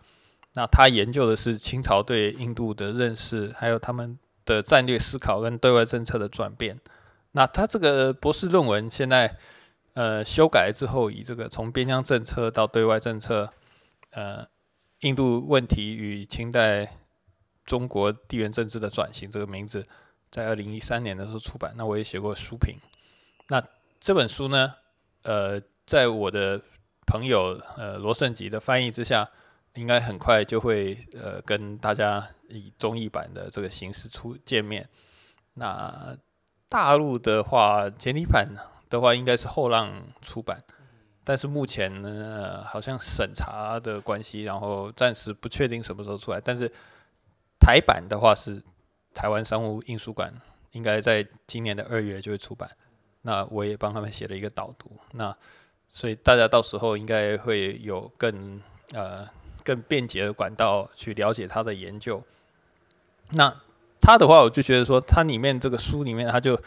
[0.57, 6.79] 那他研究的是清朝对印度的认识，还有他们的战略思考跟对外政策的转变。
[7.33, 9.37] 那他这个博士论文现在
[9.93, 13.53] 呃修改之后，以这个从边疆政策到对外政策，
[14.09, 14.47] 呃，
[15.01, 16.97] 印度问题与清代。
[17.67, 19.85] 中国地缘政治的转型这个名字，
[20.31, 21.73] 在二零一三年的时候出版。
[21.75, 22.77] 那我也写过书评。
[23.49, 23.61] 那
[23.99, 24.73] 这本书呢，
[25.23, 26.61] 呃，在我的
[27.05, 29.29] 朋友呃罗胜吉的翻译之下，
[29.77, 34.89] 应该很快就会呃跟大家以综艺版的这个形式出见面。
[35.53, 36.17] 那
[36.67, 38.49] 大陆的话，简体版
[38.89, 40.61] 的话应该是后浪出版，
[41.23, 46.41] 但是目前呢，好像审查的关系，然后暂时不确定什么时候出来。
[46.41, 46.71] 但是
[47.59, 48.61] 台版的话是
[49.13, 50.33] 台湾商务印书馆，
[50.71, 52.69] 应该在今年的二月就会出版。
[53.21, 55.35] 那我也帮他们写了一个导读，那
[55.87, 58.61] 所以大家到时候应该会有更
[58.93, 59.27] 呃
[59.67, 62.23] 更便捷的管道去了解他的研究。
[63.31, 63.53] 那
[63.99, 66.57] 他的话，我就觉得说，他里面这个书里面，他就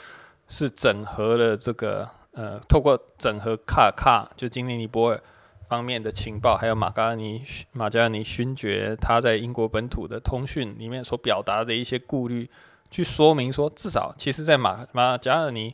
[0.48, 5.22] 是整合了这个呃，透过整合卡卡，就金利尼波尔。
[5.70, 12.50] 方面的情报，还有马加尼马加尼勋爵他在英国本土的通讯里面所表达的一些顾虑，
[12.90, 15.72] 去说明说，至少其实，在马马加尔尼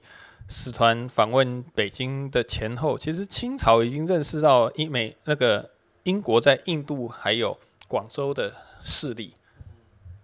[0.48, 5.70] 使团访问北京的前后，其实清朝已经认识到英美那个
[6.06, 7.56] 英国在印度还有
[7.86, 8.52] 广州的
[8.82, 9.34] 势力，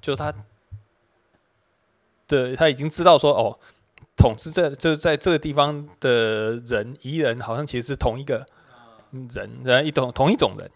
[0.00, 0.34] 就是他
[2.26, 3.58] 的他已经知道说，哦，
[4.16, 8.46] 统治这就是在这个地方的人彝人，好像其实是同一个。
[9.30, 10.70] 人，人一种同一种人，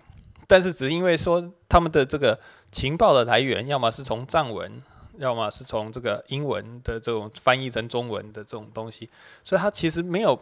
[0.47, 2.39] 但是只是因为说他们的这个
[2.71, 4.79] 情报的来源，要么是从藏文，
[5.17, 9.09] 要么是从这个英文的这种翻译成中文的这种东西，
[9.43, 10.39] 所以他其实没有，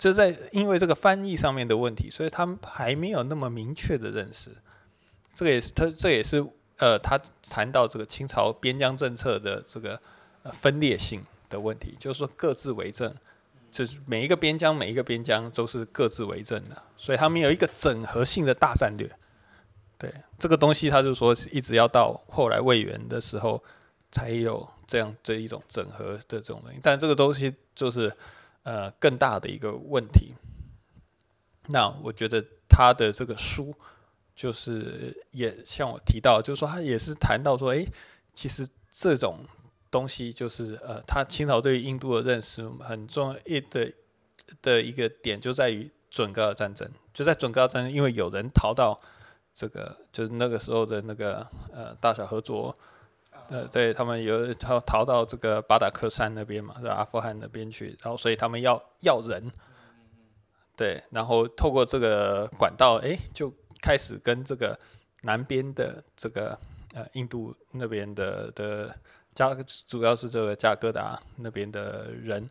[0.00, 4.50] 就在因为这个翻译上面的问题，所以他们还没有那么明确的认识。
[5.34, 6.42] 这个也是他，这也是
[6.78, 10.00] 呃，他谈到这个清朝边疆政策的这个
[10.52, 13.14] 分裂性的问题，就是说各自为政。
[13.70, 19.08] 就是每一个边疆，每一个边疆都是各自为政的，所以他们有一个整合性的大战略。
[19.96, 23.62] 对这个东西，他就说是一直要到后来魏源的时候，
[24.10, 26.80] 才有这样这一种整合的这种东西。
[26.82, 28.12] 但这个东西就是
[28.62, 30.34] 呃更大的一个问题。
[31.66, 33.74] 那我觉得他的这个书，
[34.34, 37.86] 就是也像我提到，就是说他也是谈到说，诶，
[38.34, 39.44] 其实这种
[39.90, 43.92] 东西就是呃，他清朝对印度的认识很重要一的
[44.62, 48.98] 的一个点就在于准噶尔战争，就在准噶尔战争，因为有人逃到
[49.54, 52.74] 这个就是那个时候的那个呃大小合作，
[53.50, 59.50] 呃，对他们有逃逃到这个巴达克山那边嘛，在阿富汗那边去，然后所以他们要要人。
[60.76, 63.52] 对，然后透过这个管道，哎，就
[63.82, 64.78] 开始跟这个
[65.24, 66.58] 南边的这个
[66.94, 68.96] 呃印度那边的的
[69.34, 69.54] 加，
[69.86, 72.48] 主要是这个加哥达那边的人，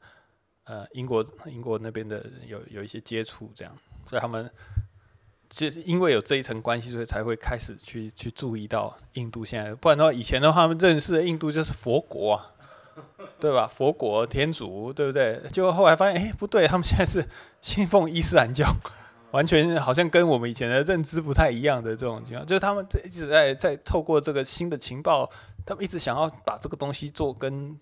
[0.65, 4.47] 呃，英国英国那边的有有一些接触，这样，所以他们
[5.49, 12.51] 就是因为有这一层关系，所以才会开始去去注意到印度现在，不然的话，以前的话，他们认识的印度就是佛国啊。
[13.39, 13.65] 对吧？
[13.65, 15.41] 佛国天主，对不对？
[15.53, 17.25] 结果后来发现，哎，不对，他们现在是
[17.61, 18.67] 信奉伊斯兰教，
[19.31, 22.45] 完全好像跟我们以前的认知不太一样的这种情况。
[22.45, 25.29] 就是他们一直在在透过这个新的情报，
[25.65, 27.73] 他们一直想要把这个东西做跟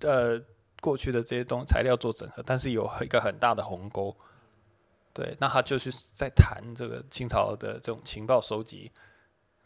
[0.00, 0.38] 呃
[0.82, 4.14] 过去的这些东材料做整合，但是有一个很大的鸿沟。
[5.16, 8.92] 对，那他就是在谈这个清朝的这种情报收集，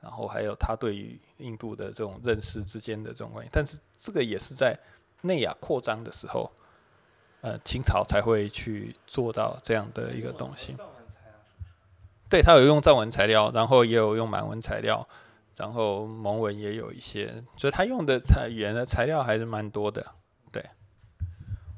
[0.00, 4.74] 然后还有他对于印度的这种认识之间的这种关系，但是这个也是在。
[5.22, 6.50] 内亚扩张的时候，
[7.42, 10.74] 呃，清朝才会去做到这样的一个东西。
[12.30, 15.06] 对，他有用藏文材料，然后也有用满文材料，
[15.58, 20.06] 然后蒙文也有一些，所以他用的材语言的材料还是蛮多的。
[20.50, 20.64] 对，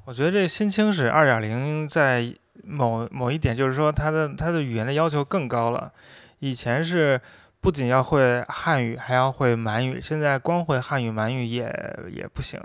[0.04, 2.32] 我觉得这新清史二点零在
[2.64, 5.93] 某某一点，就是说他的他的语言的要求更高了。
[6.40, 7.20] 以前是
[7.60, 11.64] 不仅要会汉语，还要会满语，现在光会汉语满语也
[12.10, 12.60] 也不行。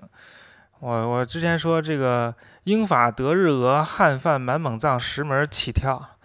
[0.79, 2.33] 我我之前说这个
[2.65, 6.17] 英法德日俄汉范满蒙藏十门起跳，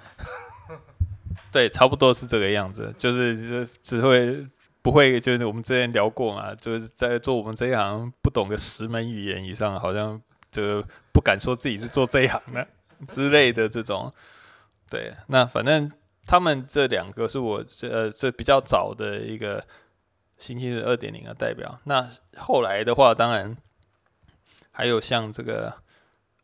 [1.50, 4.46] 对，差不多是这个样子，就是就只会
[4.82, 10.20] 不会就是我们之前聊过嘛，就是在做我们这一行不懂个十门语言以上，好像
[10.50, 12.66] 就不敢说自己是做这一行的
[13.06, 14.12] 之类的这种。
[14.88, 15.90] 对，那反正
[16.26, 19.64] 他们这两个是我这呃这比较早的一个
[20.38, 21.80] 星期日二点零的代表。
[21.84, 23.56] 那后来的话，当然。
[24.74, 25.70] 还有像这个，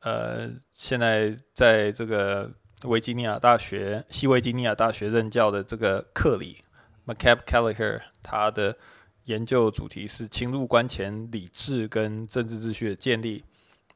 [0.01, 2.53] 呃，现在在这个
[2.83, 6.61] 维吉尼亚大学西维吉尼亚大学任教的这个克里
[7.07, 8.77] （McCabe Kelleher），他的
[9.25, 13.43] 研究主题是侵入关前理智跟政治秩序的建立。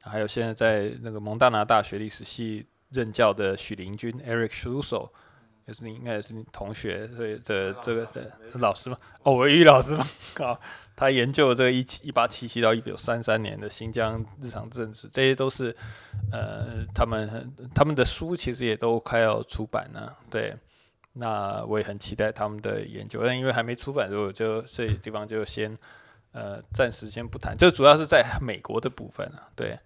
[0.02, 5.10] 还有现在在那个蒙大拿大学历史系任教的许林军 （Eric Schlussel），
[5.66, 7.38] 也是你应该也是你同学的
[7.82, 8.96] 这个的老师吗？
[9.22, 10.06] 哦，维语老师吗？
[10.38, 10.60] 好。
[10.94, 15.74] 他研究这个一七一八七七到一九三三年的新疆日常政治，这些都是
[16.30, 20.14] 呃，他们他们的书其实也都快要出版了。
[20.30, 20.54] 对，
[21.14, 25.76] 那我也很期待他们的研究，但因为还没出版，所以我就这地方就先
[26.32, 27.56] 呃暂时先不谈。
[27.56, 29.48] 这主要是在美国的部分啊。
[29.56, 29.76] 对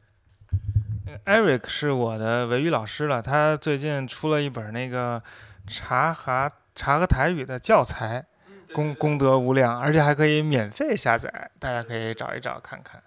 [1.24, 5.22] ，Eric 是我的维语老师了，他最近出了一本那个
[5.66, 8.26] 查哈查和台语的教材。
[8.74, 13.02] 功功德无量，而且还可以免费下载，大家可以找一找看看。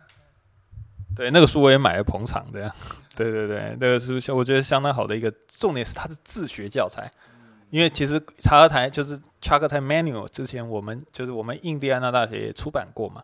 [1.15, 2.71] 对，那个书我也买了捧场的。
[3.15, 7.11] 对对对，那个书我觉得相当好的一个，重点是它是自学教材。
[7.69, 13.21] 因为其实查克台就是查克台 Manual，之前我们就是我们印第安纳大学也出版过嘛，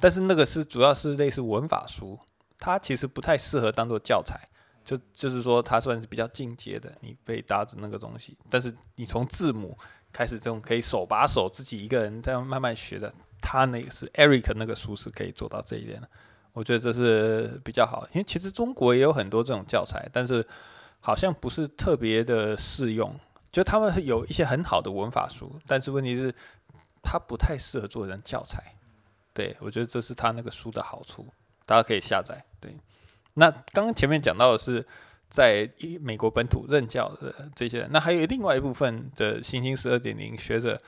[0.00, 2.18] 但是那个是主要是类似文法书，
[2.64, 4.40] 它其实不太适合当做教材。
[4.84, 9.76] 就就是说，它算是比较进阶的，你可以搭着那个东西，但是你从字母。
[10.16, 13.12] 开始这种可以手把手自己一个人这样慢慢学的，
[13.42, 16.08] 他那个是 Eric 那个书是可以做到这一点的，
[16.52, 20.46] 我觉得这是比较好，因为其实中国也有很多这种教材，但是
[21.00, 23.12] 好像不是特别的适用，
[23.50, 26.32] 就他们有一些很好的文法书，但是问题是
[27.02, 28.76] 它不太适合做成教材，
[29.32, 31.26] 对我觉得这是他那个书的好处，
[31.66, 32.44] 大家可以下载。
[32.64, 32.76] 对，
[33.34, 34.86] 那刚刚前面讲到的是。
[35.26, 35.68] 在
[36.00, 40.80] 美国本土任教的这些人，那还有另外一部分的新兴十二点零学者，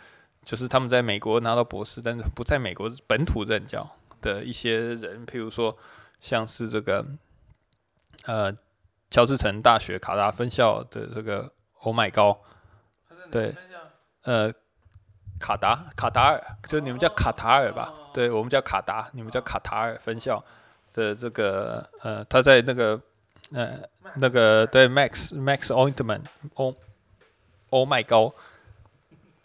[0.45, 3.85] 就是他们在美国拿到博士，但是不在美国本土任教
[4.21, 5.77] 的一些人，譬如说
[6.21, 7.05] 像是这个
[8.27, 8.57] 呃
[9.11, 12.41] 乔治城大学卡达分校的这个欧麦高，
[13.33, 13.53] 对，
[14.23, 14.53] 呃
[15.41, 17.93] 卡达卡达尔，就你们叫卡塔尔吧？
[18.15, 20.45] 对我们叫卡达，你们叫卡塔尔分校
[20.97, 23.01] 的这个呃，他在那个。
[23.53, 23.81] 呃，
[24.17, 26.75] 那个对，Max Max Ointment，O
[27.71, 28.35] Oh my God，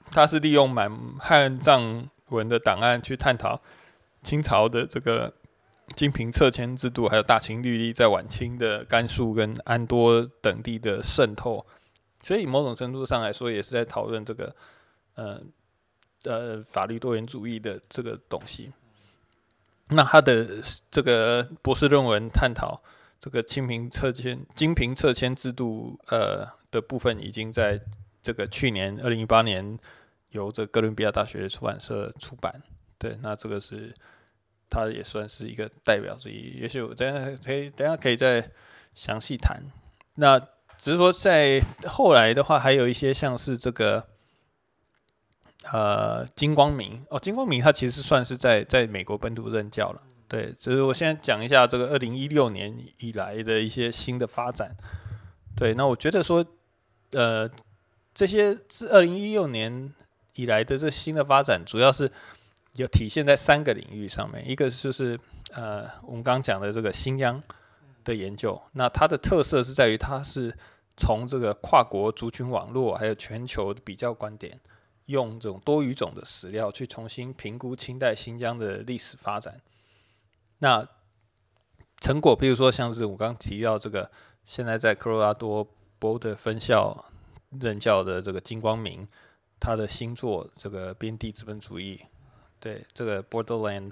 [0.09, 3.61] 他是利用满汉藏文的档案去探讨
[4.23, 5.31] 清朝的这个
[5.95, 11.63] 金平撤迁制度，还有大清律例在晚清的甘肃跟安多等地的渗透，
[12.23, 14.55] 所以某种程度上来说，也是在讨论这个
[15.13, 15.39] 呃
[16.23, 18.71] 呃法律多元主义的这个东西。
[19.91, 20.47] 那他的
[20.89, 22.81] 这个博士论文探讨
[23.19, 27.79] 这个清平撤迁、金瓶撤迁制度呃的部分，已经在
[28.21, 29.77] 这个去年二零一八年
[30.29, 32.51] 由这哥伦比亚大学出版社出版。
[32.97, 33.93] 对，那这个是
[34.69, 36.59] 他也算是一个代表之一。
[36.59, 38.49] 也许我等下可以等下可以再
[38.95, 39.61] 详细谈。
[40.15, 40.39] 那
[40.77, 44.07] 只是说在后来的话，还有一些像是这个。
[45.71, 50.01] 呃，金光明哦，金光明他其实算是在在美国本土任教了。
[50.27, 54.75] 对，就是我现在讲一下这个二零一六年以来的一些新的发展。
[55.55, 56.43] 对，那我觉得说，
[57.11, 57.47] 呃，
[58.13, 59.93] 这些是二零一六年
[60.35, 62.11] 以来的这新的发展，主要是
[62.73, 64.49] 有体现在三个领域上面。
[64.49, 65.19] 一个就是
[65.53, 67.43] 呃，我们刚刚讲的这个新疆
[68.03, 70.57] 的研究，那它的特色是在于它是
[70.97, 74.59] 从这个跨国族群网络还有全球比较观点。
[75.11, 79.61] 用这种多语种的史料去重新评估清代新疆的历史发展，
[80.57, 80.87] 那
[81.99, 84.09] 成果，比如说像是我刚提到这个，
[84.43, 85.67] 现在在科罗拉多
[85.99, 87.05] 波的分校
[87.59, 89.07] 任教的这个金光明，
[89.59, 92.01] 他的新作这个《边地资本主义》，
[92.59, 93.91] 对这个 Borderland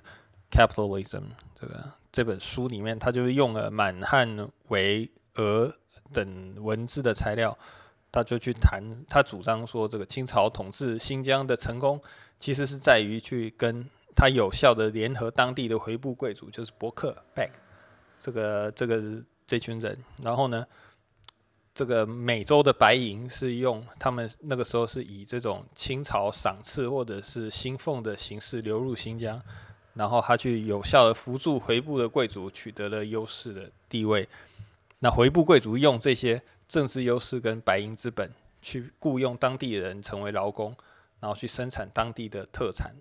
[0.50, 1.26] Capitalism
[1.60, 5.72] 这个这本书里面，他就是用了满汉维俄
[6.12, 7.56] 等文字的材料。
[8.12, 12.02] 他就去谈，他主张说，这个清朝统治新疆的成功，
[12.40, 17.52] 其实是在于去跟他有效的联合当地的回部贵族，就是伯克 （Beck）
[18.20, 19.96] 这个这个这群人。
[20.24, 20.66] 然后呢，
[21.76, 29.40] 这个美洲的白银是用他们那个时候是以这种清朝赏赐或者是薪俸的形式流入新疆，
[29.94, 34.28] 然后他去有效的扶助回部的贵族取得了优势的地位。
[34.98, 36.42] 那回部贵族用这些。
[36.70, 38.32] 政治优势跟白银资本
[38.62, 40.78] 去雇佣当地人成为劳工，
[41.20, 42.94] 然后去生产当地的特产，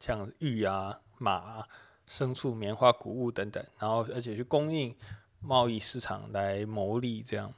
[0.00, 1.68] 像玉啊、马啊、
[2.08, 4.96] 牲畜、棉花、谷物等等，然后而且去供应
[5.40, 7.22] 贸易市场来牟利。
[7.22, 7.52] 这样，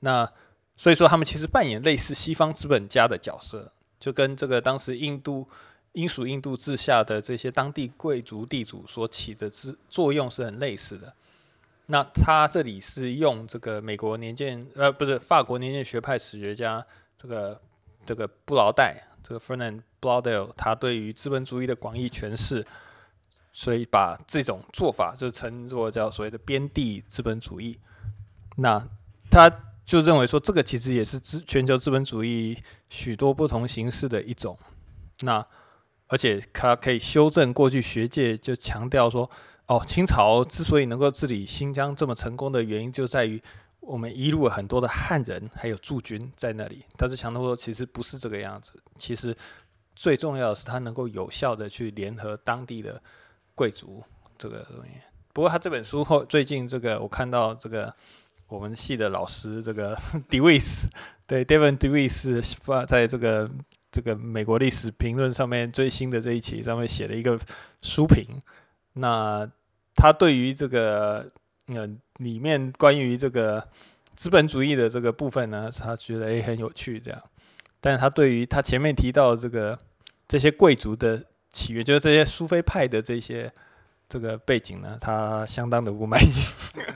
[0.00, 0.30] 那
[0.76, 5.48] 所以说他们其实扮演类似西方资本家的角色，就跟这个当时印度
[5.92, 11.14] 英属印度治下的这些当地贵族地主所起的之作用是很类似的。
[11.86, 16.82] 那他这里是用这个美国年鉴，呃，不是法国年鉴学派史学家
[17.18, 17.60] 这个
[18.06, 22.66] 这个布劳代，这个 Fernand b l a u d e l 他对于资本主义的广义诠释，
[23.52, 27.78] 所以把这种做法就称作叫所谓的边地资本主义。
[28.56, 28.82] 那
[29.30, 29.50] 他
[29.84, 32.56] 就认为说，这个其实也是资全球资本主义
[32.88, 34.58] 许多不同形式的一种。
[35.20, 35.46] 那
[36.08, 39.30] 而且他可以修正过去学界就强调说。
[39.66, 43.42] 哦，清朝之所以能够治理新疆这么成功的原因，就在于
[43.80, 46.84] 我们移入了很多的汉人，还有驻军在那里。
[46.98, 48.74] 但是强东说，其实不是这个样子。
[48.98, 49.34] 其实
[49.96, 53.02] 最重要的是，他能够有效的去联合当地的
[53.54, 54.02] 贵族
[54.36, 54.96] 这个东西。
[55.32, 57.90] 不过他这本书后，最近这个我看到这个
[58.48, 59.96] 我们系的老师这个
[60.28, 60.84] Dewis，
[61.26, 63.50] 对 David Dewis 发在这个
[63.90, 67.40] 这个美国历史评论上面最新的这一期上面写了一个
[67.80, 68.38] 书评。
[68.94, 69.48] 那
[69.94, 71.30] 他对于这个
[71.66, 73.68] 呃里面关于这个
[74.16, 77.20] 资本主义的这个部分呢，他觉得也很有趣这样，
[77.80, 79.78] 但是他对于他前面提到这个
[80.26, 83.52] 这些贵族的起源，就是这些苏菲派的这些
[84.08, 86.32] 这个背景呢，他相当的不满意。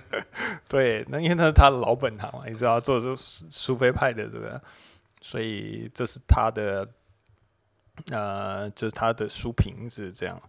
[0.69, 4.61] 对，那因为那是他老本行嘛，你知道做这苏菲派的这个，
[5.21, 6.87] 所以这是他的
[8.11, 10.41] 呃，就是他的书评是这样。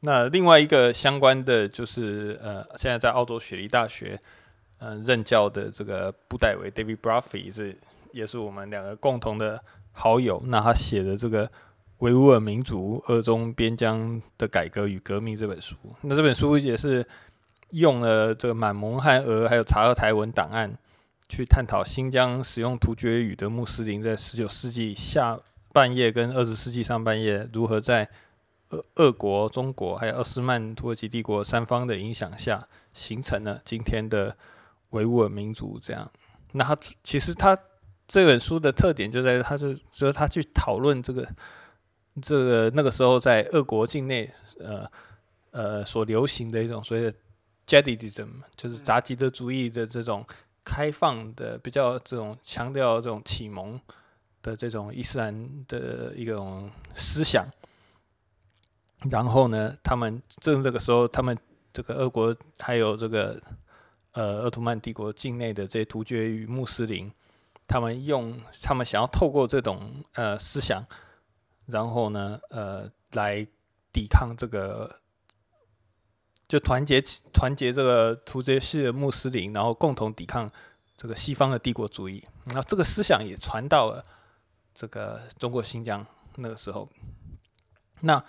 [0.00, 4.18] 那另外一个相关的就是呃，现在在澳洲雪梨大学
[4.78, 7.76] 嗯任教的这个布代维 David Braffy） 是
[8.12, 9.60] 也是我们两个共同的
[9.92, 10.42] 好友。
[10.46, 11.50] 那他写的这个
[11.98, 17.04] 维吾尔民族二中边疆的改革与革命这本书，那这本书也是
[17.70, 20.70] 用了这个满蒙汉俄还有察合台文档案
[21.28, 25.40] 去探讨新疆使用突厥语的穆斯林在十九世纪下
[25.72, 28.08] 半叶跟二十世纪上半叶如何在
[28.70, 34.36] 俄、俄国、中国还有奥斯曼土耳其帝国三方的影响下，形成了今天的
[34.90, 35.78] 维吾尔民族。
[35.80, 36.10] 这样，
[36.52, 37.56] 那他其实他
[38.08, 41.28] 这本书的特点就在于，他就说他去讨论这个
[42.20, 44.90] 这个那个时候在俄国境内，呃
[45.50, 47.12] 呃所流行的一种所谓的
[47.66, 50.26] Jadidism，就是扎吉德主义的这种
[50.64, 53.80] 开放的、比较这种强调这种启蒙
[54.42, 57.46] 的这种伊斯兰的一种思想。
[59.10, 61.36] 然后呢，他们正那个时候，他们
[61.72, 63.40] 这个俄国还有这个
[64.12, 67.12] 呃奥图曼帝国境内的这些突厥与穆斯林，
[67.68, 70.84] 他们用他们想要透过这种呃思想，
[71.66, 73.46] 然后呢呃来
[73.92, 75.00] 抵抗这个，
[76.48, 77.02] 就团结
[77.32, 80.50] 团结这个突厥系的穆斯林，然后共同抵抗
[80.96, 82.24] 这个西方的帝国主义。
[82.46, 84.02] 那这个思想也传到了
[84.74, 86.04] 这个中国新疆
[86.36, 86.88] 那个时候。
[88.00, 88.22] 那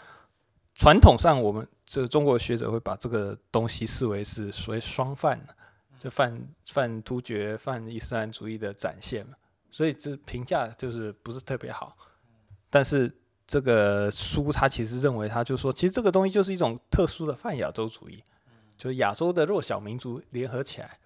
[0.78, 5.44] 传统上，我们这中国学者会把这个东西视为是所谓双犯，
[6.00, 9.34] 就犯犯突厥、犯伊斯兰主义的展现嘛，
[9.72, 11.98] 所以这评价就是不是特别好。
[12.70, 13.12] 但是
[13.48, 18.24] 这个书他其实认为，他就说，其实这个东西就是一种特殊的泛亚洲主义，
[18.78, 21.00] 就是亚洲的弱小民族联合起来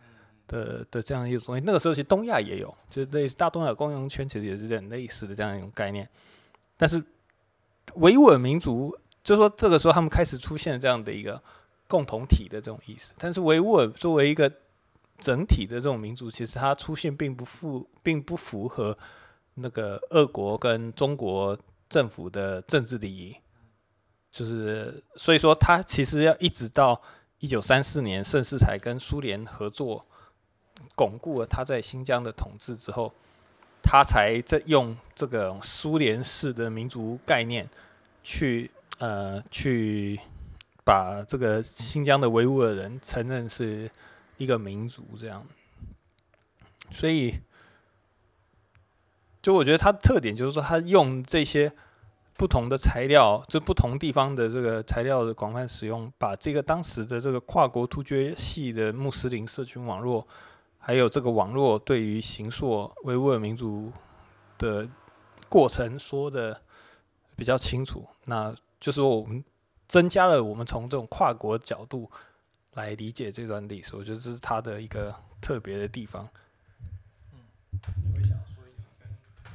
[0.48, 1.64] 的的这样一种东西。
[1.66, 6.10] 那个时候其实东亚也有，就类似大东亚共荣圈，其实也是有点类似的这样一种概念。
[6.76, 7.02] 但是
[7.96, 8.94] 维吾尔民族。
[9.24, 11.40] 就说这个时候，他们开始出现这样的一个
[11.88, 13.14] 共同体的这种意思。
[13.20, 14.52] 但是维吾尔作为一个
[15.20, 18.98] 整体的这种民族，其实它出现并不符，并不符合
[19.54, 21.56] 那个俄国跟中国
[21.88, 23.38] 政府的政治利益。
[24.32, 27.00] 就是所以说，他其实要一直到
[27.38, 30.04] 一九三四年盛世才跟苏联合作，
[30.96, 33.14] 巩固了他在新疆的统治之后，
[33.84, 37.70] 他才在用这个苏联式的民族概念
[38.24, 38.72] 去。
[39.02, 40.20] 呃，去
[40.84, 43.90] 把这个新疆的维吾尔人承认是
[44.38, 45.44] 一个民族，这样。
[46.92, 47.40] 所以，
[49.42, 51.74] 就我觉得它的特点就是说，它用这些
[52.38, 60.28] 不同的材料，就不同地方的这个材料的广泛使用，把这个当时的这个跨国突厥系的穆斯林社群网络，
[60.78, 63.92] 还有这个网络对于形塑维吾尔民族
[64.60, 64.88] 的
[65.50, 66.62] 过程说的
[67.36, 68.08] 比较清楚。
[68.26, 69.42] 那就是说，我们
[69.88, 72.10] 增加了我们从这种跨国角度
[72.74, 76.28] 来理解这段历史，我觉得这是它的一个特别的地方。
[77.32, 77.40] 嗯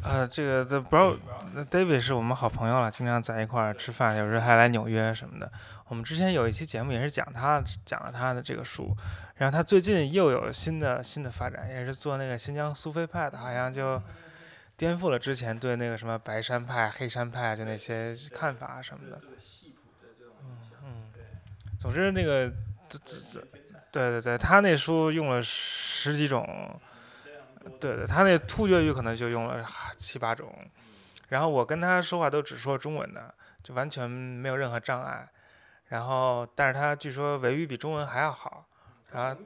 [0.03, 1.17] 呃，这个这不知道
[1.65, 5.51] ，David 是我们好朋友了，经常在一块儿吃饭，有时候还来纽约什么的。
[5.89, 8.97] 我们之前有一期节目也是讲他讲了他的这个书，
[9.35, 14.01] 然后他最近又有新的新的发展，也是做那个新疆苏菲派的，好像就。
[14.77, 19.21] 颠覆了之前对那个什么白山派、黑山派就那些看法什么的。
[20.43, 21.11] 嗯嗯，
[21.79, 22.49] 总之那个
[22.89, 23.41] 这这这，
[23.91, 26.79] 对对对，他那书用了十几种，
[27.81, 29.65] 对对，他那突厥语可能就用了
[29.97, 30.55] 七八种，
[31.29, 35.27] 然后我跟他说话都只说中文的，就完全没有任何障碍。
[35.89, 38.67] 然后，但是他据说维语比中文还要好，
[39.13, 39.41] 然后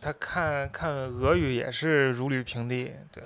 [0.00, 3.24] 他看看俄语也是如履平地，对。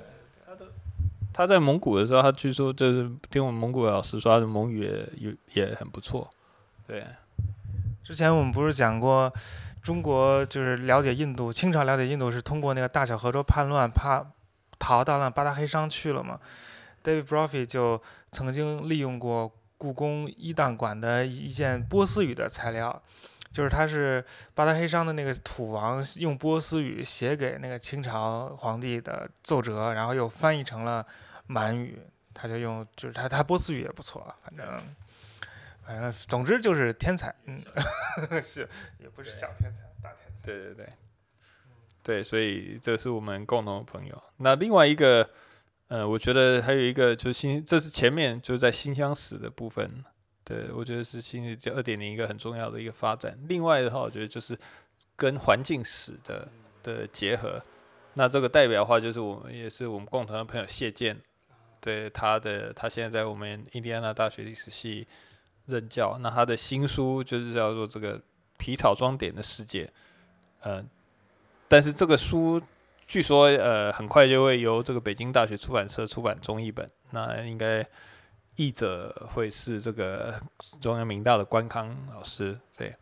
[1.32, 4.80] 他在蒙古的时候，他据说就是听我们蒙古老师说，他的蒙语
[5.16, 6.28] 也也很不错。
[6.86, 7.04] 对，
[8.02, 9.32] 之前我们不是讲过，
[9.80, 14.26] 中国就是了解印度，清朝了解印度是通过那个大小河州叛乱，怕
[14.78, 16.38] 逃到那巴达黑商去了嘛。
[17.02, 18.00] David Brophy 就
[18.30, 23.00] 曾经利用过故宫一档馆的一件波斯语的材料，
[23.50, 24.24] 就是他是
[24.54, 31.06] 巴达黑商的那个土王用波斯语写给那个清朝皇帝的奏折，然后又翻译成了。
[31.52, 31.98] 满语，
[32.32, 34.64] 他就用，就是他他波斯语也不错，反正，
[35.84, 37.60] 反正总之就是天才，嗯，
[38.40, 38.68] 是
[39.00, 40.46] 也不是小天才，大天才。
[40.46, 40.88] 对对对，
[42.04, 44.22] 对，所以这是我们共同的朋友。
[44.36, 45.28] 那另外一个，
[45.88, 50.04] 呃，我觉得还有一个就是新，这是前面就是在新乡史的部分，
[50.50, 53.38] 对我觉得是新这二点零一个很重要的一个发展。
[53.48, 54.58] 另外的话，我觉得就是
[55.14, 56.48] 跟环境史的
[56.82, 57.62] 的结合。
[58.14, 61.16] 那这个代表的话，就是我们也是我们共同的朋友谢健。
[61.80, 65.06] 对他的，他现在在我们印第安纳大学历史系
[65.66, 66.18] 任教。
[66.20, 68.20] 那他的新书就是叫做《这个
[68.58, 69.84] 皮草装点的世界》。
[70.62, 70.84] 呃，
[71.68, 72.60] 但是这个书
[73.06, 76.86] 据说呃很快就会由这个北京大学出版社出版中译本。
[77.12, 77.86] 那应该
[78.60, 80.38] 译者会是这个
[80.80, 82.58] 中央民大的关康老师。
[82.76, 82.94] 对。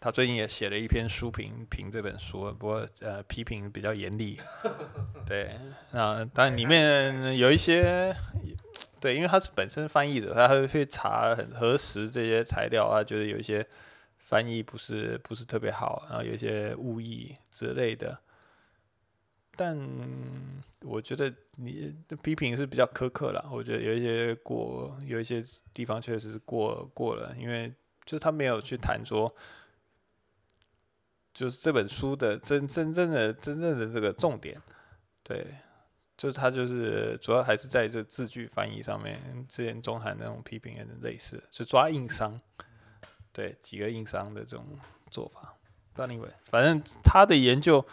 [0.00, 4.38] 他最近也写了一篇书评评这本书，不过呃批评比较严厉。
[5.24, 5.58] 对，
[5.92, 8.14] 那但里面有一些，
[9.00, 13.66] 对，因为他是本身翻译者，他会去查很核实这些材料啊，觉得有一些
[14.18, 18.18] 翻译不是不是特别好，然后有一些误译之类的。
[19.56, 19.78] 但
[20.82, 27.72] 我觉得你批评是比较苛刻了，我觉得有一些过，有一些地方确实是过过了，因为
[28.04, 29.34] 就是他没有去谈说。
[31.32, 34.56] 就是这本书的真真正的真正的这个重点，
[35.24, 35.44] 对，
[36.16, 42.38] 就是他就是主要还是在这字句翻译上面，之前中韩那种批评也类似，就抓硬伤，
[43.32, 44.78] 对几个硬伤的这种
[45.10, 45.56] 做法。
[45.92, 47.84] 不知道 anyway，反正他的研究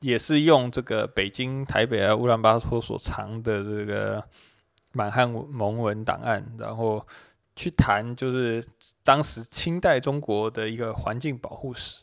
[0.00, 4.24] 也是用这个北京、台北啊、乌兰巴托所藏的这个
[4.92, 7.06] 满汉蒙文档案，然后
[7.54, 8.64] 去谈就是
[9.04, 12.02] 当时清代中国的一个环境保护史。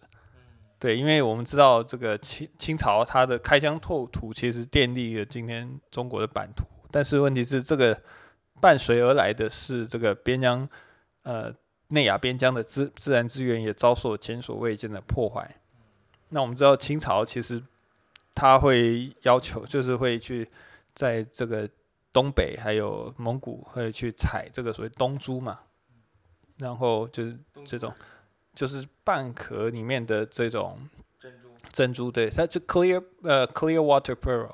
[0.80, 6.64] 对，因为我们知道这个清清朝它的开疆拓土，其实奠定了今天中国的版图。
[6.92, 8.00] 但是问题是，这个
[8.62, 10.70] 伴随而来的是这个边疆，
[11.24, 11.52] 呃，
[11.88, 15.50] 内亚边疆的自自然资源也遭受前所未见的破坏。
[16.30, 17.64] 那我们知道清朝其实
[18.38, 20.48] 他会要求，就是会去
[20.94, 21.68] 在这个
[22.14, 25.60] 东北还有蒙古会去采这个所谓东珠嘛，
[26.58, 27.36] 然后就是
[27.66, 27.92] 这种。
[28.54, 30.76] 就是蚌壳里面的这种
[31.20, 34.50] 珍珠，珍珠对，它是 clear 呃 clear water pearl，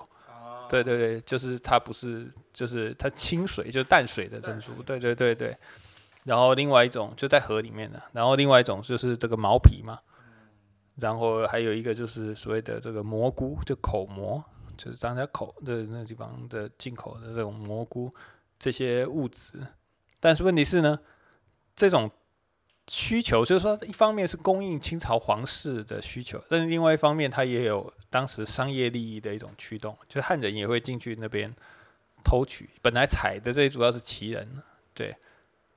[0.68, 5.58] 对对对，就是它不是，就是它清水，就是淡水的珍珠，对对对对。
[6.26, 9.98] 然后另外一种就在河里面的，然后另外一种就是这个毛皮嘛，
[10.96, 14.44] 然后还有一个就是所谓的这个蘑菇，就口蘑，
[14.78, 18.14] 就是张家口的那地方的进口的这种蘑菇
[18.58, 19.66] 这些物质。
[20.20, 21.00] 但是问题是呢，
[21.76, 22.10] 这种。
[22.90, 31.56] 需求就是说，一方面是供应清朝皇室的需求，但是另外一方面，它也有当时商业利益的一种驱动，就汉人也会进去那边
[32.26, 32.70] 偷取。
[32.82, 34.46] 本来采的这主要是旗人，
[34.94, 35.16] 对，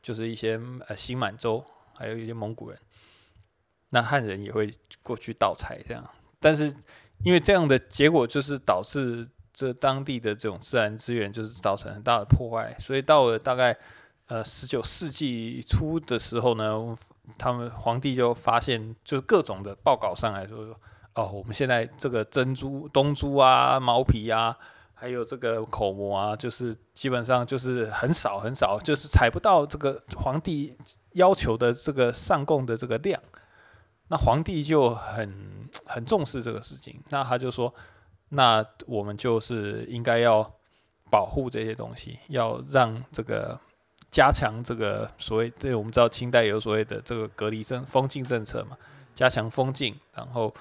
[0.03, 1.65] 就是一些呃新满洲，
[1.95, 2.79] 还有一些蒙古人，
[3.91, 4.73] 那汉人也会
[5.03, 6.05] 过去盗采这样。
[6.41, 6.75] 但是
[7.25, 13.77] 因为这样的结果，就是导致这当地的这种自然资源就是造成很大的破坏，所以到了大概。
[14.29, 16.97] 呃，十九世纪初的时候呢，
[17.39, 20.77] 他们皇帝就发现，就是各种的报告上来说，
[21.15, 24.53] 哦，我们现在这个珍珠、东珠啊、毛皮啊，
[24.95, 30.77] 还有这个口蘑啊，就是基本上就是很少很少，就是采不到这个皇帝
[31.13, 33.23] 要求的这个上贡的这个量。
[34.09, 37.75] 那皇帝就很很重视这个事情，那他就说，
[38.31, 40.59] 那我们就是应该要
[41.11, 43.59] 保护这些东西，要让这个。
[44.09, 48.79] 加强这个所谓，对，我们知道清代有所谓的这个隔离政封禁政策嘛，
[49.15, 50.55] 加强封禁，然后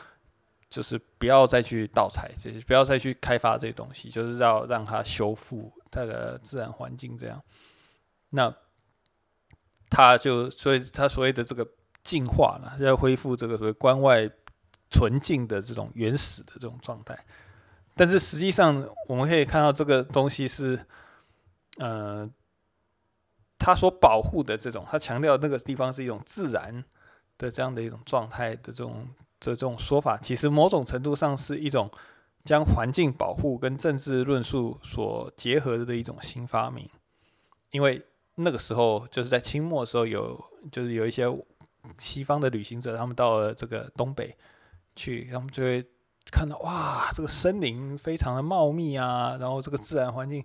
[0.67, 7.41] 就是不要再去盗采这些，不要再去开发这些东西，就是要让它修复它的自然环境这样。
[8.31, 8.53] 那
[9.89, 11.65] 他就所以他所谓的这个
[12.05, 14.29] 进化了，要恢复这个所谓关外
[14.89, 17.19] 纯净的这种原始的这种状态。
[17.95, 20.79] 但是实际上我们可以看到这个东西是，
[21.79, 22.29] 呃。
[23.57, 26.83] 他所保护的这种，他强调那个地方是一种自然
[27.37, 29.07] 的这样的一种状态的这种
[29.39, 31.89] 这这种说法，其实某种程度上是一种
[32.43, 36.87] 将环境保护跟政治论述所结合的一种新发明。
[37.71, 38.05] 因为
[38.35, 40.39] 那个时候就是在清末的时候，有
[40.71, 41.25] 就是有一些
[41.97, 44.37] 西方的旅行者，他们到了这个东北
[44.95, 45.85] 去，他们就会
[46.31, 50.43] 看到哇，这个森林非常的茂密啊，然后这个自然环境。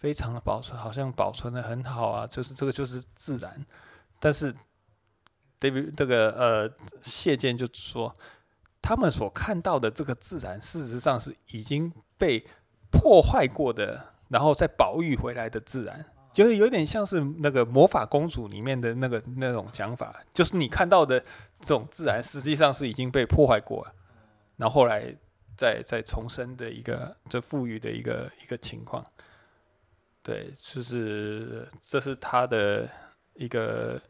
[0.00, 3.66] 非常的保存，好像保存的很好啊，就是这个就是自然。
[4.18, 4.50] 但是
[5.60, 6.70] 这个呃
[7.02, 8.10] 谢剑就说，
[8.80, 12.46] 他们所看到的这个自然，事实上是已经被
[12.90, 21.18] 破坏过的，然后再保育回来的自然，就是有点像是那个魔法公主里面的那个那种讲法，就是你看到的
[21.60, 23.94] 这种自然，实际上是已经被破坏过了，
[24.56, 25.14] 然后来
[25.56, 29.04] 再再重生的一个这富裕的一个一个情况。
[30.22, 32.88] 对，就是这是他的
[33.34, 34.00] 一个，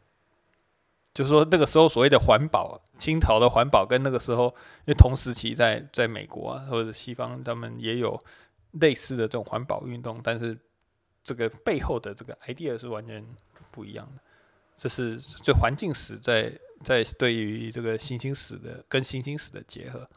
[1.13, 4.47] 就是说那个时候所谓的环保，清朝的环保跟那个时候，
[4.85, 8.19] 因为同时期在在美国啊或者西方，他们也有
[8.73, 10.57] 类似的这种环保运动，但是
[11.23, 13.25] 这个背后的这个 idea 是完全
[13.71, 14.21] 不一样的。
[14.75, 16.51] 这是对环境史在
[16.83, 20.09] 在对于这个新兴史的跟新兴史的结合，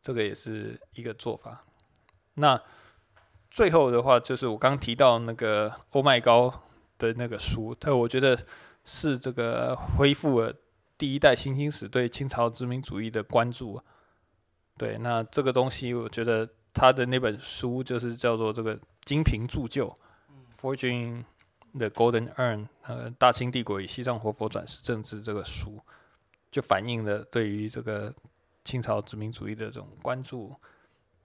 [0.00, 1.64] 这个也是一个做法。
[2.34, 2.60] 那。
[3.50, 6.52] 最后的话，就是我刚提到那个欧麦高
[6.98, 8.38] 的那个书，它我觉得
[8.84, 10.54] 是这个恢复了
[10.98, 13.80] 第一代新兴史对清朝殖民主义的关注。
[14.76, 19.88] 对，那这个东西，我觉得他的那本书就是叫做这个《金瓶铸就》
[20.60, 21.24] （Forging
[21.76, 25.78] the Golden Urn），呃，大清帝国与西藏活佛转世政治这个书，
[26.50, 28.14] 就反映了对于这个
[28.64, 30.54] 清朝殖民主义的这种关注。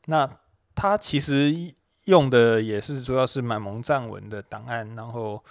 [0.06, 0.30] 那
[0.76, 1.74] 他其实。
[2.06, 5.42] 用的也是主要是满蒙藏文的档案，然后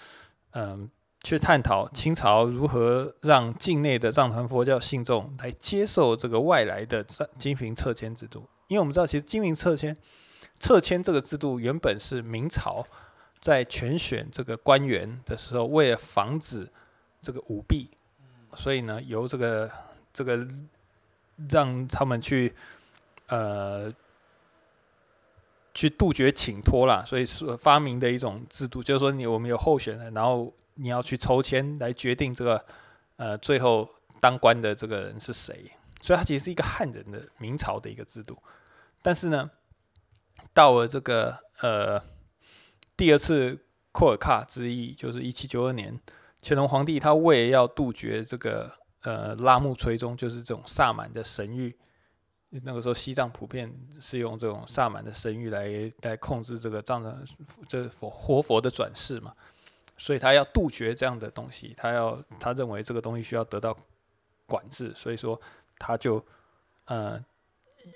[0.50, 0.86] 嗯，
[1.22, 7.02] 去探讨清朝如何让境内的藏传佛教信众来接受这个外来的
[7.38, 8.46] 金瓶撤迁制度。
[8.68, 9.96] 因为我们知道，其实金瓶撤迁
[10.60, 12.84] 撤迁这个制度原本是明朝
[13.42, 16.70] 在全选这个官员的时候，为了防止
[17.20, 17.90] 这个舞弊，
[18.54, 19.68] 所以呢，由这个
[20.12, 20.46] 这个
[21.50, 22.54] 让他们去
[23.26, 23.92] 呃
[25.74, 32.64] 去杜绝请托啦，所以是发明的一种制度，就是说你我们有候选人，然后你要去抽签来决定这个
[33.16, 33.88] 呃最后
[34.20, 35.68] 当官的这个人是谁，
[36.00, 38.38] 所以它其实是一个汉人的明朝的一个制度，
[39.02, 39.50] 但是呢，
[40.54, 42.00] 到了这个呃
[42.96, 43.58] 第二次
[43.90, 46.00] 库尔喀之役，就是一七九二年，
[46.40, 51.74] 乾隆皇帝他为要杜绝这个呃拉木崔宗，就是这种萨满的神谕。
[52.64, 57.24] 那个时候，西藏普遍是用这种萨满的神谕来来控制这个藏传
[57.66, 59.32] 这佛活佛的转世嘛，
[59.96, 63.74] 所以他要杜绝这样的东西，他要他认为这个东西需要得到
[64.44, 65.40] 管制，所以说
[65.78, 66.22] 他就
[66.84, 67.18] 呃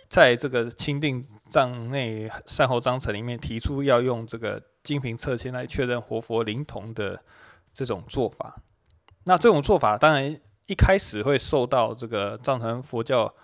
[0.08, 7.20] 在这个钦定藏内善后章程里面提出要用这个金瓶撤签来确认活佛灵童的
[7.74, 8.62] 这种做法。
[9.24, 13.34] 那这种做法当然一开始会受到这个藏传佛教。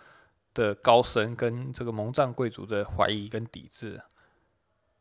[0.55, 3.99] 的高僧跟这个蒙藏贵族的怀疑跟抵制，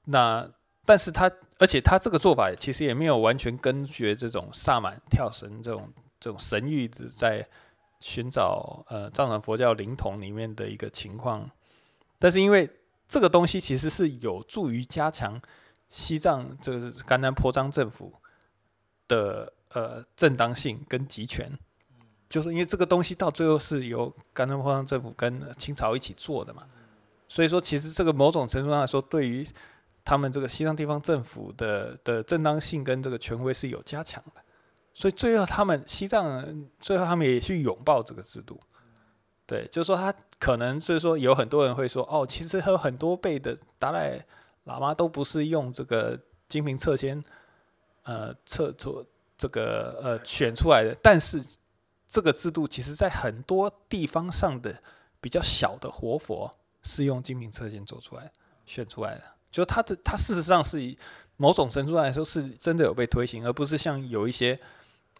[0.05, 0.49] 那
[0.85, 5.91] 但是他而且他这个做法其实也没有完全根绝这种萨满跳神这种
[6.21, 7.45] 这种神谕的在
[7.99, 11.51] 寻找呃藏传佛教灵童里面的一个情况，
[12.17, 12.69] 但是因为
[13.05, 15.37] 这个东西其实是有助于加强
[15.91, 18.11] 西藏这个是甘南坡章政府
[19.07, 21.47] 的呃正当性跟集权。
[22.27, 26.63] 就是因为这个东西到最后是由甘南坡政府跟清朝一起做的嘛，
[27.27, 29.45] 所以说其实这个某种程度上来说，对于
[30.05, 34.41] 他们这个西藏地方政府的的正当性跟这个权威是有加强的，
[34.93, 38.57] 所以最后他们西藏最后他们也去拥抱这个制度，
[39.45, 44.25] 对，就是说他可能所以说有很多人会说，哦，其实有很多辈的达赖
[44.65, 47.23] 喇嘛都不是用这个金瓶撤签，
[48.03, 49.05] 呃，撤做
[49.37, 51.43] 这个呃选出来的，但是。
[52.13, 54.83] 这个制度其实，在很多地方上的
[55.21, 56.51] 比较小的活佛
[56.83, 58.29] 是用精品车间做出来、
[58.65, 60.97] 选出来的，就它的它事实上是以
[61.37, 64.59] 某种程度来说是真的有被推行，而不是像有一些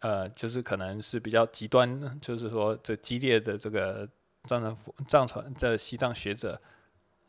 [0.02, 4.06] 呃，就是可能是比较极端，就是说这激烈的这个
[4.44, 4.78] 藏传
[5.08, 6.62] 藏传这西藏学者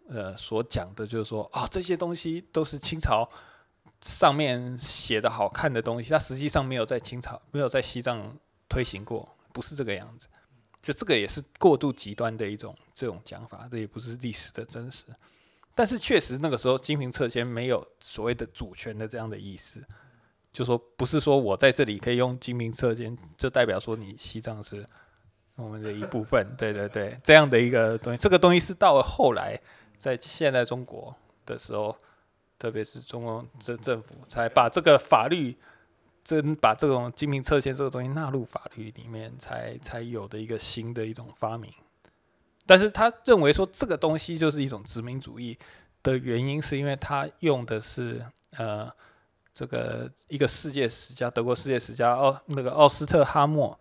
[0.09, 3.29] 呃所讲的，就是说啊，这些东西都是清朝
[4.01, 8.37] 上面写的好看的东西，它实际上没有在清朝没有在西藏
[8.69, 9.29] 推行过。
[9.55, 10.27] 不是这个样子，
[10.81, 15.05] 就这个也是过度极端的一种这种讲法，这也不是历史的真实。
[15.75, 19.85] 但是确实那个时候金瓶撤签没有所谓的主权的这样的意思，
[20.55, 24.83] 就说不是说我在这里可以用金瓶撤签，就代表说你西藏是
[25.57, 26.47] 我们的一部分。
[26.57, 29.61] 对对对，这样的一个东西，这个东西是到了后来
[30.03, 31.15] 在现代中国
[31.47, 31.97] 的时候，
[32.59, 35.57] 特别是中共政政府才把这个法律。
[36.25, 41.69] 真把这种精明撤迁这个东西纳入法律里面，才才有的一个新的一种发明。
[42.65, 45.59] 但是他认为说这个东西就是一种殖民主义
[46.01, 48.25] 的原因，是因为他用的是
[48.57, 48.89] 呃
[49.53, 53.77] 这个一个世界史家，德国世界史家奥那个奥斯特哈默，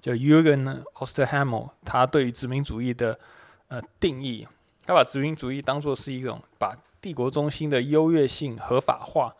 [0.00, 3.20] 叫 Jürgen Osterhammer，他对于殖民主义的
[3.68, 4.48] 呃定义，
[4.84, 9.34] 他把殖民主义当做是一种把帝国中心的优越性合法化。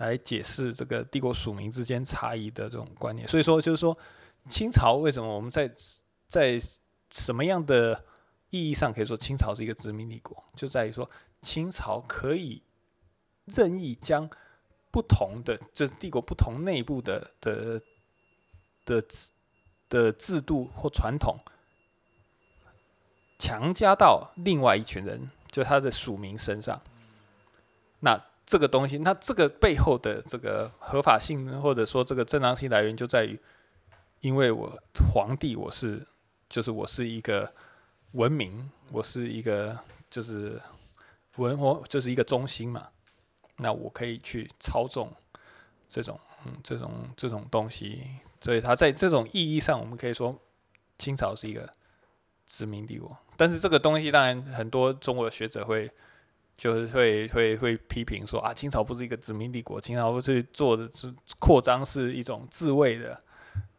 [0.00, 3.94] 来解释这个帝国属民之间差异的这种观念，所以说就是说，
[4.48, 5.70] 清朝为什么我们在
[6.26, 6.58] 在
[7.10, 8.02] 什么样的
[8.48, 11.06] 意义上可以说清朝是一个殖民帝国，就在于说
[11.42, 12.62] 清朝可以
[13.44, 14.26] 任意将
[14.90, 17.78] 不同的这帝国不同内部的的
[18.86, 19.04] 的
[19.90, 21.36] 的制度或传统
[23.40, 26.80] 强加到另外一群人，就他的属民身上，
[28.00, 28.22] 那。
[28.46, 33.38] 这个东西，那这个背后的这个合法性，或者说这个正当性来源，就在于，
[34.22, 34.68] 因为我
[35.14, 36.04] 皇帝，我是，
[36.48, 37.52] 就是我是一个
[38.10, 39.78] 文明，我是一个
[40.10, 40.60] 就是
[41.36, 42.88] 文，我就是一个中心嘛，
[43.58, 45.14] 那我可以去操纵
[45.88, 48.02] 这种，嗯，这种这种东西，
[48.40, 50.36] 所以他在这种意义上，我们可以说
[50.98, 51.72] 清朝是一个
[52.50, 53.16] 殖民帝国。
[53.36, 55.88] 但是这个东西，当然很多中国的学者会。
[56.60, 63.18] 就是会会会批评说啊，清朝不是一个殖民帝国，清朝去做的是扩张，是一种自卫的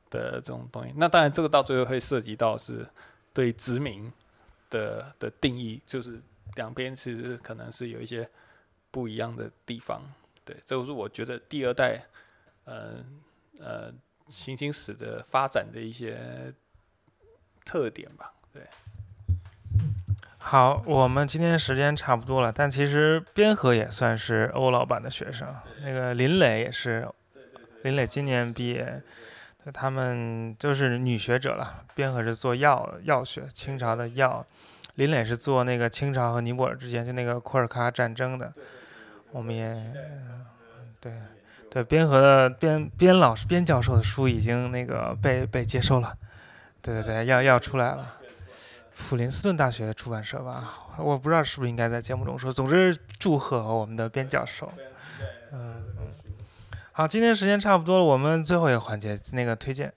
[0.09, 0.91] 的这种东西。
[0.97, 2.83] 那当然，这个到最后会涉及到是
[3.33, 4.11] 对殖民
[4.71, 6.19] 的的定义，就是
[6.55, 8.27] 两边其实可能是有一些
[8.89, 10.01] 不一样的地方。
[10.43, 12.03] 对，这个是我觉得第二代
[12.63, 13.05] 呃
[13.59, 13.93] 呃
[14.27, 16.51] 行星史的发展的一些
[17.63, 18.33] 特点吧。
[18.53, 18.63] 对。
[20.37, 25.47] 好，我们今天时间差不多了，但其实边河也算是欧老板的学生，
[25.83, 27.07] 那个林磊也是，
[27.83, 29.01] 林磊今年毕业，
[29.63, 31.83] 对他们就是女学者了。
[31.93, 34.43] 边河是做药药学，清朝的药；
[34.95, 38.51] 林磊是做那个清朝和尼泊尔之间就那个库尔喀战争的。
[39.31, 39.93] 我们也
[40.99, 41.13] 对
[41.69, 46.17] 对边河的边边老师边教授的书已经那个被被接收了。
[46.81, 48.17] 对对对，要要出来了。
[48.97, 52.51] 普林斯顿大学出版社吧，我不知道是不是应该在节目中说。
[52.51, 54.71] 总之，祝贺我们的边教授。
[55.51, 56.13] 嗯嗯，
[56.91, 59.93] 好，今天时间差不多了，我们最后一个环节那个推荐。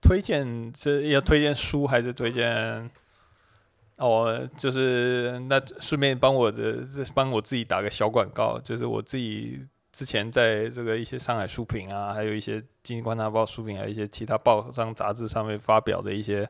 [0.00, 2.90] 推荐是要推荐书还是推荐？
[3.96, 6.84] 哦，就是那顺便帮我的
[7.14, 9.60] 帮我自己打个小广告，就是我自己。
[9.98, 16.48] 之前在这个一些上海书评啊，还有一些经济观察报书评，还有一些其他报章杂志上面发表的一些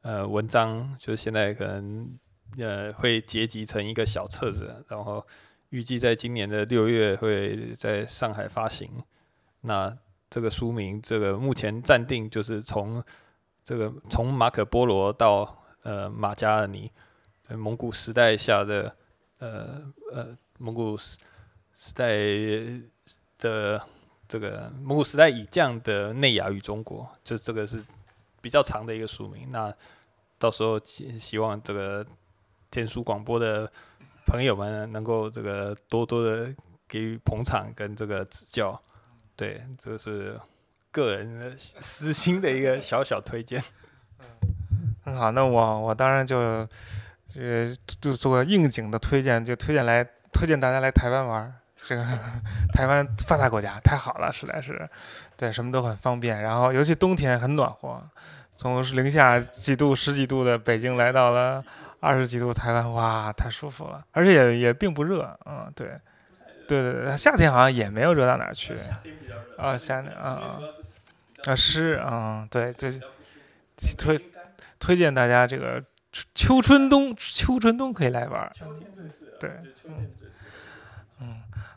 [0.00, 2.08] 呃文章，就是现在可能
[2.56, 5.22] 呃会结集成一个小册子，然后
[5.68, 8.88] 预计在今年的六月会在上海发行。
[9.60, 9.94] 那
[10.30, 13.04] 这个书名，这个目前暂定就是从
[13.62, 16.90] 这个从马可波罗到呃马加尔尼，
[17.50, 18.96] 蒙古时代下的
[19.36, 19.82] 呃
[20.14, 20.96] 呃蒙古。
[21.76, 22.08] 时代
[23.38, 23.80] 的
[24.26, 27.80] 这个蒙古时代以降的内亚与中国，就这个是
[28.40, 29.52] 比较长的一个书名。
[29.52, 29.72] 那
[30.38, 32.04] 到时候希望这个
[32.70, 33.70] 天书广播的
[34.26, 36.52] 朋友们能够这个多多的
[36.88, 38.80] 给予捧场跟这个指教。
[39.36, 40.40] 对，这是
[40.90, 43.62] 个人私心的一个小小推荐。
[45.04, 46.38] 很好，那我我当然就
[47.36, 51.54] 呃就做应景的推荐，就推荐来推荐大家来台湾玩。
[51.76, 52.02] 这个
[52.72, 54.88] 台湾发达国家太好了，实在是，
[55.36, 56.42] 对什么都很方便。
[56.42, 58.02] 然后尤其冬天很暖和，
[58.56, 61.62] 从零下几度、十几度的北京来到了
[62.00, 64.04] 二十几度台湾，哇，太舒服了。
[64.12, 65.88] 而且也也并不热，嗯，对，
[66.66, 68.74] 对对对，夏天好像也没有热到哪儿去。
[69.58, 70.60] 啊，夏天啊啊
[71.44, 72.98] 啊湿，嗯，对，对
[73.96, 74.20] 推
[74.80, 75.84] 推荐大家这个
[76.34, 78.50] 秋春冬秋春冬可以来玩，
[79.38, 79.50] 对，
[79.84, 80.10] 嗯。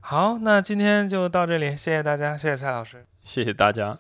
[0.09, 3.99] 好，那今天就到这里，谢谢大家，谢谢蔡老师，谢谢大家。